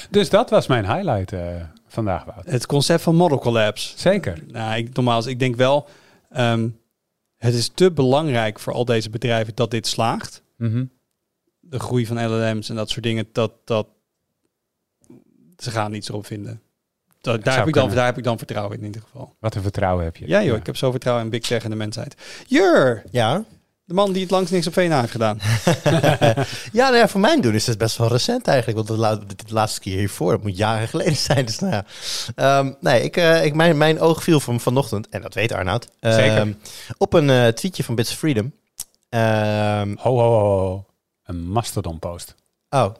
[0.09, 2.45] Dus dat was mijn highlight eh, vandaag, Wout.
[2.45, 3.99] Het concept van model collapse.
[3.99, 4.43] Zeker.
[4.47, 5.87] Nou, ik, ik denk wel,
[6.29, 6.69] ehm,
[7.37, 10.43] het is te belangrijk voor al deze bedrijven dat dit slaagt.
[10.57, 10.85] Mhm.
[11.59, 13.87] De groei van LLM's en dat soort dingen, dat, dat
[15.57, 16.61] ze gaan niets erop vinden.
[17.31, 19.35] Dat, daar, heb ik dan, daar heb ik dan vertrouwen in, in ieder geval.
[19.39, 20.27] Wat een vertrouwen heb je.
[20.27, 22.15] Ja joh, ik heb zo vertrouwen in Big Tech en de mensheid.
[22.47, 23.43] Jur, Ja.
[23.83, 25.39] de man die het langs niks op VNA heeft gedaan.
[26.71, 28.77] Ja, nou ja, voor mijn doen is het best wel recent eigenlijk.
[28.77, 31.45] Want de, la- de, de laatste keer hiervoor, dat moet jaren geleden zijn.
[31.45, 31.85] Dus nou ja.
[32.35, 35.87] Ehm, nee, ik, eh, ik, mijn, mijn oog viel van vanochtend, en dat weet Arnoud,
[35.99, 36.55] ehm, Zeker.
[36.97, 38.53] op een eh, tweetje van Bits of Freedom.
[39.09, 40.85] Ehm, Ho, ho, ho, ho.
[41.23, 42.35] Een Mastodon post.
[42.69, 42.93] oh,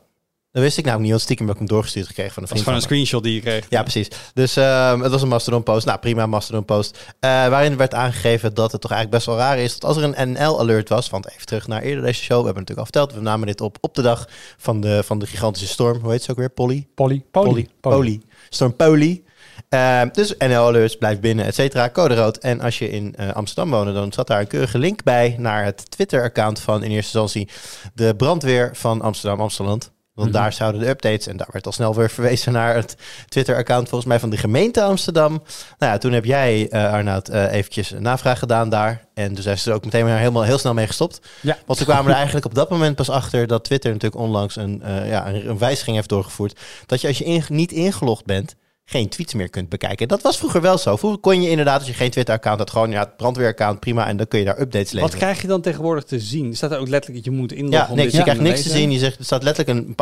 [0.57, 2.49] dat wist ik nou ook niet, want stiekem heb ik hem doorgestuurd gekregen van een
[2.49, 3.65] Dat was vriend gewoon een screenshot die je kreeg.
[3.69, 4.07] Ja, precies.
[4.33, 5.85] Dus ehm, het was een Mastodon post.
[5.85, 7.15] Nou, prima Mastodon post.
[7.19, 10.03] Eh, waarin werd aangegeven dat het toch eigenlijk best wel raar is dat als er
[10.03, 13.01] een NL-alert was, want even terug naar eerder deze show, we hebben het natuurlijk al
[13.01, 14.27] verteld, we namen dit op op de dag
[14.57, 15.99] van de, van de gigantische storm.
[16.01, 16.49] Hoe heet ze ook weer?
[16.49, 16.87] Polly?
[16.95, 17.23] Polly.
[17.31, 17.67] Polly.
[17.79, 18.21] Polly.
[18.49, 19.23] Storm Polly.
[19.69, 21.89] Ehm, dus NL-alerts, blijf binnen, et cetera.
[21.89, 22.37] Code rood.
[22.37, 25.63] En als je in eh, Amsterdam woonde, dan zat daar een keurige link bij naar
[25.63, 27.49] het Twitter-account van in eerste instantie
[27.93, 29.79] de brandweer van Amsterdam, Amsterdam.
[30.18, 30.38] Want Mhm.
[30.41, 32.95] daar zouden de updates, en daar werd al snel weer verwezen naar het
[33.28, 35.32] Twitter-account volgens mij van de gemeente Amsterdam.
[35.78, 39.05] Nou ja, toen heb jij, eh Arnoud, eh, eventjes een navraag gedaan daar.
[39.13, 41.20] En toen zijn ze er ook meteen weer helemaal heel snel mee gestopt.
[41.41, 41.57] Ja.
[41.65, 44.82] Want ze kwamen er eigenlijk op dat moment pas achter dat Twitter natuurlijk onlangs een,
[44.84, 46.59] eh, ja, een, een wijziging heeft doorgevoerd.
[46.86, 48.55] Dat je als je in- niet ingelogd bent,
[48.89, 50.07] geen tweets meer kunt bekijken.
[50.07, 50.95] Dat was vroeger wel zo.
[50.95, 54.07] Vroeger kon je inderdaad, als je geen Twitter-account had, gewoon ja, het brandweeraccount, prima.
[54.07, 55.09] En dan kun je daar updates lezen.
[55.09, 56.55] Wat krijg je dan tegenwoordig te zien?
[56.55, 57.85] Staat er ook letterlijk dat je moet inloggen?
[57.85, 58.11] Ja, om niks.
[58.11, 58.91] dit Je krijgt niks te zien.
[58.91, 59.95] Je zegt, er staat letterlijk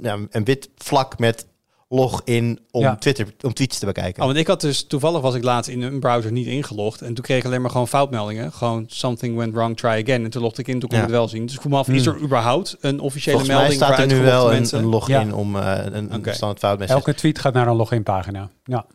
[0.00, 1.46] een, een wit vlak met
[1.92, 2.96] login om Ja.
[2.96, 4.20] Twitter, om tweets te bekijken.
[4.20, 7.02] Oh, want ik had dus, toevallig was ik laatst in een browser niet ingelogd.
[7.02, 8.52] En toen kreeg ik alleen maar gewoon foutmeldingen.
[8.52, 10.24] Gewoon something went wrong, try again.
[10.24, 11.04] En toen logde ik in, toen kon Ja.
[11.04, 11.44] ik het wel zien.
[11.46, 11.94] Dus ik vroeg me af, Hmm.
[11.94, 14.78] is er überhaupt een officiële Volgens mij melding staat er nu wel een, mensen?
[14.78, 15.34] een login Ja.
[15.34, 16.32] om eh, een, een Oké.
[16.32, 16.98] standaard foutmessage.
[16.98, 18.48] Elke tweet gaat naar een loginpagina.
[18.64, 18.86] Ja.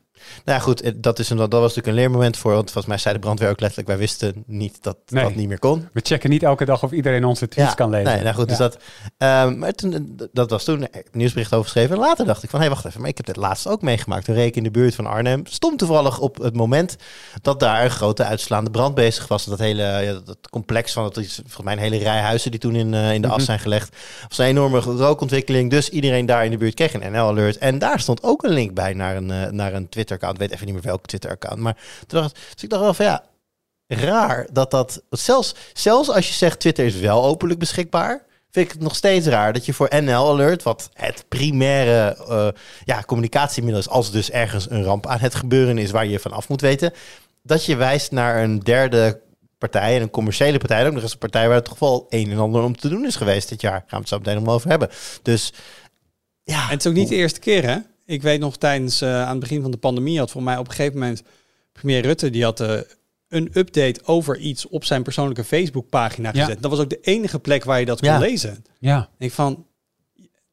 [0.46, 2.52] Nou ja, goed, eh, dat, is een, dat was natuurlijk een leermoment voor.
[2.54, 5.24] Want volgens mij zei de brandweer ook letterlijk, wij wisten niet dat Nee.
[5.24, 5.88] dat niet meer kon.
[5.94, 8.14] We checken niet elke dag of iedereen onze tweets kan lezen.
[8.14, 8.78] Nee, nou goed, dus dat,
[9.18, 11.96] ehm, maar toen, eh, dat was toen een nieuwsbericht over geschreven.
[11.96, 14.26] En later dacht ik van, hé, wacht even, maar ik heb dit laatst ook meegemaakt.
[14.26, 15.46] Toen reed ik in de buurt van Arnhem.
[15.46, 16.96] Stond toevallig op het moment
[17.42, 19.46] dat daar een grote uitslaande brand bezig was.
[19.46, 22.60] Dat hele ja, dat, complex van, dat is volgens mij een hele rij huizen die
[22.60, 23.46] toen in, eh, in de as Mhm.
[23.46, 23.86] zijn gelegd.
[24.22, 25.70] Het was een enorme rookontwikkeling.
[25.70, 27.58] Dus iedereen daar in de buurt kreeg een NL-alert.
[27.58, 30.38] En daar stond ook een link bij naar een, eh, naar een Twitter-account.
[30.38, 31.60] Weet even niet meer welke Twitter-account.
[31.60, 31.78] Maar
[32.08, 33.24] toen dacht, dus ik dacht wel van ja,
[33.88, 35.04] raar dat dat...
[35.10, 38.26] Zelfs, zelfs als je zegt Twitter is wel openlijk beschikbaar...
[38.52, 40.64] vind ik het nog steeds raar dat je voor NL Alert...
[40.64, 42.48] wat het primaire eh,
[42.84, 43.90] ja, communicatiemiddel is...
[43.90, 45.92] als dus ergens een ramp aan het gebeuren is...
[45.92, 46.94] waar je van af moet weten...
[47.44, 49.22] dat je wijst naar een derde
[49.58, 49.96] partij...
[49.96, 50.88] en een commerciële partij...
[50.88, 53.06] ook nog eens een partij waar het toch wel een en ander om te doen
[53.06, 53.80] is geweest dit jaar.
[53.80, 54.90] Gaan we het zo meteen nog over hebben.
[55.22, 55.54] Dus
[56.44, 56.64] ja...
[56.64, 57.78] En het is ook niet de eerste keer, hè?
[58.06, 60.68] Ik weet nog tijdens, eh, aan het begin van de pandemie had voor mij op
[60.68, 61.24] een gegeven moment
[61.72, 62.80] premier Rutte, die had eh,
[63.28, 66.44] een update over iets op zijn persoonlijke Facebookpagina Ja.
[66.44, 66.62] gezet.
[66.62, 68.18] Dat was ook de enige plek waar je dat kon Ja.
[68.20, 68.66] lezen.
[68.80, 69.10] Ja.
[69.18, 69.66] Ik van,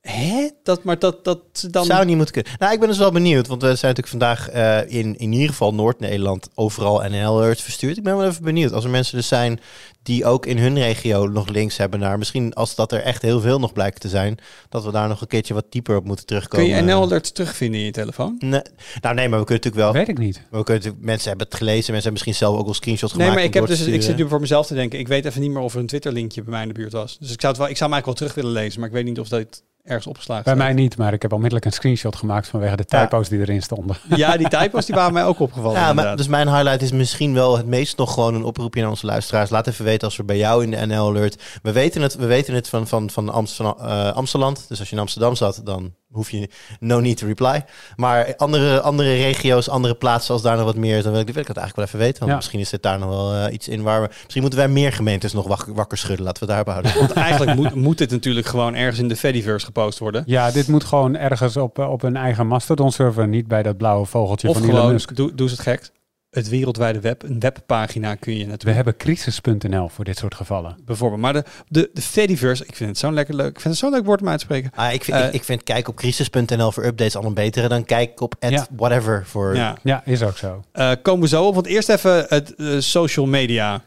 [0.03, 0.49] Hè?
[0.63, 1.85] Dat, maar dat, dat ze dan...
[1.85, 2.53] Zou niet moeten kunnen.
[2.59, 5.49] Nou, ik ben dus wel benieuwd, want we zijn natuurlijk vandaag eh, in, in ieder
[5.49, 7.97] geval Noord-Nederland overal NL-alerts verstuurd.
[7.97, 8.73] Ik ben wel even benieuwd.
[8.73, 9.61] Als er mensen dus zijn
[10.03, 13.41] die ook in hun regio nog links hebben naar, misschien als dat er echt heel
[13.41, 14.39] veel nog blijkt te zijn,
[14.69, 16.67] dat we daar nog een keertje wat dieper op moeten terugkomen.
[16.67, 18.37] Kun je NL-alerts terugvinden in je telefoon?
[18.39, 18.63] Nee.
[19.01, 19.93] Nou nee, maar we kunnen natuurlijk wel.
[19.93, 20.37] Weet ik niet.
[20.37, 23.21] We kunnen natuurlijk, mensen hebben het gelezen, mensen hebben misschien zelf ook al screenshots Nee,
[23.21, 23.41] gemaakt.
[23.41, 24.99] maar ik, heb dus, ik zit nu voor mezelf te denken.
[24.99, 27.19] Ik weet even niet meer of er een Twitter-linkje bij mij in de buurt was.
[27.19, 28.95] Dus ik zou, het wel, ik zou hem eigenlijk wel terug willen lezen, maar ik
[28.95, 30.65] weet niet of dat ergens opgeslagen Bij staat.
[30.67, 33.03] mij niet, maar ik heb onmiddellijk een screenshot gemaakt vanwege de Ja.
[33.03, 33.97] typo's die erin stonden.
[34.17, 35.81] Ja, die typo's die waren mij ook opgevallen.
[35.81, 38.91] Ja, maar, dus mijn highlight is misschien wel het meest nog gewoon een oproepje naar
[38.91, 39.51] onze luisteraars.
[39.51, 41.43] Laat even weten als we bij jou in de NL alert.
[41.63, 44.55] We weten het, we weten het van, van, van Amst- van, eh, Amsterdam.
[44.69, 46.49] Dus als je in Amsterdam zat, dan hoef je
[46.81, 47.65] no need to reply.
[47.97, 51.27] Maar andere, andere regio's, andere plaatsen, als daar nog wat meer is, dan wil ik,
[51.33, 52.19] wil ik het eigenlijk wel even weten.
[52.19, 52.37] Want Ja.
[52.37, 54.09] misschien is dit daar nog wel eh, iets in waar we.
[54.23, 56.25] Misschien moeten wij meer gemeentes nog wakker, wakker schudden.
[56.25, 57.01] Laten we het daarop houden.
[57.07, 60.23] Want eigenlijk moet, moet dit natuurlijk gewoon ergens in de Fediverse gepost worden.
[60.27, 64.07] Ja, dit moet gewoon ergens op, eh, op een eigen Mastodon-server, niet bij dat blauwe
[64.07, 65.17] vogeltje Of van Elon gewoon, Musk.
[65.17, 65.91] doe, doe eens het gek.
[66.33, 70.77] Het wereldwijde web, een webpagina kun je We natuurlijk hebben crisis.nl voor dit soort gevallen.
[70.85, 71.21] bijvoorbeeld.
[71.21, 73.49] Maar de, de, de Fediverse, ik vind het zo'n lekker leuk.
[73.51, 74.71] Ik vind het zo'n leuk woord om uit te spreken.
[74.75, 77.69] Ah, ik, vind, Eh, ik, ik vind kijk op crisis.nl voor updates al een betere
[77.69, 78.67] dan kijk op at Ja.
[78.77, 79.57] whatever voor.
[79.57, 79.77] Ja.
[79.83, 80.65] Ja, is ook zo.
[80.73, 81.55] Eh, komen we zo op.
[81.55, 83.85] Want eerst even het eh, social media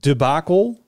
[0.00, 0.80] debakel.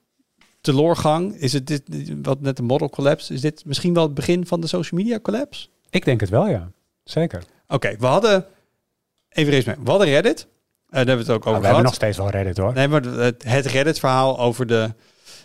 [0.61, 1.35] Teloorgang.
[1.35, 1.81] Is het dit,
[2.21, 3.33] wat net een model collapse?
[3.33, 5.67] Is dit misschien wel het begin van de social media collapse?
[5.89, 6.71] Ik denk het wel, ja.
[7.03, 7.43] Zeker.
[7.67, 8.45] Oké, we hadden...
[9.29, 9.75] Even eens mee.
[9.83, 10.47] We hadden Reddit.
[10.93, 11.75] Eh, daar hebben we het ook Nou, over we gehad.
[11.75, 12.73] hebben nog steeds wel Reddit hoor.
[12.73, 14.93] Nee, maar het, het Reddit-verhaal over de,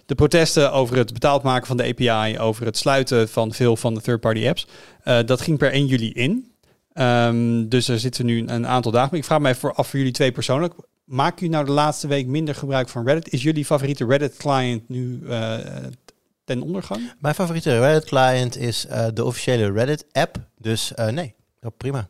[0.06, 3.94] de protesten, over het betaald maken van de API, over het sluiten van veel van
[3.94, 4.66] de third-party apps.
[5.02, 6.52] eh, dat ging per 1 juli in.
[6.92, 9.08] Ehm, dus er zitten nu een aantal dagen.
[9.10, 10.74] Maar ik vraag me even af voor jullie twee persoonlijk.
[11.04, 13.32] Maak u nou de laatste week minder gebruik van Reddit?
[13.32, 15.54] Is jullie favoriete Reddit-client nu eh,
[16.44, 17.12] ten ondergang?
[17.20, 20.36] Mijn favoriete Reddit client is eh, de officiële Reddit app.
[20.58, 22.08] Dus eh, nee, oh, prima.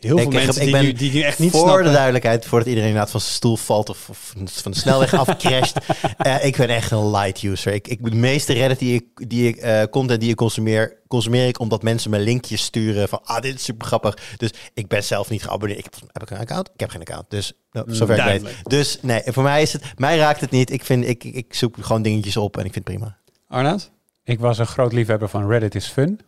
[0.00, 1.84] Heel Ik- veel mensen ik die, nu, die nu echt niet Voor snappen.
[1.84, 5.76] de duidelijkheid, voordat iedereen inderdaad van zijn stoel valt of, of van de snelweg afcrasht.
[6.16, 7.72] Eh, ik ben echt een light user.
[7.72, 11.46] Ik, ik, de meeste Reddit die ik, die ik eh, content die ik consumeer, consumeer
[11.46, 14.18] ik omdat mensen me linkjes sturen van ah, dit is super grappig.
[14.36, 15.78] Dus ik ben zelf niet geabonneerd.
[15.78, 16.70] Ik heb, heb ik een account?
[16.74, 17.30] Ik heb geen account.
[17.30, 18.40] Dus nou, zover ik weet.
[18.40, 18.70] Duidelijk.
[18.70, 20.70] Dus nee, voor mij is het, mij raakt het niet.
[20.70, 23.16] Ik vind, ik, ik, zoek gewoon dingetjes op en ik vind het prima.
[23.48, 23.90] Arnaud?
[24.24, 26.20] Ik was een groot liefhebber van Reddit is Fun.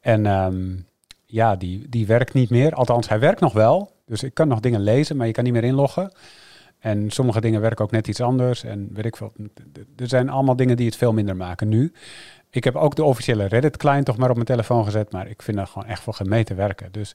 [0.00, 0.70] En ehm,
[1.30, 2.72] ja, die, die werkt niet meer.
[2.74, 3.92] Althans, hij werkt nog wel.
[4.06, 6.12] Dus ik kan nog dingen lezen, maar je kan niet meer inloggen.
[6.78, 8.64] En sommige dingen werken ook net iets anders.
[8.64, 9.32] En weet ik veel.
[9.96, 11.92] Er zijn allemaal dingen die het veel minder maken nu.
[12.50, 15.12] Ik heb ook de officiële Reddit-client toch maar op mijn telefoon gezet.
[15.12, 16.92] Maar ik vind er gewoon echt voor te werken.
[16.92, 17.14] Dus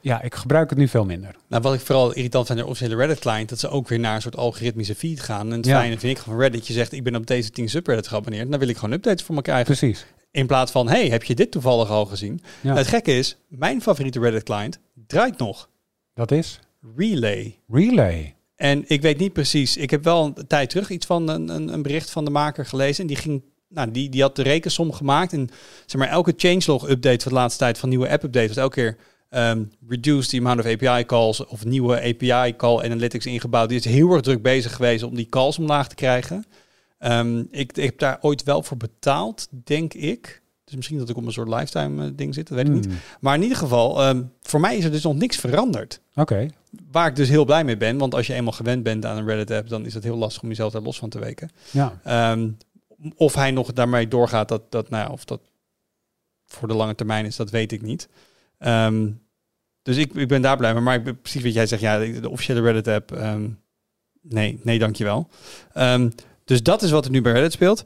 [0.00, 1.34] ja, ik gebruik het nu veel minder.
[1.48, 4.14] Nou, wat ik vooral irritant vind aan de officiële Reddit-client, dat ze ook weer naar
[4.14, 5.50] een soort algoritmische feed gaan.
[5.50, 5.78] En het Ja.
[5.78, 8.58] fijne vind ik van Reddit, je zegt, ik ben op deze 10 subreddits geabonneerd, dan
[8.58, 9.64] wil ik gewoon updates voor me krijgen.
[9.64, 10.06] Precies.
[10.36, 12.40] In plaats van, hey, heb je dit toevallig al gezien?
[12.60, 15.68] Ja, Het gekke is, mijn favoriete Reddit-client draait nog.
[16.14, 16.60] dat is
[16.96, 17.58] Relay.
[17.68, 18.34] Relay.
[18.56, 21.72] En ik weet niet precies, ik heb wel een tijd terug iets van een, een,
[21.72, 23.00] een bericht van de maker gelezen.
[23.00, 25.32] En die, ging, nou, die, die had de rekensom gemaakt.
[25.32, 25.48] En
[25.86, 28.96] zeg maar, elke changelog-update van de laatste tijd, van nieuwe app-updates, was elke keer
[29.28, 33.68] ehm, reduce the amount of API calls of nieuwe API call analytics ingebouwd.
[33.68, 36.44] Die is heel erg druk bezig geweest om die calls omlaag te krijgen.
[36.98, 40.42] Ehm, ik, ik heb daar ooit wel voor betaald, denk ik.
[40.64, 42.84] Dus misschien dat ik op een soort lifetime eh, ding zit, dat weet ik niet.
[42.84, 46.00] Hmm, Maar in ieder geval, ehm, voor mij is er dus nog niks veranderd.
[46.14, 46.48] Oké.
[46.90, 49.26] Waar ik dus heel blij mee ben, want als je eenmaal gewend bent aan een
[49.26, 51.50] Reddit-app, dan is het heel lastig om jezelf daar los van te weken.
[51.70, 52.00] Ja.
[52.04, 52.50] Ehm,
[53.16, 55.40] of hij nog daarmee doorgaat, dat, dat, nou ja, of dat
[56.46, 58.08] voor de lange termijn is, dat weet ik niet.
[59.82, 60.82] Dus ik, ik ben daar blij mee.
[60.82, 63.18] Maar ik ben precies wat jij zegt, ja, de, officiële Reddit-app,
[64.20, 65.28] nee, nee, dankjewel.
[65.74, 66.12] Um,
[66.46, 67.84] dus dat is wat er nu bij Reddit speelt.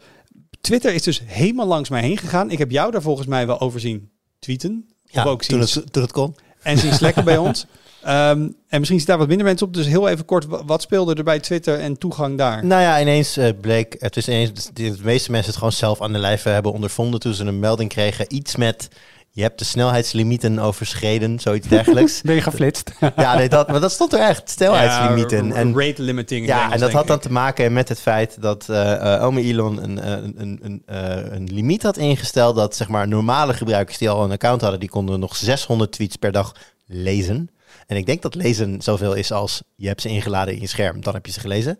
[0.60, 2.50] Twitter is dus helemaal langs mij heen gegaan.
[2.50, 4.86] Ik heb jou daar volgens mij wel over zien tweeten.
[5.04, 6.34] Ja, of ook zien toen, het, toen het kon.
[6.62, 7.66] en zien slekken bij ons.
[8.02, 9.74] Ehm, en misschien zit daar wat minder mensen op.
[9.74, 12.64] Dus heel even kort, wa- wat speelde er bij Twitter en toegang daar?
[12.66, 16.00] Nou ja, ineens eh, bleek, het is ineens, de, de meeste mensen het gewoon zelf
[16.02, 18.34] aan de lijf hebben ondervonden toen ze een melding kregen.
[18.34, 18.88] Iets met,
[19.32, 22.20] je hebt de snelheidslimieten overschreden, zoiets dergelijks.
[22.24, 22.90] Ben je geflitst?
[23.16, 25.46] ja, nee, dat, maar dat stond er echt, snelheidslimieten.
[25.46, 26.40] Ja, en rate limiting.
[26.40, 29.42] in ja, Engels, en dat had dan te maken met het feit dat eh, ome
[29.42, 30.82] Elon een, eh, een, een, een,
[31.34, 34.88] een limiet had ingesteld dat zeg maar normale gebruikers die al een account hadden, die
[34.88, 36.54] konden nog 600 tweets per dag
[36.86, 37.50] lezen.
[37.86, 41.00] En ik denk dat lezen zoveel is als je hebt ze ingeladen in je scherm,
[41.00, 41.78] dan heb je ze gelezen.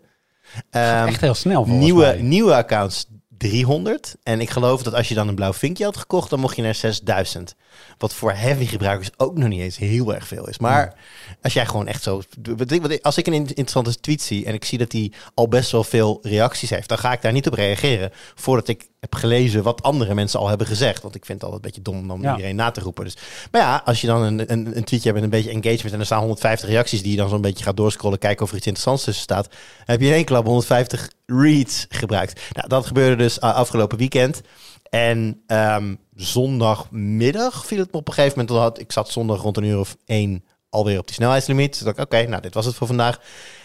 [0.69, 2.21] Ehm, Echt heel snel volgens nieuwe, mij.
[2.21, 3.05] nieuwe accounts
[3.41, 4.15] 300.
[4.23, 6.61] En ik geloof dat als je dan een blauw vinkje had gekocht, dan mocht je
[6.61, 7.55] naar 6000.
[7.97, 10.57] Wat voor heavy gebruikers ook nog niet eens heel erg veel is.
[10.59, 10.93] Maar
[11.41, 12.21] als jij gewoon echt zo...
[13.01, 15.83] Als ik een in- interessante tweet zie en ik zie dat hij al best wel
[15.83, 19.83] veel reacties heeft, dan ga ik daar niet op reageren voordat ik heb gelezen wat
[19.83, 21.01] andere mensen al hebben gezegd.
[21.01, 22.31] Want ik vind het altijd een beetje dom om Ja.
[22.31, 23.03] iedereen na te roepen.
[23.03, 23.17] Dus,
[23.51, 25.99] maar ja, als je dan een, een, een tweetje hebt met een beetje engagement en
[25.99, 28.65] er staan 150 reacties die je dan zo'n beetje gaat doorscrollen, kijken of er iets
[28.67, 29.49] interessants tussen staat,
[29.85, 32.41] heb je in één klap 150 reads gebruikt.
[32.53, 34.41] Nou, dat gebeurde dus uh, afgelopen weekend.
[34.89, 38.57] En ehm, zondagmiddag viel het me op een gegeven moment.
[38.57, 41.71] Had, ik zat zondag rond een uur of één alweer op die snelheidslimiet.
[41.73, 43.19] Dus dacht ik, oké, nou, dit was het voor vandaag.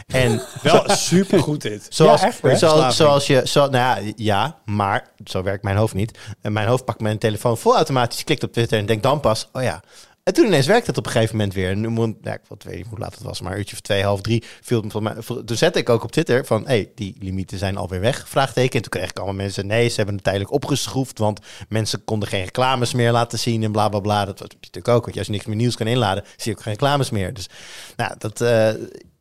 [0.07, 1.87] En Wel super goed dit.
[1.95, 2.57] Zoals, Ja, echt, hè?
[2.91, 6.19] zoals, je, zo, nou ja, ja, maar zo werkt mijn hoofd niet.
[6.41, 9.49] En mijn hoofd pakt mijn telefoon vol automatisch, klikt op Twitter en denkt dan pas,
[9.53, 9.83] oh ja.
[10.23, 11.71] En toen ineens werkte het op een gegeven moment weer.
[11.71, 13.81] En nu moet, ja, ik weet niet hoe laat het was, maar een uurtje of
[13.81, 15.15] twee, half drie viel het me van mij.
[15.45, 18.75] Toen zette ik ook op Twitter van, hé, hey, die limieten zijn alweer weg, vraagteken.
[18.75, 22.29] En toen kreeg ik allemaal mensen, nee, ze hebben het tijdelijk opgeschroefd, want mensen konden
[22.29, 24.25] geen reclames meer laten zien en bla bla bla.
[24.25, 26.63] Dat was natuurlijk ook, want als je niks meer nieuws kan inladen, zie je ook
[26.63, 27.35] geen reclames meer.
[27.35, 27.49] Dus,
[27.97, 28.41] nou, dat...
[28.41, 28.71] eh,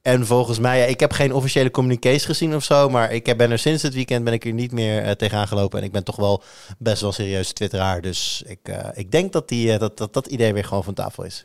[0.06, 3.38] en volgens mij, ja, ik heb geen officiële communicaties gezien of zo, maar ik heb-
[3.38, 5.80] ben er sinds het weekend ben ik er niet meer eh, tegenaan gelopen.
[5.80, 6.44] En ik ben toch wel
[6.78, 8.02] best wel serieus twitteraar.
[8.02, 10.94] Dus ik, eh, ik denk dat, die, eh, dat, dat dat idee weer gewoon van
[10.94, 11.44] tafel is.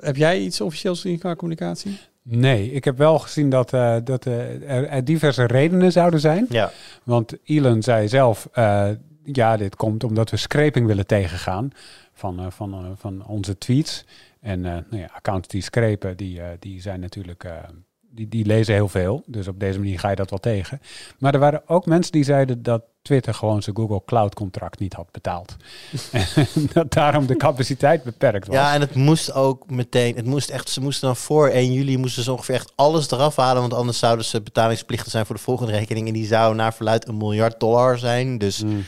[0.00, 1.98] Heb jij iets officieels gezien qua communicatie?
[2.22, 6.46] Nee, ik heb wel gezien dat, eh, dat er, er diverse redenen zouden zijn.
[6.48, 6.70] Ja,
[7.02, 8.88] Want Elon zei zelf, eh,
[9.24, 11.70] ja, dit komt omdat we scraping willen tegengaan
[12.14, 14.04] van, eh, van, van onze tweets.
[14.44, 17.52] En eh, nou ja, accounts die scrapen, die, eh, die zijn natuurlijk, eh,
[18.00, 19.22] die, die lezen heel veel.
[19.26, 20.80] Dus op deze manier ga je dat wel tegen.
[21.18, 24.92] Maar er waren ook mensen die zeiden dat Twitter gewoon zijn Google Cloud contract niet
[24.92, 25.56] had betaald.
[26.36, 28.56] en dat daarom de capaciteit beperkt was.
[28.56, 31.98] ja, en het moest ook meteen, het moest echt, ze moesten dan voor 1 juli
[31.98, 35.42] moesten ze ongeveer echt alles eraf halen, want anders zouden ze betalingsplichtig zijn voor de
[35.42, 36.06] volgende rekening.
[36.06, 38.38] En die zou naar verluid een miljard dollar zijn.
[38.38, 38.84] Dus Mm.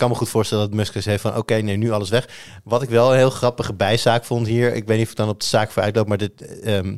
[0.00, 1.36] Ik kan me goed voorstellen dat Musk heeft van...
[1.36, 2.28] oké, nee, nu alles weg.
[2.64, 4.74] Wat ik wel een heel grappige bijzaak vond hier...
[4.74, 6.08] ik weet niet of ik dan op de zaak voor uitloop...
[6.08, 6.96] maar dit, ehm,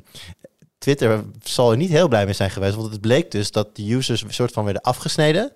[0.78, 2.74] Twitter zal er niet heel blij mee zijn geweest...
[2.74, 5.52] want het bleek dus dat de users een soort van werden afgesneden...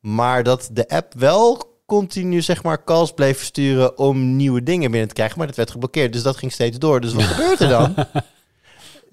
[0.00, 3.98] maar dat de app wel continu zeg maar calls bleef versturen...
[3.98, 5.38] om nieuwe dingen binnen te krijgen...
[5.38, 7.00] maar dat werd geblokkeerd, dus dat ging steeds door.
[7.00, 7.94] Dus wat gebeurt er dan?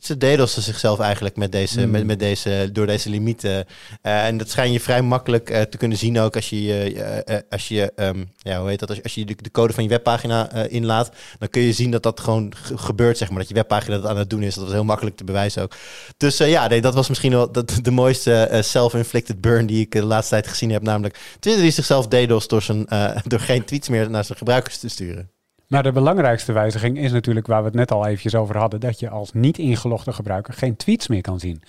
[0.02, 1.92] Ze dedelsten zichzelf eigenlijk met deze, Mm.
[1.92, 3.66] met, met deze, door deze limieten.
[4.02, 6.94] Eh, en dat schijn je vrij makkelijk eh, te kunnen zien ook als je,
[7.26, 8.90] eh, als je ehm, ja, hoe heet dat?
[8.90, 12.04] Als, als je de, de code van je webpagina inlaat, dan kun je zien dat
[12.04, 13.40] dat gewoon ge- gebeurt, zeg maar.
[13.40, 14.56] Dat je webpagina dat aan het doen is.
[14.56, 15.76] Dat was heel makkelijk te bewijzen ook.
[16.18, 20.04] Dus ja, nee, dat was misschien wel dat, de mooiste self-inflicted burn die ik de
[20.06, 20.82] laatste tijd gezien heb.
[20.82, 22.86] Namelijk Twitter die zichzelf dedos door, zijn,
[23.28, 25.30] door geen tweets meer naar zijn gebruikers te sturen.
[25.72, 29.00] Maar de belangrijkste wijziging is natuurlijk waar we het net al eventjes over hadden, dat
[29.00, 31.62] je als niet ingelogde gebruiker geen tweets meer kan zien.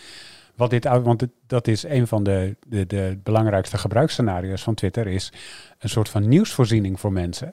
[0.55, 5.33] Wat dit, want dat is een van de, de, de belangrijkste gebruiksscenario's van Twitter, is
[5.79, 7.53] een soort van nieuwsvoorziening voor mensen.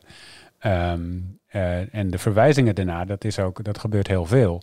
[0.59, 1.01] Ehm,
[1.47, 4.61] eh, en de verwijzingen daarna, dat, is ook, dat gebeurt heel veel.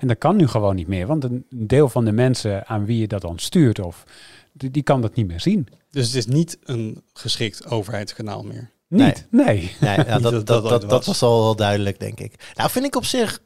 [0.00, 2.98] En dat kan nu gewoon niet meer, want een deel van de mensen aan wie
[2.98, 4.04] je dat dan stuurt, of,
[4.52, 5.68] die, die kan dat niet meer zien.
[5.90, 8.70] Dus het is niet een geschikt overheidskanaal meer.
[8.90, 9.76] Niet, nee.
[9.80, 12.52] Nee, Niet dat, dat dat, dat was al wel duidelijk, denk ik.
[12.54, 13.40] Nou, vind ik op zich,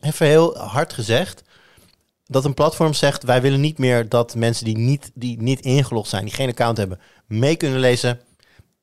[0.00, 1.42] even heel hard gezegd,
[2.26, 6.08] dat een platform zegt: wij willen niet meer dat mensen die niet, die niet ingelogd
[6.08, 8.20] zijn, die geen account hebben, mee kunnen lezen.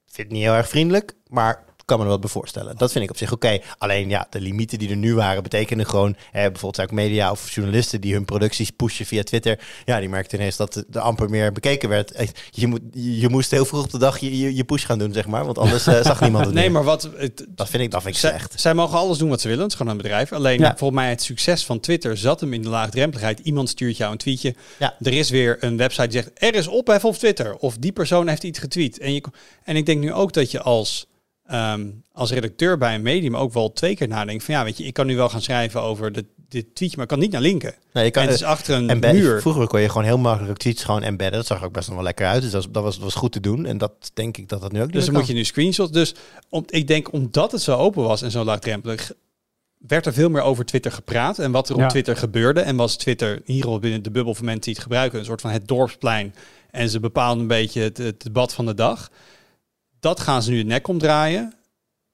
[0.06, 2.76] Vind ik niet heel erg vriendelijk, maar kan me er wat bij voorstellen.
[2.78, 3.60] Dat vind ik op zich oké.
[3.78, 7.52] Alleen ja, de limieten die er nu waren, betekenen gewoon, hè, bijvoorbeeld ook media of
[7.52, 9.60] journalisten die hun producties pushen via Twitter.
[9.86, 12.32] Ja, die merkten ineens dat er amper meer bekeken werd.
[12.52, 15.14] Je, moet, je moest heel vroeg op de dag je, je, je push gaan doen,
[15.14, 16.72] zeg maar, want anders eh, zag niemand het Nee, meer.
[16.74, 17.10] maar wat...
[17.18, 18.60] Het, Dat vind ik, dat vind ik zij, slecht.
[18.62, 19.64] zij mogen alles doen wat ze willen.
[19.64, 20.32] Het is gewoon een bedrijf.
[20.34, 20.76] Alleen Ja.
[20.78, 23.40] volgens mij het succes van Twitter zat hem in de laagdrempeligheid.
[23.40, 24.56] Iemand stuurt jou een tweetje.
[24.80, 24.96] Ja.
[25.02, 27.56] Er is weer een website die zegt er is ophef op Twitter.
[27.56, 28.98] Of die persoon heeft iets getweet.
[29.00, 29.24] En, je,
[29.64, 31.06] en ik denk nu ook dat je als,
[31.48, 34.44] ehm, als redacteur bij een medium ook wel twee keer nadenkt.
[34.44, 37.06] Van ja, weet je, ik kan nu wel gaan schrijven over de, dit tweetje, maar
[37.06, 37.76] ik kan niet naar linken.
[37.94, 39.42] Nee, je kan, en het is achter een embed- muur.
[39.42, 41.38] Vroeger kon je gewoon heel makkelijk tweets gewoon embedden.
[41.38, 42.42] Dat zag er ook best nog wel lekker uit.
[42.42, 43.66] Dus dat was, dat was, goed te doen.
[43.66, 45.92] En dat denk ik dat dat nu ook niet Dus dan moet je nu screenshots.
[45.92, 46.16] Dus
[46.50, 49.12] om, ik denk omdat het zo open was en zo laagdrempelig,
[49.78, 51.90] werd er veel meer over Twitter gepraat en wat er op.
[51.90, 52.60] Twitter gebeurde.
[52.60, 55.52] En was Twitter hier binnen de bubbel van mensen die het gebruiken, een soort van
[55.52, 56.36] het dorpsplein.
[56.72, 59.10] En ze bepaalden een beetje het, het debat van de dag.
[60.00, 61.54] Dat gaan ze nu de nek omdraaien.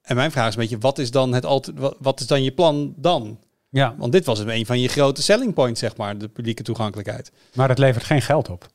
[0.02, 2.52] En mijn vraag is een beetje, wat is dan, het alter, wat, is dan je
[2.52, 3.40] plan dan?
[3.70, 7.32] Ja, Want dit was een van je grote selling points, zeg maar, de publieke toegankelijkheid.
[7.54, 8.68] maar het levert geen geld op.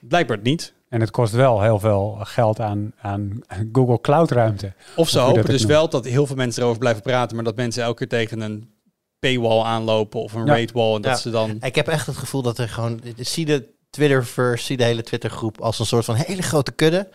[0.00, 0.72] Blijkbaar niet.
[0.88, 3.40] En het kost wel heel veel geld aan, aan
[3.72, 4.72] Google Cloud ruimte.
[4.96, 5.72] Of ze hopen dus noemt.
[5.72, 8.70] wel dat heel veel mensen erover blijven praten, maar dat mensen elke keer tegen een
[9.18, 10.54] paywall aanlopen of een Ja.
[10.56, 11.16] rate wall en dat Ja.
[11.16, 11.56] ze dan...
[11.60, 13.00] Ik heb echt het gevoel dat er gewoon...
[13.16, 17.08] Zie de Twitterverse, zie de hele Twittergroep als een soort van hele grote kudde.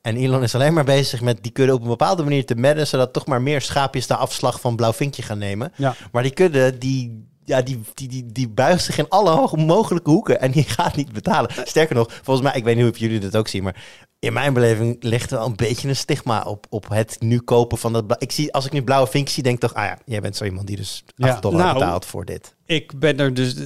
[0.00, 2.86] En Elon is alleen maar bezig met die kudde op een bepaalde manier te madden,
[2.86, 5.72] zodat toch maar meer schaapjes de afslag van blauw vinkje gaan nemen.
[5.76, 5.94] Ja.
[6.12, 10.40] Maar die kudde, die, ja, die, die, die, die buigt zich in alle mogelijke hoeken
[10.40, 11.50] en die gaat niet betalen.
[11.64, 13.84] Sterker nog, volgens mij, ik weet niet hoe jullie dat ook zien, maar
[14.18, 17.78] in mijn beleving ligt er wel een beetje een stigma op, op het nu kopen
[17.78, 18.16] van dat.
[18.18, 20.36] Ik zie, als ik nu blauwe vinkjes zie, denk ik toch, ah ja, jij bent
[20.36, 22.54] zo iemand die dus 8 Ja, dollar nou, betaalt voor dit.
[22.64, 23.64] Ik ben er dus eh,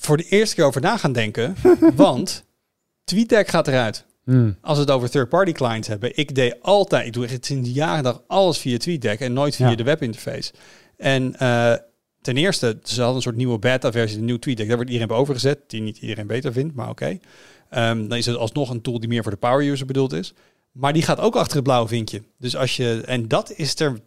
[0.00, 1.56] voor de eerste keer over na gaan denken.
[1.94, 2.44] want
[3.04, 4.06] TweetDeck gaat eruit.
[4.24, 4.56] Hmm.
[4.60, 6.16] Als we het over third-party clients hebben.
[6.16, 9.68] Ik deed altijd, ik doe echt sinds jaren dag alles via TweetDeck en nooit via
[9.70, 9.74] Ja.
[9.76, 10.52] de webinterface.
[10.96, 11.74] En eh,
[12.20, 14.66] ten eerste, ze hadden een soort nieuwe beta-versie, de nieuwe TweetDeck.
[14.66, 17.18] Daar wordt iedereen op overgezet, die niet iedereen beter vindt, maar oké.
[17.70, 20.34] Ehm, dan is het alsnog een tool die meer voor de power user bedoeld is.
[20.72, 22.22] Maar die gaat ook achter het blauwe vinkje.
[22.38, 24.00] Dus als je, en dat is er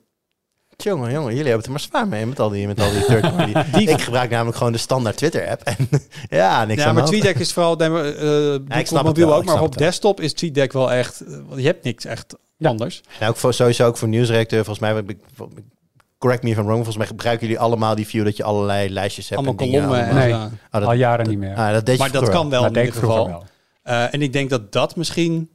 [0.83, 3.05] Jongen, jongen, jullie hebben het er maar zwaar mee met al die, met al die
[3.05, 3.53] third party.
[3.77, 5.61] Die- ik gebruik namelijk gewoon de standaard Twitter-app.
[5.61, 5.75] En
[6.29, 7.05] ja, niks Ja, aan maar.
[7.05, 10.73] TweetDeck is vooral, uh, ik snap op mobiel wel, ook, maar op desktop is TweetDeck
[10.73, 12.69] wel echt, eh, want je hebt niks echt Ja.
[12.69, 13.01] anders.
[13.19, 15.03] En ook voor, sowieso ook voor nieuwsredacteur, volgens mij,
[16.17, 18.89] correct me if I'm wrong, volgens mij gebruiken jullie allemaal die view dat je allerlei
[18.89, 19.41] lijstjes hebt.
[19.41, 20.09] Allemaal en dingen kolommen.
[20.09, 20.39] Allemaal.
[20.39, 20.49] Nee.
[20.49, 21.55] Oh, dat- Al jaren niet meer.
[21.55, 23.27] ah, dat deed je Maar dat kan wel dat in ieder geval.
[23.27, 23.43] wel.
[23.83, 25.49] Eh, en ik denk dat dat misschien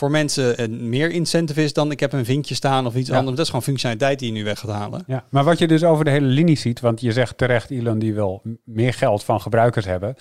[0.00, 3.16] voor mensen een meer incentive is dan ik heb een vinkje staan of iets Ja.
[3.16, 3.30] anders.
[3.36, 5.02] Dat is gewoon functionaliteit die je nu weg gaat halen.
[5.06, 7.98] Ja, maar wat je dus over de hele linie ziet, want je zegt terecht, Elon,
[7.98, 10.14] die wil meer geld van gebruikers hebben.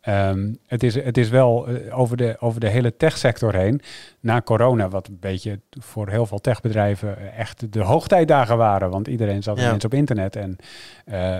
[0.00, 3.80] Ehm, het, is, het is wel eh, over, de, over de hele techsector heen,
[4.20, 8.90] na corona, wat een beetje voor heel veel techbedrijven eh, echt de hoogtijdagen waren.
[8.90, 9.66] Want iedereen zat Ja.
[9.68, 10.56] ineens op internet en
[11.04, 11.38] eh,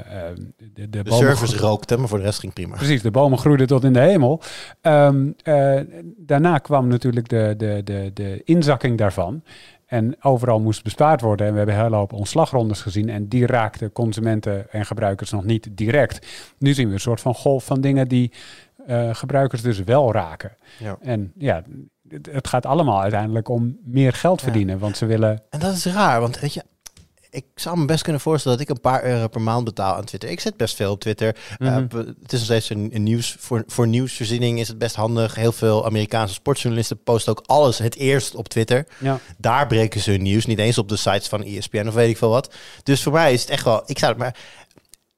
[0.75, 2.77] de, de, De service rookte, maar voor de rest ging prima.
[2.77, 4.41] Precies, de bomen groeiden tot in de hemel.
[4.81, 5.81] Ehm, eh,
[6.17, 9.43] daarna kwam natuurlijk de, de, de, de inzakking daarvan.
[9.91, 11.47] En overal moest bespaard worden.
[11.47, 13.09] En we hebben hele hoop ontslagrondes gezien.
[13.09, 16.27] En die raakten consumenten en gebruikers nog niet direct.
[16.59, 18.33] Nu zien we een soort van golf van dingen die
[18.87, 20.57] eh, gebruikers dus wel raken.
[20.79, 20.99] Ja.
[21.01, 21.63] En ja,
[22.31, 24.45] het, gaat allemaal uiteindelijk om meer geld Ja.
[24.47, 24.79] verdienen.
[24.79, 25.43] Want ze willen...
[25.51, 26.63] En dat is raar, want weet je,
[27.31, 30.05] ik zou me best kunnen voorstellen dat ik een paar euro per maand betaal aan
[30.05, 30.31] Twitter.
[30.31, 31.37] Ik zit best veel op Twitter.
[31.59, 31.71] Mhm.
[31.73, 34.95] Eh, we- het is nog steeds een, een nieuws, voor, voor nieuwsvoorziening is het best
[34.95, 35.35] handig.
[35.35, 38.87] Heel veel Amerikaanse sportjournalisten posten ook alles het eerst op Twitter.
[38.99, 42.11] Ja, Daar breken ze hun nieuws, niet eens op de sites van ESPN of weet
[42.11, 42.55] ik veel wat.
[42.83, 44.37] Dus voor mij is het echt wel, ik zou het maar...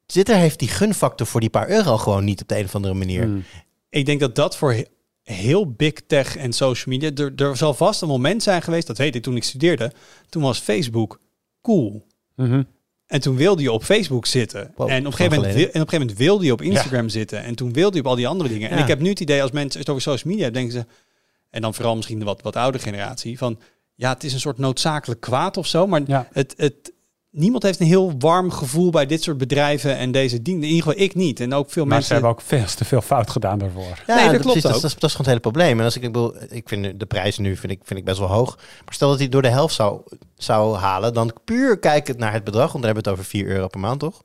[0.07, 2.95] Twitter heeft die gunfactor voor die paar euro gewoon niet op de een of andere
[2.95, 3.27] manier.
[3.29, 3.45] mm,
[3.91, 4.85] Ik denk dat dat voor he-
[5.23, 7.11] heel big tech en social media...
[7.25, 9.93] Er, er zal vast een moment zijn geweest, dat weet ik toen ik studeerde.
[10.29, 11.19] Toen was Facebook
[11.63, 12.07] cool.
[12.37, 12.63] mhm.
[13.07, 14.73] En toen wilde je op Facebook zitten.
[14.77, 17.09] Wow, en, op een gegeven moment, en op een gegeven moment wilde je op Instagram
[17.09, 17.43] zitten.
[17.43, 18.71] En toen wilde je op al die andere dingen.
[18.71, 21.03] En ik heb nu het idee als mensen het over social media hebben, denken ze...
[21.51, 23.39] En dan vooral misschien de wat, wat oudere generatie.
[23.39, 23.59] Van
[23.95, 25.87] ja, het is een soort noodzakelijk kwaad of zo.
[25.87, 26.29] Maar Ja.
[26.33, 26.93] het, het,
[27.33, 30.63] niemand heeft een heel warm gevoel bij dit soort bedrijven en deze dingen.
[30.63, 31.41] In ieder geval ik niet.
[31.41, 32.07] En ook veel Maar mensen...
[32.09, 34.03] ze hebben ook veel te veel fout gedaan daarvoor.
[34.07, 34.81] Ja, Nee, dat dat, klopt precies, dat, ook.
[34.81, 35.79] dat, is, dat is gewoon het hele probleem.
[35.79, 38.19] En als ik, ik bedoel, ik vind de prijs nu vind ik, vind ik best
[38.19, 38.57] wel hoog.
[38.57, 40.01] Maar stel dat hij door de helft zou,
[40.37, 43.47] zou halen, dan puur kijkend naar het bedrag, want dan hebben we het over 4
[43.47, 44.23] euro per maand, toch?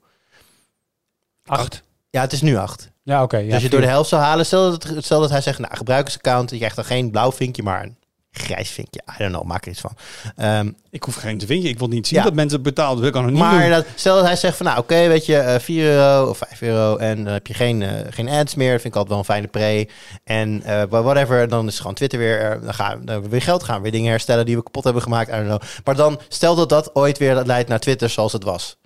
[1.46, 1.84] Acht.
[2.10, 2.92] Ja, het is nu 8.
[3.04, 3.38] Ja, oké.
[3.38, 3.78] ja, dus als je vier.
[3.78, 6.76] door de helft zou halen, stel dat, stel dat hij zegt, nou, gebruikersaccount, je krijgt
[6.76, 7.98] dan geen blauw vinkje, maar een
[8.38, 9.02] grijs vinkje.
[9.10, 9.92] I don't know, maak er iets van.
[10.36, 11.70] Ehm, Ik hoef geen te vinden.
[11.70, 12.24] Ik wil niet zien Ja.
[12.24, 12.92] dat mensen betalen.
[12.92, 13.70] Dat wil ik ook nog niet maar doen.
[13.70, 16.62] dat, stel dat hij zegt van, nou, oké, weet je, eh 4 euro of 5
[16.62, 18.72] euro en dan heb je geen, eh, geen ads meer.
[18.72, 19.88] Vind ik altijd wel een fijne pre.
[20.24, 23.64] En eh, whatever, dan is gewoon Twitter weer, eh, dan gaan dan we weer geld,
[23.64, 25.30] gaan we weer dingen herstellen die we kapot hebben gemaakt.
[25.30, 25.62] I don't know.
[25.84, 28.78] Maar dan, stel dat dat ooit weer leidt naar Twitter zoals het was.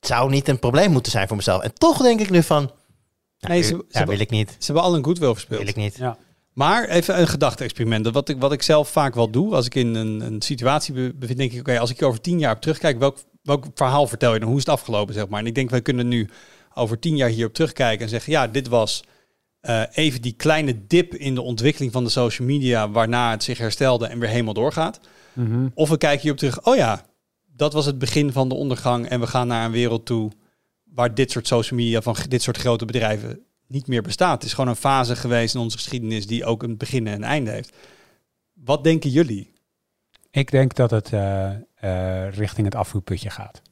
[0.00, 1.62] Het zou niet een probleem moeten zijn voor mezelf.
[1.62, 2.62] En toch denk ik nu van,
[3.38, 4.50] nou, Nee, ze- ja, wil ik niet.
[4.50, 5.60] Ze hebben al een goodwill verspeeld.
[5.60, 5.96] Wil ik niet.
[5.96, 6.16] Ja.
[6.54, 8.10] Maar even een gedachte-experiment.
[8.10, 11.12] Wat ik, wat ik zelf vaak wel doe, als ik in een, een situatie be-
[11.14, 14.06] bevind, denk ik, oké, als ik hier over tien jaar op terugkijk, welk, welk verhaal
[14.06, 14.48] vertel je dan?
[14.48, 15.40] Hoe is het afgelopen, zeg maar?
[15.40, 16.28] En ik denk, wij kunnen nu
[16.74, 19.02] over tien jaar hierop terugkijken en zeggen, ja, dit was
[19.60, 23.58] eh, even die kleine dip in de ontwikkeling van de social media, waarna het zich
[23.58, 25.00] herstelde en weer helemaal doorgaat.
[25.32, 25.68] Mhm.
[25.74, 27.06] Of we kijken hierop terug, oh ja,
[27.56, 30.30] dat was het begin van de ondergang en we gaan naar een wereld toe
[30.84, 33.44] waar dit soort social media van dit soort grote bedrijven
[33.74, 34.34] niet meer bestaat.
[34.34, 37.24] Het is gewoon een fase geweest in onze geschiedenis die ook een begin en een
[37.24, 37.72] einde heeft.
[38.52, 39.52] Wat denken jullie?
[40.30, 43.62] Ik denk dat het eh, eh, richting het afvoerputje gaat.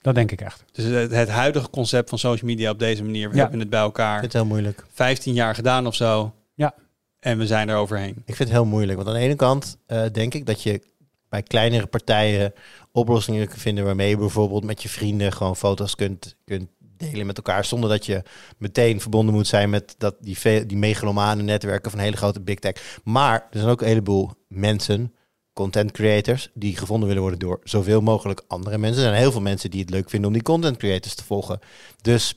[0.00, 0.64] Dat denk ik echt.
[0.72, 3.40] Dus het, het huidige concept van social media op deze manier, we Ja.
[3.42, 4.86] hebben het bij Ik elkaar vind het heel moeilijk.
[4.92, 6.34] 15 jaar gedaan of zo.
[6.54, 6.74] Ja.
[7.18, 8.14] En we zijn er overheen.
[8.16, 8.96] Ik vind het heel moeilijk.
[8.96, 10.82] Want aan de ene kant eh, denk ik dat je
[11.28, 12.52] bij kleinere partijen
[12.92, 16.68] oplossingen kunt vinden waarmee je bijvoorbeeld met je vrienden gewoon foto's kunt, kunt
[17.00, 17.64] delen met elkaar.
[17.64, 18.22] Zonder dat je
[18.58, 23.00] meteen verbonden moet zijn met dat, die, die megalomane netwerken van hele grote big tech.
[23.04, 25.14] Maar er zijn ook een heleboel mensen,
[25.52, 29.02] content creators, die gevonden willen worden door zoveel mogelijk andere mensen.
[29.02, 31.58] Er zijn heel veel mensen die het leuk vinden om die content creators te volgen.
[32.00, 32.34] Dus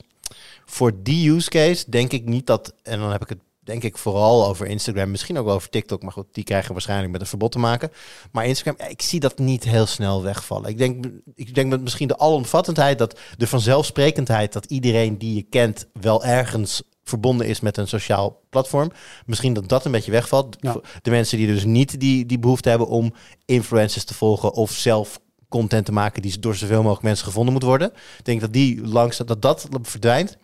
[0.64, 3.98] voor die use case denk ik niet dat, en dan heb ik het denk ik
[3.98, 7.26] vooral over Instagram, misschien ook wel over TikTok, maar goed, die krijgen waarschijnlijk met een
[7.26, 7.90] verbod te maken.
[8.32, 10.70] Maar Instagram, ik zie dat niet heel snel wegvallen.
[10.70, 15.42] Ik denk, ik denk dat misschien de alomvattendheid, dat de vanzelfsprekendheid dat iedereen die je
[15.42, 18.90] kent wel ergens verbonden is met een sociaal platform.
[19.26, 20.56] Misschien dat dat een beetje wegvalt.
[20.60, 20.80] Ja.
[21.02, 25.20] De mensen die dus niet die, die behoefte hebben om influencers te volgen of zelf
[25.48, 27.92] content te maken die door zoveel mogelijk mensen gevonden moet worden.
[28.18, 30.38] Ik denk dat die langs dat dat verdwijnt.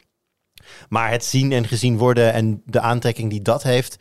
[0.89, 3.97] Maar het zien en gezien worden en de aantrekking die dat heeft,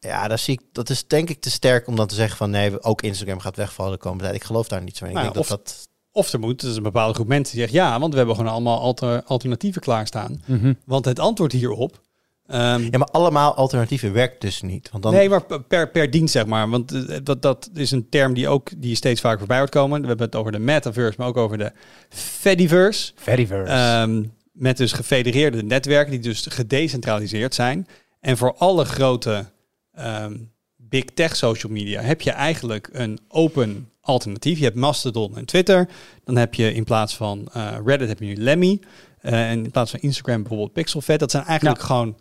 [0.00, 0.60] ja, dat zie ik.
[0.72, 3.56] Dat is denk ik te sterk om dan te zeggen van nee, ook Instagram gaat
[3.56, 4.36] wegvallen de komende tijd.
[4.36, 5.10] Ik geloof daar niet zo in.
[5.10, 7.62] Ik Nou, denk of- dat dat Of er moet dus een bepaalde groep mensen die
[7.64, 10.42] zegt ja, want we hebben gewoon allemaal alter, alternatieven klaarstaan.
[10.46, 10.72] Mhm.
[10.84, 12.00] Want het antwoord hierop.
[12.46, 14.88] ehm, Ja, maar allemaal alternatieven werkt dus niet.
[14.90, 16.68] Want dan, Nee, maar per, per dienst zeg maar.
[16.70, 20.00] Want eh, dat, dat is een term die ook die steeds vaker voorbij wordt komen.
[20.00, 21.72] We hebben het over de metaverse, maar ook over de
[22.08, 23.12] Fediverse.
[23.16, 23.72] Fediverse.
[23.72, 24.22] Ehm,
[24.52, 27.86] met dus gefedereerde netwerken die dus gedecentraliseerd zijn.
[28.20, 29.50] En voor alle grote
[29.92, 30.36] ehm,
[30.76, 34.58] big tech social media heb je eigenlijk een open alternatief.
[34.58, 35.88] Je hebt Mastodon en Twitter.
[36.24, 38.80] Dan heb je in plaats van eh, Reddit heb je nu Lemmy.
[39.20, 41.18] Eh, en in plaats van Instagram bijvoorbeeld Pixelfed.
[41.18, 41.84] Dat zijn eigenlijk Ja.
[41.86, 42.16] gewoon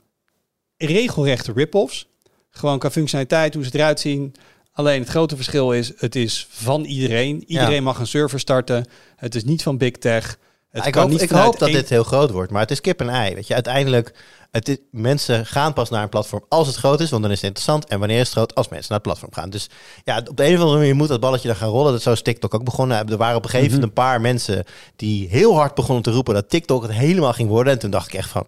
[0.78, 2.08] regelrechte rip-offs.
[2.50, 4.34] Gewoon qua functionaliteit, hoe ze eruit zien.
[4.74, 7.44] Alleen het grote verschil is, het is van iedereen.
[7.48, 8.86] Iedereen mag een server starten.
[9.16, 10.38] Het is niet van big tech.
[10.72, 13.10] Het ik hoop, ik hoop dat dit heel groot wordt, maar het is kip en
[13.10, 13.36] ei.
[13.36, 14.12] Weet je, uiteindelijk,
[14.52, 17.38] het is, mensen gaan pas naar een platform als het groot is, want dan is
[17.38, 17.86] het interessant.
[17.86, 18.56] En wanneer is het groot?
[18.56, 19.50] Als mensen naar het platform gaan.
[19.50, 19.70] Dus
[20.04, 21.92] ja, op de een of andere manier moet dat balletje dan gaan rollen.
[21.92, 23.10] Dat zo is TikTok ook begonnen.
[23.10, 24.64] Er waren op een gegeven moment een paar mensen
[24.96, 27.74] die heel hard begonnen te roepen dat TikTok het helemaal ging worden.
[27.74, 28.48] En toen dacht ik echt van,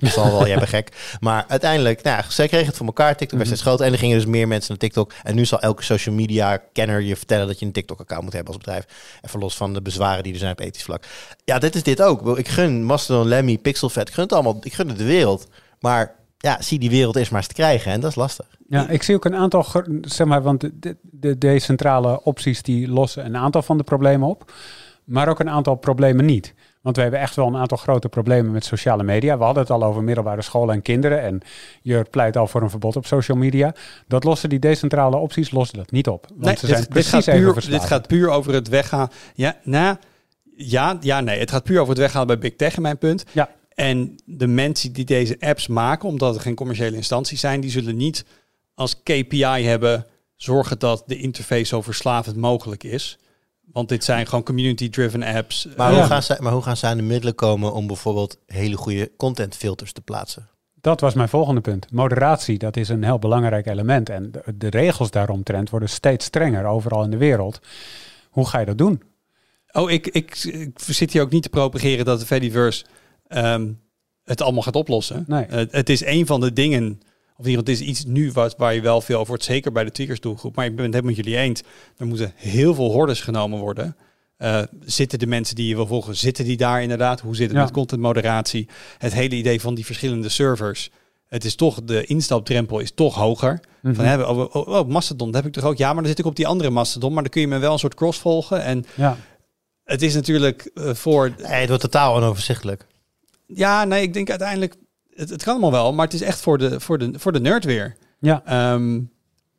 [0.00, 0.88] dat zal wel, jij bent gek.
[1.20, 3.16] Maar uiteindelijk, nou, ja, zij kregen het voor elkaar.
[3.16, 5.12] TikTok werd steeds groter en er gingen dus meer mensen naar TikTok.
[5.22, 8.52] En nu zal elke social media kenner je vertellen dat je een TikTok-account moet hebben
[8.52, 8.84] als bedrijf.
[9.22, 11.04] Even los van de bezwaren die er zijn op ethisch vlak.
[11.44, 12.38] Ja, dit is dit ook.
[12.38, 14.08] Ik gun Mastodon, Lemmy, Pixelfed.
[14.08, 14.56] Ik gun het allemaal.
[14.60, 15.41] Ik gun het de wereld.
[15.82, 17.92] Maar ja, zie die wereld eerst maar eens te krijgen.
[17.92, 18.46] En dat is lastig.
[18.68, 19.66] Ja, ik zie ook een aantal,
[20.00, 24.28] zeg maar, want de, de, de decentrale opties die lossen een aantal van de problemen
[24.28, 24.52] op,
[25.04, 26.54] maar ook een aantal problemen niet.
[26.82, 29.38] Want we hebben echt wel een aantal grote problemen met sociale media.
[29.38, 31.20] We hadden het al over middelbare scholen en kinderen.
[31.20, 31.40] En
[31.82, 33.74] je pleit al voor een verbod op social media.
[34.06, 36.26] Dat lossen die decentrale opties lossen dat niet op.
[36.28, 38.68] Want Nee, ze zijn dit, dit, precies gaat even puur, dit gaat puur over het
[38.68, 39.10] weggaan.
[39.34, 39.96] Ja, nou,
[40.56, 41.38] ja, ja, nee.
[41.38, 43.24] Het gaat puur over het weggaan bij Big Tech, in mijn punt.
[43.32, 43.48] Ja.
[43.74, 47.96] En de mensen die deze apps maken, omdat het geen commerciële instanties zijn, die zullen
[47.96, 48.24] niet
[48.74, 50.06] als KPI hebben
[50.36, 53.18] zorgen dat de interface zo verslavend mogelijk is.
[53.72, 55.68] Want dit zijn gewoon community-driven apps.
[55.76, 58.76] Maar, hoe gaan ze, maar hoe gaan ze aan de middelen komen om bijvoorbeeld hele
[58.76, 60.48] goede contentfilters te plaatsen?
[60.80, 61.92] Dat was mijn volgende punt.
[61.92, 64.08] Moderatie, dat is een heel belangrijk element.
[64.08, 67.60] En de, de regels daaromtrent worden steeds strenger overal in de wereld.
[68.30, 69.02] Hoe ga je dat doen?
[69.72, 72.84] Oh, ik, ik, ik zit hier ook niet te propageren dat de Fediverse
[73.32, 73.68] ehm,
[74.24, 75.24] het allemaal gaat oplossen.
[75.26, 75.44] Nee.
[75.48, 77.00] Het- het is een van de dingen,
[77.36, 79.84] of in het is iets nu wat, waar je wel veel over hoort, zeker bij
[79.84, 80.56] de tweakers doelgroep.
[80.56, 81.62] Maar ik ben het helemaal met jullie eens.
[81.96, 83.96] Er moeten heel veel hordes genomen worden.
[84.36, 87.20] Eh, zitten de mensen die je wil volgen, zitten die daar inderdaad?
[87.20, 87.62] Hoe zit het Ja.
[87.62, 88.68] met contentmoderatie?
[88.98, 90.90] Het hele idee van die verschillende servers.
[91.26, 93.60] Het is toch, de instapdrempel is toch hoger.
[93.82, 93.94] Mhm.
[93.94, 95.76] Van, hè, oh, oh, oh, Mastodon, dat heb ik toch ook?
[95.76, 97.12] Ja, maar dan zit ik op die andere Mastodon.
[97.12, 98.62] Maar dan kun je me wel een soort cross volgen.
[98.62, 99.16] En Ja,
[99.84, 101.34] het is natuurlijk eh, voor...
[101.38, 102.86] Nee, het wordt totaal onoverzichtelijk.
[103.54, 104.74] Ja, nee, ik denk uiteindelijk...
[105.14, 107.40] Het, het kan allemaal wel, maar het is echt voor de, voor de, voor de
[107.40, 107.96] nerd weer.
[108.20, 108.42] ja.
[108.44, 109.00] Ehm,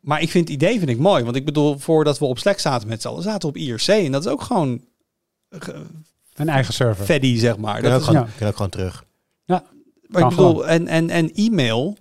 [0.00, 1.24] maar ik vind het idee vind ik mooi.
[1.24, 3.86] Want ik bedoel, voordat we op Slack zaten met z'n allen, zaten we op IRC.
[3.88, 4.84] En dat is ook gewoon
[5.50, 5.82] ge-
[6.34, 7.04] een eigen server.
[7.04, 7.74] feddy, zeg maar.
[7.74, 8.28] Kun Dat ook, is, gewoon, ja.
[8.36, 9.04] kun ook gewoon terug.
[9.46, 9.62] maar
[10.20, 11.96] kan ik bedoel, en, en, en e-mail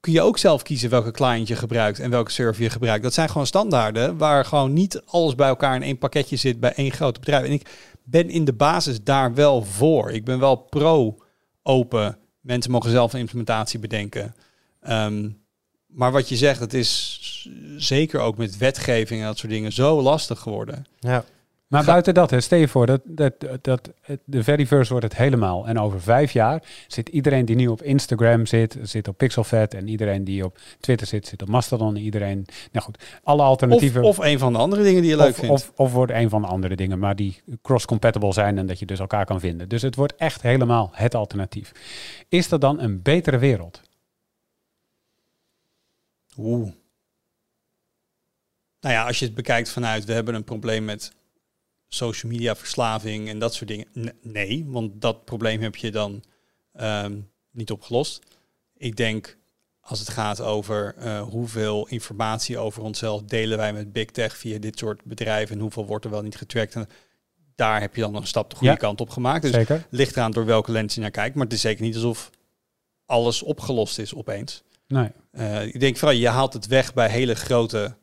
[0.00, 3.02] kun je ook zelf kiezen welke client je gebruikt en welke server je gebruikt.
[3.02, 6.72] Dat zijn gewoon standaarden waar gewoon niet alles bij elkaar in één pakketje zit bij
[6.74, 7.44] één groot bedrijf.
[7.46, 7.68] En ik
[8.04, 10.10] ben in de basis daar wel voor.
[10.10, 10.56] Ik ben wel
[11.64, 12.18] pro-open.
[12.40, 14.34] Mensen mogen zelf een implementatie bedenken.
[14.80, 15.30] Ehm,
[15.86, 17.20] maar wat je zegt, het is
[17.76, 20.86] zeker ook met wetgeving en dat soort dingen zo lastig geworden.
[20.98, 21.24] Ja.
[21.66, 23.90] Maar Ga- buiten dat, hè, stel je voor dat, dat, dat
[24.24, 25.66] de Fediverse wordt het helemaal.
[25.68, 29.74] En over vijf jaar zit iedereen die nu op Instagram zit, zit op Pixelfed.
[29.74, 31.96] En iedereen die op Twitter zit, zit op Mastodon.
[31.96, 34.02] En iedereen, nou goed, alle Of, alternatieven.
[34.02, 35.50] of een van de andere dingen die je leuk of, vindt.
[35.50, 38.86] of, of wordt een van de andere dingen, maar die cross-compatible zijn en dat je
[38.86, 39.68] dus elkaar kan vinden.
[39.68, 41.72] Dus het wordt echt helemaal het alternatief.
[42.28, 43.80] Is dat dan een betere wereld?
[46.38, 46.72] Oeh.
[48.80, 51.12] Nou ja, als je het bekijkt vanuit we hebben een probleem met
[51.94, 53.86] social media verslaving en dat soort dingen.
[54.22, 56.22] Nee, want dat probleem heb je dan
[56.72, 57.20] ehm,
[57.50, 58.22] niet opgelost.
[58.76, 59.36] Ik denk
[59.80, 64.58] als het gaat over eh, hoeveel informatie over onszelf delen wij met big tech via
[64.58, 66.74] dit soort bedrijven en hoeveel wordt er wel niet getrackt.
[66.74, 66.88] En
[67.54, 68.78] daar heb je dan nog een stap de goede Ja.
[68.78, 69.42] kant op gemaakt.
[69.42, 69.86] Dus Zeker.
[69.90, 71.34] ligt eraan door welke lens je naar kijkt.
[71.34, 72.30] Maar het is zeker niet alsof
[73.06, 74.62] alles opgelost is opeens.
[74.88, 75.08] Nee.
[75.30, 77.96] Eh, ik denk vooral, je haalt het weg bij hele grote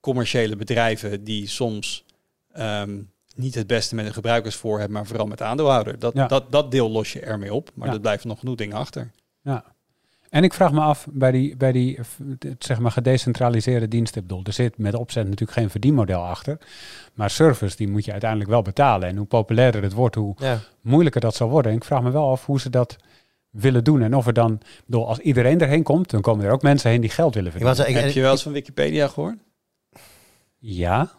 [0.00, 2.04] commerciële bedrijven die soms
[2.52, 2.98] ehm,
[3.34, 5.98] niet het beste met de gebruikers voor hebben, maar vooral met de aandeelhouder.
[5.98, 6.26] Dat, Ja.
[6.26, 7.94] dat, dat deel los je ermee op, maar Ja.
[7.94, 9.10] er blijven nog genoeg dingen achter.
[9.42, 9.64] Ja.
[10.30, 12.04] En ik vraag me af, bij die, bij die eh,
[12.58, 16.58] zeg maar gedecentraliseerde diensten, ik bedoel, er zit met opzet natuurlijk geen verdienmodel achter.
[17.14, 19.08] Maar service, die moet je uiteindelijk wel betalen.
[19.08, 20.58] En hoe populairder het wordt, hoe Ja.
[20.80, 21.70] moeilijker dat zal worden.
[21.70, 22.96] En ik vraag me wel af hoe ze dat
[23.50, 24.02] willen doen.
[24.02, 27.00] En of er dan, bedoel, als iedereen erheen komt, dan komen er ook mensen heen
[27.00, 27.84] die geld willen Ik verdienen.
[27.86, 29.36] was, ik, Heb je wel eens van Wikipedia gehoord?
[30.58, 31.10] Ja,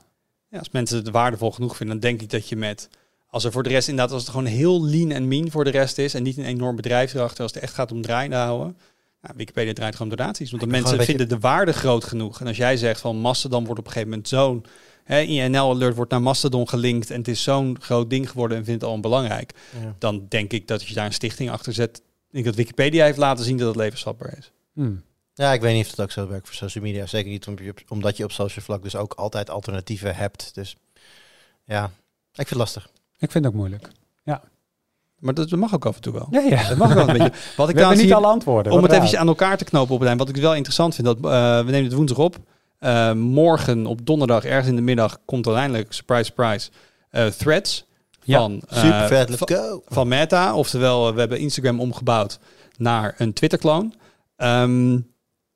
[0.52, 2.90] Ja, als mensen het waardevol genoeg vinden, dan denk ik dat je met...
[3.28, 5.70] Als er voor de rest inderdaad, als het gewoon heel lean en mean voor de
[5.70, 6.14] rest is...
[6.14, 8.78] en niet een enorm bedrijf erachter, als het echt gaat om draaiende houden...
[9.22, 10.52] Nou, Wikipedia draait gewoon donaties.
[10.52, 12.40] Want de Ik mensen vinden de waarde groot genoeg.
[12.40, 14.66] En als jij zegt van Mastodon wordt op een gegeven moment zo'n...
[15.04, 18.66] Hè, INL Alert wordt naar Mastodon gelinkt en het is zo'n groot ding geworden en
[18.66, 19.54] vindt het al belangrijk.
[19.82, 19.96] ja.
[20.00, 21.98] Dan denk ik dat als je daar een stichting achter zet...
[21.98, 24.52] Ik denk dat Wikipedia heeft laten zien dat het levensvatbaar is.
[24.74, 24.96] Hm.
[25.34, 27.06] Ja, ik weet niet of het ook zo werkt voor social media.
[27.06, 27.56] Zeker niet om-
[27.88, 30.52] omdat je op social vlak dus ook altijd alternatieven hebt.
[30.54, 30.76] Dus
[31.66, 31.92] ja, ik
[32.36, 32.90] vind het lastig.
[33.20, 33.88] ik vind het ook moeilijk.
[35.22, 36.28] Maar dat, dat mag ook af en toe wel.
[36.32, 36.68] Ja, ja.
[36.68, 37.32] Dat mag ook wel een beetje.
[37.58, 38.72] Wat ik We niet hier- alle antwoorden.
[38.74, 40.20] Om het even aan elkaar te knopen op het eind.
[40.22, 42.38] Wat ik wel interessant vind, dat eh, we nemen het woensdag op.
[42.80, 46.70] Eh, morgen op donderdag, ergens in de middag, komt uiteindelijk, surprise, surprise,
[47.10, 47.86] eh, threads
[48.24, 49.84] Ja, van, eh, Super vet, let's van, go.
[49.88, 50.56] van Meta.
[50.56, 52.40] Oftewel, we hebben Instagram omgebouwd
[52.78, 53.94] naar een Twitter-kloon.
[54.36, 55.00] Ehm,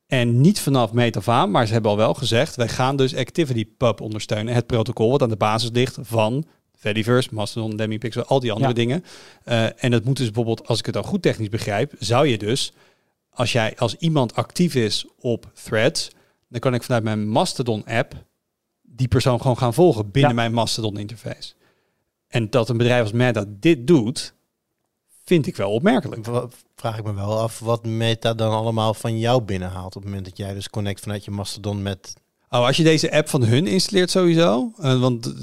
[0.08, 3.16] en niet vanaf meet af aan, maar ze hebben al wel gezegd, wij gaan dus
[3.16, 4.54] ActivityPub ondersteunen.
[4.54, 6.46] Het protocol wat aan de basis ligt van
[6.78, 8.76] Fediverse, Mastodon, Demipixel, al die andere Ja.
[8.76, 9.04] dingen.
[9.44, 12.38] Eh, en dat moet dus bijvoorbeeld, als ik het dan goed technisch begrijp, zou je
[12.38, 12.74] dus,
[13.30, 16.10] als jij als iemand actief is op Threads,
[16.48, 18.14] dan kan ik vanuit mijn Mastodon-app
[18.82, 20.36] die persoon gewoon gaan volgen binnen Ja.
[20.36, 21.54] mijn Mastodon-interface.
[22.28, 24.34] En dat een bedrijf als Meta dit doet,
[25.26, 26.28] vind ik wel opmerkelijk.
[26.76, 30.26] Vraag ik me wel af wat Meta dan allemaal van jou binnenhaalt op het moment
[30.26, 32.14] dat jij dus connect vanuit je Mastodon met...
[32.50, 35.34] Oh, als je deze app van hun installeert sowieso, eh, want eh,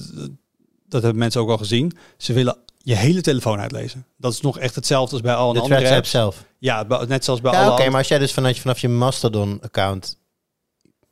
[0.89, 4.07] dat hebben mensen ook al gezien, ze willen je hele telefoon uitlezen.
[4.17, 6.11] Dat is nog echt hetzelfde als bij al een de andere apps.
[6.11, 6.45] zelf.
[6.59, 10.17] Ja, net zoals bij Ja, alle oké, maar als jij dus vanuit, vanaf je Mastodon-account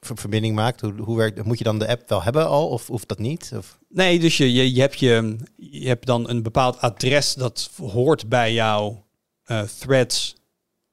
[0.00, 3.08] verbinding maakt, hoe, hoe werkt, moet je dan de app wel hebben al of hoeft
[3.08, 3.52] dat niet?
[3.56, 7.70] Of, Nee, dus je, je, je, hebt je, je hebt dan een bepaald adres dat
[7.76, 9.06] hoort bij jouw
[9.44, 10.36] eh, Threads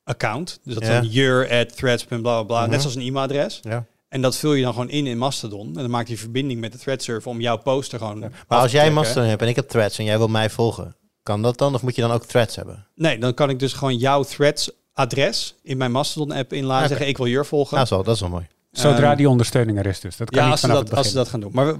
[0.03, 0.59] account.
[0.63, 0.99] Dus dat is Ja.
[1.01, 2.03] dan your at threads.
[2.05, 2.61] Bla bla bla.
[2.61, 2.69] Mhm.
[2.69, 3.59] Net zoals een e-mailadres.
[3.63, 3.85] ja.
[4.09, 5.67] En dat vul je dan gewoon in in Mastodon.
[5.67, 8.19] En dan maakt je verbinding met de thread server om jouw poster gewoon.
[8.19, 8.91] Maar als jij.
[8.91, 11.73] Mastodon hebt en ik heb Threads en jij wil mij volgen, kan dat dan?
[11.73, 12.87] Of moet je dan ook Threads hebben?
[12.95, 16.77] Nee, dan kan ik dus gewoon jouw threads adres in mijn Mastodon app inladen.
[16.79, 16.87] Oké.
[16.87, 17.75] Zeggen ik wil Jur volgen.
[17.75, 18.47] Nou, zo, dat is wel mooi.
[18.71, 20.17] Zodra Ehm, die ondersteuning er is dus.
[20.17, 21.51] Dat kan ja, niet als ze, dat, het als ze dat gaan doen.
[21.53, 21.73] Maar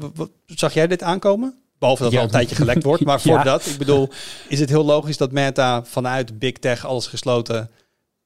[0.46, 1.54] zag jij dit aankomen?
[1.80, 2.18] Behalve dat Ja.
[2.18, 3.06] er al een tijdje gelekt wordt.
[3.06, 3.44] Maar voor Ja.
[3.44, 4.10] dat, ik bedoel,
[4.48, 7.70] is het heel logisch dat Meta vanuit Big Tech alles gesloten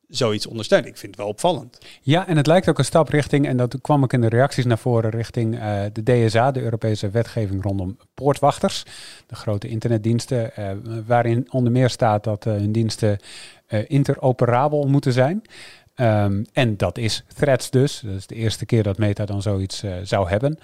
[0.08, 0.86] zoiets ondersteunt?
[0.86, 1.78] Ik vind het wel opvallend.
[2.02, 4.66] Ja, en het lijkt ook een stap richting, en dat kwam ook in de reacties
[4.66, 8.84] naar voren, richting eh, de DSA, de Europese wetgeving rondom poortwachters,
[9.28, 10.72] de grote internetdiensten, eh,
[11.08, 13.20] waarin onder meer staat dat eh, hun diensten
[13.88, 15.42] interoperabel moeten zijn.
[15.96, 18.00] Ehm, en dat is Threads dus.
[18.00, 20.58] Dat is de eerste keer dat Meta dan zoiets eh, zou hebben.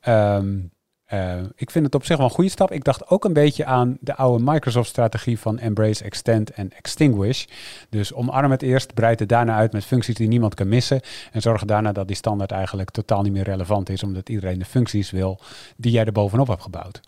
[0.00, 0.58] Ehm,
[1.04, 2.72] eh, ik vind het op zich wel een goede stap.
[2.72, 7.44] Ik dacht ook een beetje aan de oude Microsoft-strategie van Embrace, Extend en Extinguish.
[7.88, 11.00] Dus omarm het eerst, breid het daarna uit met functies die niemand kan missen.
[11.32, 14.64] En zorg daarna dat die standaard eigenlijk totaal niet meer relevant is, omdat iedereen de
[14.64, 15.40] functies wil
[15.76, 17.00] die jij er bovenop hebt gebouwd.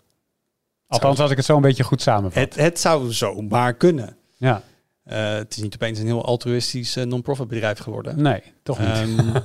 [0.87, 2.43] Althans, als ik het zo een beetje goed samenvat.
[2.43, 4.17] Het, het zou zomaar kunnen.
[4.35, 4.61] Ja,
[5.07, 8.21] Eh, het is niet opeens een heel altruïstisch eh, non-profit bedrijf geworden.
[8.21, 8.87] nee, toch niet.
[8.87, 9.35] Ehm,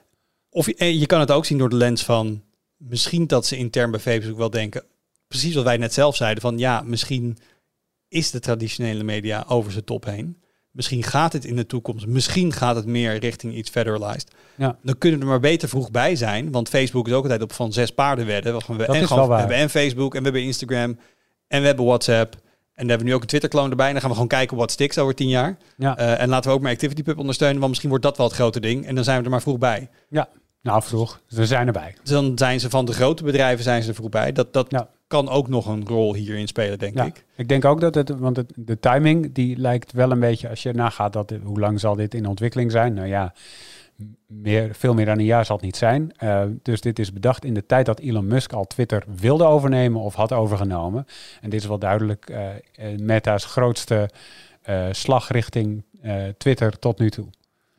[0.50, 2.42] of je, eh, je kan het ook zien door de lens van
[2.76, 4.84] misschien dat ze intern bij Facebook wel denken,
[5.28, 7.38] precies wat wij net zelf zeiden, van ja, misschien
[8.08, 10.40] is de traditionele media over zijn top heen.
[10.70, 14.30] Misschien gaat het in de toekomst, misschien gaat het meer richting iets federalized.
[14.56, 14.78] Ja.
[14.82, 17.52] Dan kunnen we er maar beter vroeg bij zijn, want Facebook is ook altijd op
[17.52, 18.52] van zes paarden wedden.
[18.52, 20.98] We, en gewoon- we hebben en Facebook en we hebben Instagram
[21.46, 22.36] en we hebben WhatsApp.
[22.82, 23.86] En dan hebben we nu ook een Twitter-kloon erbij.
[23.86, 25.56] En dan gaan we gewoon kijken wat stiks over tien jaar.
[25.76, 25.96] ja.
[25.96, 28.60] Eh, en laten we ook maar ActivityPub ondersteunen, want misschien wordt dat wel het grote
[28.60, 28.86] ding.
[28.86, 29.88] En dan zijn we er maar vroeg bij.
[30.62, 31.20] nou, vroeg.
[31.28, 31.94] We zijn erbij.
[32.02, 34.32] Dus dan zijn ze van de grote bedrijven zijn ze er vroeg bij.
[34.32, 34.88] Dat, dat Ja.
[35.06, 37.24] kan ook nog een rol hierin spelen, denk Ja, ik.
[37.36, 40.62] ik denk ook dat het, want het, de timing die lijkt wel een beetje, als
[40.62, 42.94] je nagaat dat, hoe lang zal dit in ontwikkeling zijn?
[42.94, 43.32] Nou ja,
[44.26, 46.12] meer, veel meer dan een jaar zal het niet zijn.
[46.16, 50.00] Eh, dus dit is bedacht in de tijd dat Elon Musk al Twitter wilde overnemen
[50.00, 51.06] of had overgenomen.
[51.40, 54.10] En dit is wel duidelijk eh, eh, Meta's grootste
[54.62, 57.26] eh, slag richting eh, Twitter tot nu toe.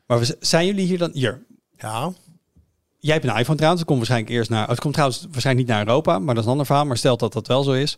[0.06, 1.10] Maar we, zijn jullie hier dan...
[1.12, 1.42] Hier,
[1.76, 2.12] Ja.
[2.98, 3.80] jij hebt een iPhone trouwens.
[3.80, 4.68] Het komt waarschijnlijk eerst naar...
[4.68, 6.84] Het komt trouwens waarschijnlijk niet naar Europa, maar dat is een ander verhaal.
[6.86, 7.96] Maar stelt dat dat wel zo is.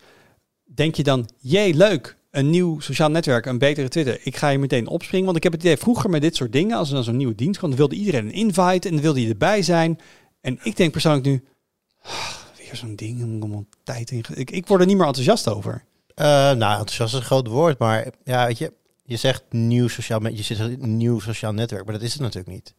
[0.65, 2.17] Denk je dan, jee, leuk.
[2.37, 4.21] Een nieuw sociaal netwerk, een betere Twitter.
[4.23, 6.77] Ik ga je meteen opspringen, want ik heb het idee vroeger met dit soort dingen,
[6.77, 9.23] als er dan zo'n nieuwe dienst kwam, dan wilde iedereen een invite en dan wilde
[9.23, 9.99] je erbij zijn.
[10.41, 11.45] En ik denk persoonlijk nu,
[12.03, 14.25] ah, weer zo'n ding, om tijd in.
[14.35, 15.85] Ik, ik word er niet meer enthousiast over.
[16.15, 18.73] Eh, nou, enthousiast is een groot woord, maar ja, weet je,
[19.05, 22.75] je zegt nieuw sociaal, je een nieuw sociaal netwerk, maar dat is het natuurlijk niet.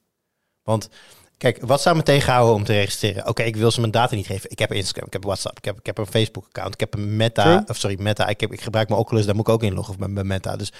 [0.63, 0.89] Want
[1.37, 3.27] kijk, wat zou me tegenhouden om te registreren?
[3.27, 4.51] Oké, ik wil ze mijn data niet geven.
[4.51, 6.93] Ik heb Instagram, ik heb WhatsApp, ik heb, ik heb een Facebook account, ik heb
[6.93, 7.63] een Meta, True.
[7.67, 8.27] of sorry, Meta.
[8.27, 10.55] Ik, heb, ik gebruik mijn Oculus, daar moet ik ook inloggen met mijn Meta.
[10.55, 10.71] Dus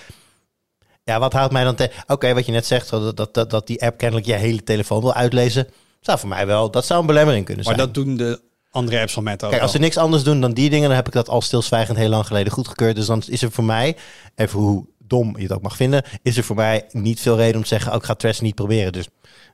[1.03, 2.03] ja, wat houdt mij dan tegen?
[2.07, 5.01] Oké, wat je net zegt, dat, dat, dat, dat die app kennelijk je hele telefoon
[5.01, 5.67] wil uitlezen,
[6.01, 7.87] zou voor mij wel, dat zou een belemmering kunnen Maar zijn.
[7.87, 10.69] dat doen de andere apps van Meta Kijk, als ze niks anders doen dan die
[10.69, 12.95] dingen, dan heb ik dat al stilzwijgend heel lang geleden goedgekeurd.
[12.95, 13.95] Dus dan is er voor mij,
[14.35, 17.55] even hoe dom je het ook mag vinden, is er voor mij niet veel reden
[17.55, 18.91] om te zeggen, ook ik ga Threads niet proberen.
[18.91, 19.07] Dus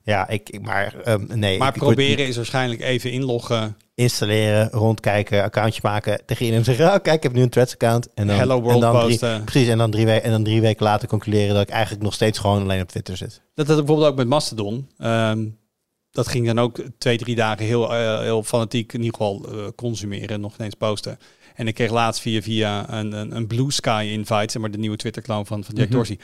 [0.03, 1.57] ja, ik, ik- maar ehm, nee.
[1.57, 3.77] Maar ik- ik word proberen is waarschijnlijk even inloggen.
[3.95, 8.13] installeren, rondkijken, accountje maken tegen iedereen zeggen, oh, kijk, ik heb nu een Threads account.
[8.13, 9.43] En dan, Hello world en dan drie, posten.
[9.43, 12.13] precies, en dan drie weken en dan drie weken later concluderen dat ik eigenlijk nog
[12.13, 13.41] steeds gewoon alleen op Twitter zit.
[13.55, 14.89] Dat had bijvoorbeeld ook met Mastodon.
[14.97, 15.45] Ehm,
[16.11, 19.67] dat ging dan ook twee, drie dagen heel, eh, heel fanatiek in ieder geval eh,
[19.75, 21.19] consumeren, nog ineens posten.
[21.55, 24.77] En ik kreeg laatst via, via een, een, een Blue Sky invite, zeg maar de
[24.77, 25.95] nieuwe Twitter-clown van, van Jack Mhm.
[25.95, 26.17] Dorsey,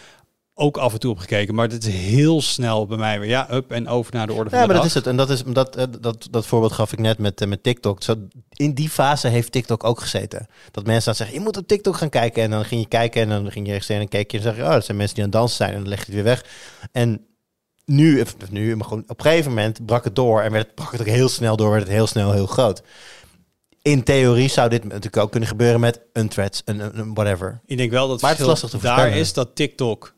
[0.59, 1.55] ook af en toe opgekeken.
[1.55, 4.49] Maar het is heel snel bij mij weer, ja, up en over naar de orde
[4.49, 4.91] van Ja, de maar dag.
[4.91, 5.07] dat is het.
[5.07, 8.03] En dat, is, dat, eh, dat, dat voorbeeld gaf ik net met, eh, met TikTok.
[8.03, 8.15] Zo,
[8.53, 10.47] in die fase heeft TikTok ook gezeten.
[10.71, 12.43] Dat mensen dan zeggen, je moet op TikTok gaan kijken.
[12.43, 14.55] En dan ging je kijken en dan ging je registreren en keek je en zeg
[14.55, 15.73] je, oh, dat zijn mensen die aan het dansen zijn.
[15.73, 16.45] En dan leg je het weer weg.
[16.91, 17.25] En
[17.85, 20.41] nu, of nu, maar gewoon op een gegeven moment brak het door.
[20.41, 22.81] En werd het, brak het ook heel snel door, werd het heel snel heel groot.
[23.81, 27.61] In theorie zou dit natuurlijk ook kunnen gebeuren met een threads, een, een, een whatever.
[27.65, 30.13] Ik denk wel dat Maar het is lastig te daar is dat TikTok,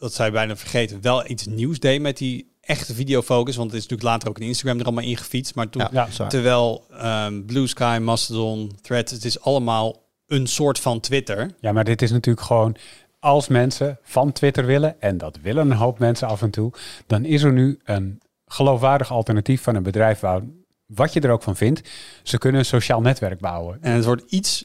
[0.00, 3.56] dat zij bijna vergeten, wel iets nieuws deed met die echte videofocus.
[3.56, 5.54] Want het is natuurlijk later ook in Instagram er allemaal ingefietst.
[5.54, 11.00] Maar toen, Ja, terwijl ehm, Blue Sky, Mastodon, Threads, het is allemaal een soort van
[11.00, 11.50] Twitter.
[11.60, 12.76] Ja, maar dit is natuurlijk gewoon
[13.18, 16.72] als mensen van Twitter willen, en dat willen een hoop mensen af en toe,
[17.06, 20.40] dan is er nu een geloofwaardig alternatief van een bedrijf, waar,
[20.86, 21.88] wat je er ook van vindt.
[22.22, 23.78] Ze kunnen een sociaal netwerk bouwen.
[23.80, 24.64] En het wordt iets,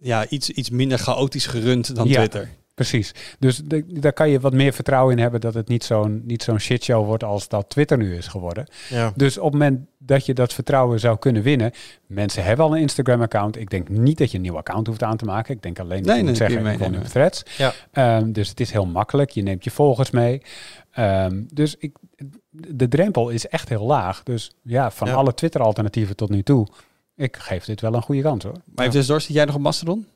[0.00, 2.14] ja, iets, iets minder chaotisch gerund dan Ja.
[2.14, 2.50] Twitter.
[2.78, 3.14] Precies.
[3.38, 6.42] Dus de- daar kan je wat meer vertrouwen in hebben dat het niet zo'n niet
[6.42, 8.66] zo'n shitshow wordt als dat Twitter nu is geworden.
[8.88, 9.12] Ja.
[9.16, 11.72] Dus op het moment dat je dat vertrouwen zou kunnen winnen,
[12.06, 13.56] mensen hebben al een Instagram-account.
[13.56, 15.54] Ik denk niet dat je een nieuw account hoeft aan te maken.
[15.54, 17.42] Ik denk alleen dat Nee, je nee, moet zeggen, ik op Threads.
[17.56, 17.72] Ja.
[17.92, 19.30] Ehm, dus het is heel makkelijk.
[19.30, 20.42] Je neemt je volgers mee.
[20.90, 21.96] Ehm, dus ik,
[22.50, 24.22] de drempel is echt heel laag.
[24.22, 25.14] Dus ja, van Ja.
[25.14, 26.66] alle Twitter-alternatieven tot nu toe,
[27.16, 28.52] ik geef dit wel een goede kans hoor.
[28.52, 30.06] Maar even tussendoor, zit jij nog op Mastodon?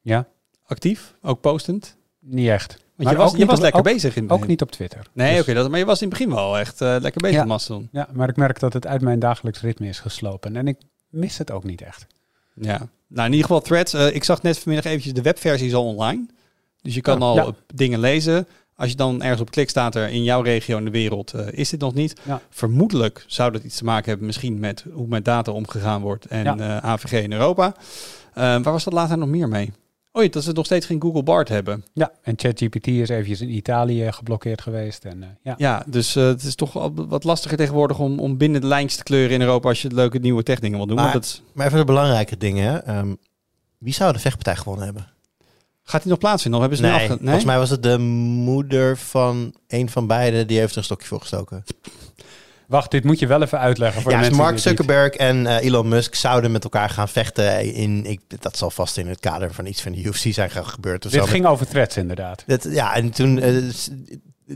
[0.00, 0.26] Ja,
[0.66, 1.14] Actief?
[1.22, 1.96] Ook postend?
[2.30, 2.72] Niet echt.
[2.72, 5.06] Want Maar je was, je was op- lekker ook- bezig in Ook niet op Twitter.
[5.12, 7.36] Nee, Dus- oké, dat maar je was in het begin wel echt eh, lekker bezig
[7.36, 7.40] Ja.
[7.42, 7.88] met Mastodon.
[7.92, 10.56] Ja, maar ik merk dat het uit mijn dagelijks ritme is geslopen.
[10.56, 10.76] En ik
[11.08, 12.06] mis het ook niet echt.
[12.54, 12.88] Ja.
[13.08, 13.92] Nou, in ieder geval Threads.
[13.94, 16.26] eh, ik zag net vanmiddag eventjes de webversie is al online.
[16.82, 17.52] Dus je kan al ja.
[17.74, 18.46] dingen lezen.
[18.76, 21.46] Als je dan ergens op klikt, staat er in jouw regio in de wereld eh,
[21.50, 22.20] is dit nog niet.
[22.24, 22.40] Ja.
[22.50, 26.44] Vermoedelijk zou dat iets te maken hebben misschien met hoe met data omgegaan wordt en
[26.44, 26.56] Ja.
[26.58, 27.74] eh, AVG in Europa.
[28.34, 29.72] Waar was dat later nog meer mee?
[30.12, 31.84] Oh ja, dat ze nog steeds geen Google Bard hebben.
[31.92, 35.04] Ja, en ChatGPT is eventjes in Italië geblokkeerd geweest.
[35.04, 35.54] En, eh, ja.
[35.56, 38.96] Ja, dus eh, het is toch wel wat lastiger tegenwoordig om, om binnen de lijntjes
[38.98, 40.96] te kleuren in Europa als je leuke nieuwe techdingen wil doen.
[40.96, 42.72] Maar- dat Maar even de belangrijke dingen.
[42.72, 42.78] hè.
[42.78, 43.14] Ehm,
[43.78, 45.06] wie zou de vechtpartij gewonnen hebben?
[45.82, 46.60] gaat die nog plaatsvinden?
[46.60, 50.46] Of hebben ze Nee, afge- volgens mij was het de moeder van een van beiden
[50.46, 51.64] die heeft er een stokje voor gestoken.
[52.68, 55.64] Wacht, dit moet je wel even uitleggen voor Ja, de dus Mark Zuckerberg en eh,
[55.64, 59.54] Elon Musk zouden met elkaar gaan vechten in, ik, dat zal vast in het kader
[59.54, 61.26] van iets van de UFC zijn gaan gebeurd of Dit zo.
[61.30, 62.44] ging over threads inderdaad.
[62.46, 63.54] Dat, ja, en toen, eh,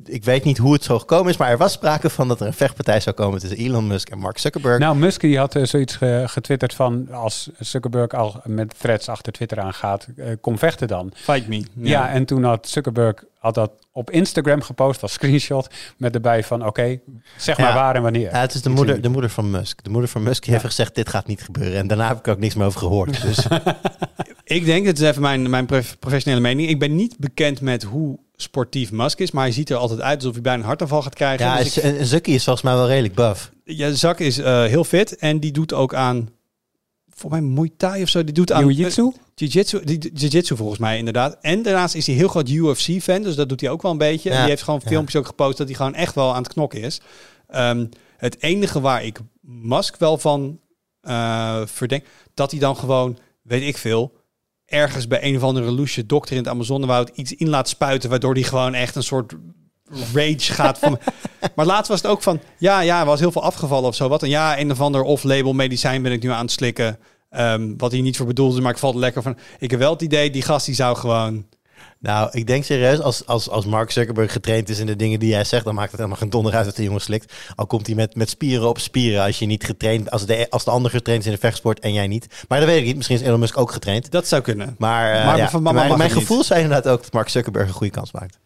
[0.05, 2.47] ik weet niet hoe het zo gekomen is, maar er was sprake van dat er
[2.47, 4.79] een vechtpartij zou komen tussen Elon Musk en Mark Zuckerberg.
[4.79, 9.33] Nou, Musk die had eh, zoiets ge- getwitterd van als Zuckerberg al met threads achter
[9.33, 11.11] Twitter aangaat, eh kom vechten dan.
[11.15, 11.65] Fight me.
[11.75, 12.11] Ja.
[12.11, 16.99] en toen had Zuckerberg had dat op Instagram gepost als screenshot met erbij van oké,
[17.37, 17.75] zeg maar Ja.
[17.75, 18.31] waar en wanneer.
[18.31, 19.85] Ja, het is de moeder, de moeder van Musk.
[19.85, 21.79] De moeder van Musk heeft gezegd, dit gaat niet gebeuren.
[21.79, 23.23] En daarna heb ik ook niks meer over gehoord.
[23.23, 23.47] Dus
[24.45, 26.69] Ik denk, het is even mijn, mijn prof- professionele mening.
[26.69, 30.17] Ik ben niet bekend met hoe sportief Musk is, maar hij ziet er altijd uit
[30.19, 31.47] alsof hij bijna een hartaanval gaat krijgen.
[31.47, 33.53] ja, Dus ik- en Zuckie is volgens mij wel redelijk buff.
[33.65, 36.29] ja, Zak is eh, heel fit en die doet ook aan,
[37.09, 38.65] voor mij Muay Thai of zo, die doet aan...
[38.67, 39.03] Jiu-jitsu?
[39.03, 41.37] eh, Jiu-jitsu, die- jiu-jitsu volgens mij inderdaad.
[41.41, 44.29] En daarnaast is hij heel groot UFC-fan, dus dat doet hij ook wel een beetje.
[44.29, 44.89] Ja, En die heeft gewoon ja.
[44.89, 47.01] filmpjes ook gepost dat hij gewoon echt wel aan het knokken is.
[47.49, 47.87] Ehm,
[48.17, 50.61] het enige waar ik Musk wel van
[51.01, 52.05] eh, verdenk,
[52.35, 54.13] dat hij dan gewoon, weet ik veel,
[54.73, 58.35] ergens bij een of andere loesje dokter in het Amazonewoud iets in laat spuiten, waardoor
[58.35, 59.35] hij gewoon echt een soort
[60.15, 60.99] rage gaat van.
[61.57, 64.09] maar laatst was het ook van, ja, ja, er was heel veel afgevallen of zo.
[64.09, 66.99] Wat en ja, een of ander off-label medicijn ben ik nu aan het slikken.
[67.31, 69.39] Ehm, wat hij niet voor bedoeld is, maar ik valt lekker van.
[69.59, 71.47] Ik heb wel het idee, die gast die zou gewoon.
[72.03, 75.29] Nou, ik denk serieus, als, als, als Mark Zuckerberg getraind is in de dingen die
[75.29, 77.33] jij zegt, dan maakt het helemaal geen donder uit dat de jongen slikt.
[77.55, 80.65] Al komt hij met, met spieren op spieren als je niet getraind, als de, als
[80.65, 82.45] de ander getraind is in de vechtsport en jij niet.
[82.49, 84.11] Maar dat weet ik niet, misschien is Elon Musk ook getraind.
[84.11, 84.75] Dat zou kunnen.
[84.79, 86.13] Maar, uh, Maar ja, van mama mijn, niet.
[86.13, 88.39] gevoel zijn inderdaad ook dat Mark Zuckerberg een goede kans maakt.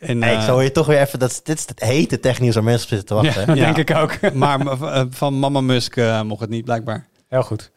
[0.00, 2.54] En, Hey, ik eh, zou je toch weer even, dat, dit is het hete technieuws
[2.54, 3.46] waar mensen op zitten te Ja, wachten.
[3.46, 3.72] dat Ja.
[3.72, 4.32] denk ik ook.
[4.32, 7.06] maar eh, van mama Musk eh, mocht het niet, blijkbaar.
[7.28, 7.70] Heel goed.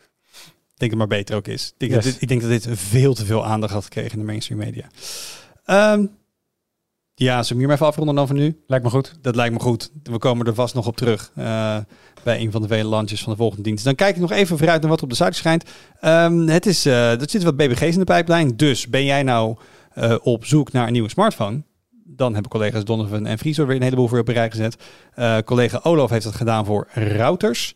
[0.80, 1.68] Denk dat het maar beter ook is.
[1.68, 2.04] Ik denk, Yes.
[2.04, 4.60] dat dit, ik denk dat dit veel te veel aandacht had gekregen in de mainstream
[4.60, 4.88] media.
[5.66, 6.06] Ehm,
[7.16, 8.60] ja, zullen we hier maar even afronden dan van nu?
[8.68, 9.16] Lijkt me goed.
[9.22, 9.92] Dat lijkt me goed.
[10.04, 11.78] We komen er vast nog op terug eh,
[12.24, 13.84] bij een van de vele launches van de volgende dienst.
[13.84, 15.64] Dan kijk ik nog even vooruit naar wat er op de site schijnt.
[16.00, 18.58] Ehm, het is, eh, er zitten wat BBG's in de pijplijn.
[18.58, 19.58] Dus ben jij nou
[19.90, 21.64] eh, op zoek naar een nieuwe smartphone?
[22.12, 24.78] Dan hebben collega's Donovan en Friso weer een heleboel voor op een rij gezet.
[25.14, 27.74] Eh, collega Olaf heeft dat gedaan voor routers.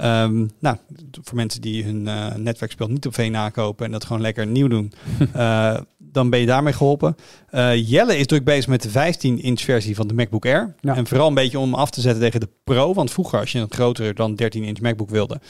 [0.00, 0.76] Ehm, nou,
[1.22, 4.68] voor mensen die hun eh, netwerkspel niet op V nakopen en dat gewoon lekker nieuw
[4.68, 4.92] doen,
[5.32, 7.16] eh, dan ben je daarmee geholpen.
[7.48, 10.74] Eh, Jelle is druk bezig met de 15-inch versie van de MacBook Air.
[10.80, 10.96] Ja.
[10.96, 12.94] En vooral een beetje om af te zetten tegen de Pro.
[12.94, 15.40] Want vroeger, als je een grotere dan 13-inch MacBook wilde,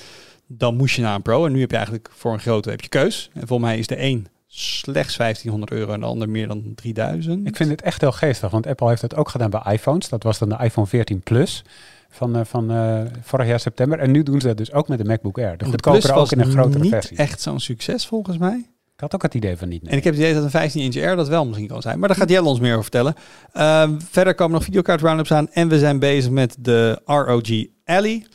[0.46, 1.46] dan moest je naar een Pro.
[1.46, 3.30] En nu heb je eigenlijk voor een grote heb je keus.
[3.34, 7.46] En volgens mij is de een slechts 1500 euro en de ander meer dan 3000.
[7.46, 10.08] Ik vind het echt heel geestig, want Apple heeft dat ook gedaan bij iPhones.
[10.08, 11.64] Dat was dan de iPhone 14 Plus
[12.08, 13.98] van, eh, van eh, vorig jaar september.
[13.98, 15.50] En nu doen ze dat dus ook met de MacBook Air.
[15.50, 17.16] De de Plus goedkopere ook in een grotere niet versie.
[17.16, 18.64] echt zo'n succes volgens mij.
[18.94, 19.82] Ik had ook het idee van niet.
[19.82, 19.90] nee.
[19.90, 21.98] En ik heb het idee dat een 15-inch Air dat wel misschien kan zijn.
[21.98, 23.14] Maar daar gaat Jelle ons meer over vertellen.
[23.52, 25.50] Ehm, verder komen nog videokaart roundups aan.
[25.50, 28.26] En we zijn bezig met de ROG Ally.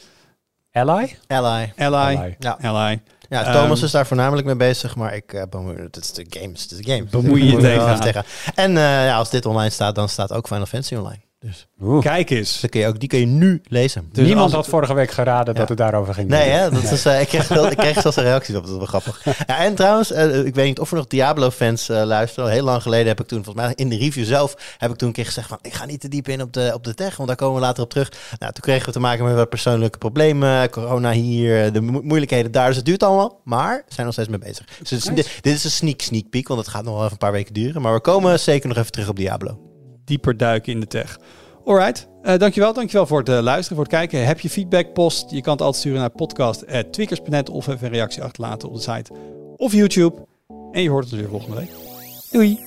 [0.72, 1.16] Ally?
[1.28, 1.74] Ally.
[1.78, 2.16] Ally.
[2.16, 2.36] Ally.
[2.40, 3.02] Ja, Ally.
[3.30, 6.26] Ja Thomas Ehm, is daar voornamelijk mee bezig, maar ik uh, bemoei het is de
[6.30, 7.10] games, het is de games.
[7.10, 7.88] Bemoei je tegenaan.
[7.90, 8.26] even tegenaan.
[8.56, 11.25] En eh, ja, als dit online staat, dan staat ook Final Fantasy online.
[11.46, 12.02] Dus Oeh.
[12.02, 12.60] Kijk eens.
[12.60, 14.10] die, kun je ook, die kun je nu lezen.
[14.12, 16.30] Dus Niemand had vorige week geraden dat het daarover ging.
[16.30, 16.70] Nee, hè?
[16.70, 18.86] Dat is, eh, ik, kreeg wel, ik kreeg zelfs een reacties op, dat is wel
[18.86, 19.22] grappig.
[19.48, 22.52] Ja, en trouwens, eh, ik weet niet of er nog Diablo-fans eh, luisteren.
[22.52, 25.08] Heel lang geleden heb ik toen, volgens mij in de review zelf, heb ik toen
[25.08, 27.16] een keer gezegd van, ik ga niet te diep in op de, op de tech,
[27.16, 28.12] want daar komen we later op terug.
[28.40, 32.52] Nou, toen kregen we te maken met wat persoonlijke problemen, corona hier, de mo- moeilijkheden
[32.52, 32.68] daar.
[32.68, 34.66] Dus het duurt allemaal, maar we zijn nog steeds mee bezig.
[34.80, 35.14] Dus Nice.
[35.14, 37.32] dit, dit is een sneak, sneak peek, want het gaat nog wel even een paar
[37.32, 37.82] weken duren.
[37.82, 39.60] Maar we komen zeker nog even terug op Diablo.
[40.06, 41.20] Dieper duiken in de tech.
[41.66, 42.08] Alright.
[42.22, 42.74] Eh dankjewel.
[42.74, 44.26] Dankjewel voor het eh, luisteren, voor het kijken.
[44.26, 45.32] Heb je feedback, post.
[45.32, 49.14] Je kan het altijd sturen naar podcast.twickers.net of even een reactie achterlaten op de site
[49.56, 50.26] of YouTube.
[50.72, 51.70] En je hoort het weer volgende week.
[52.32, 52.60] Doei.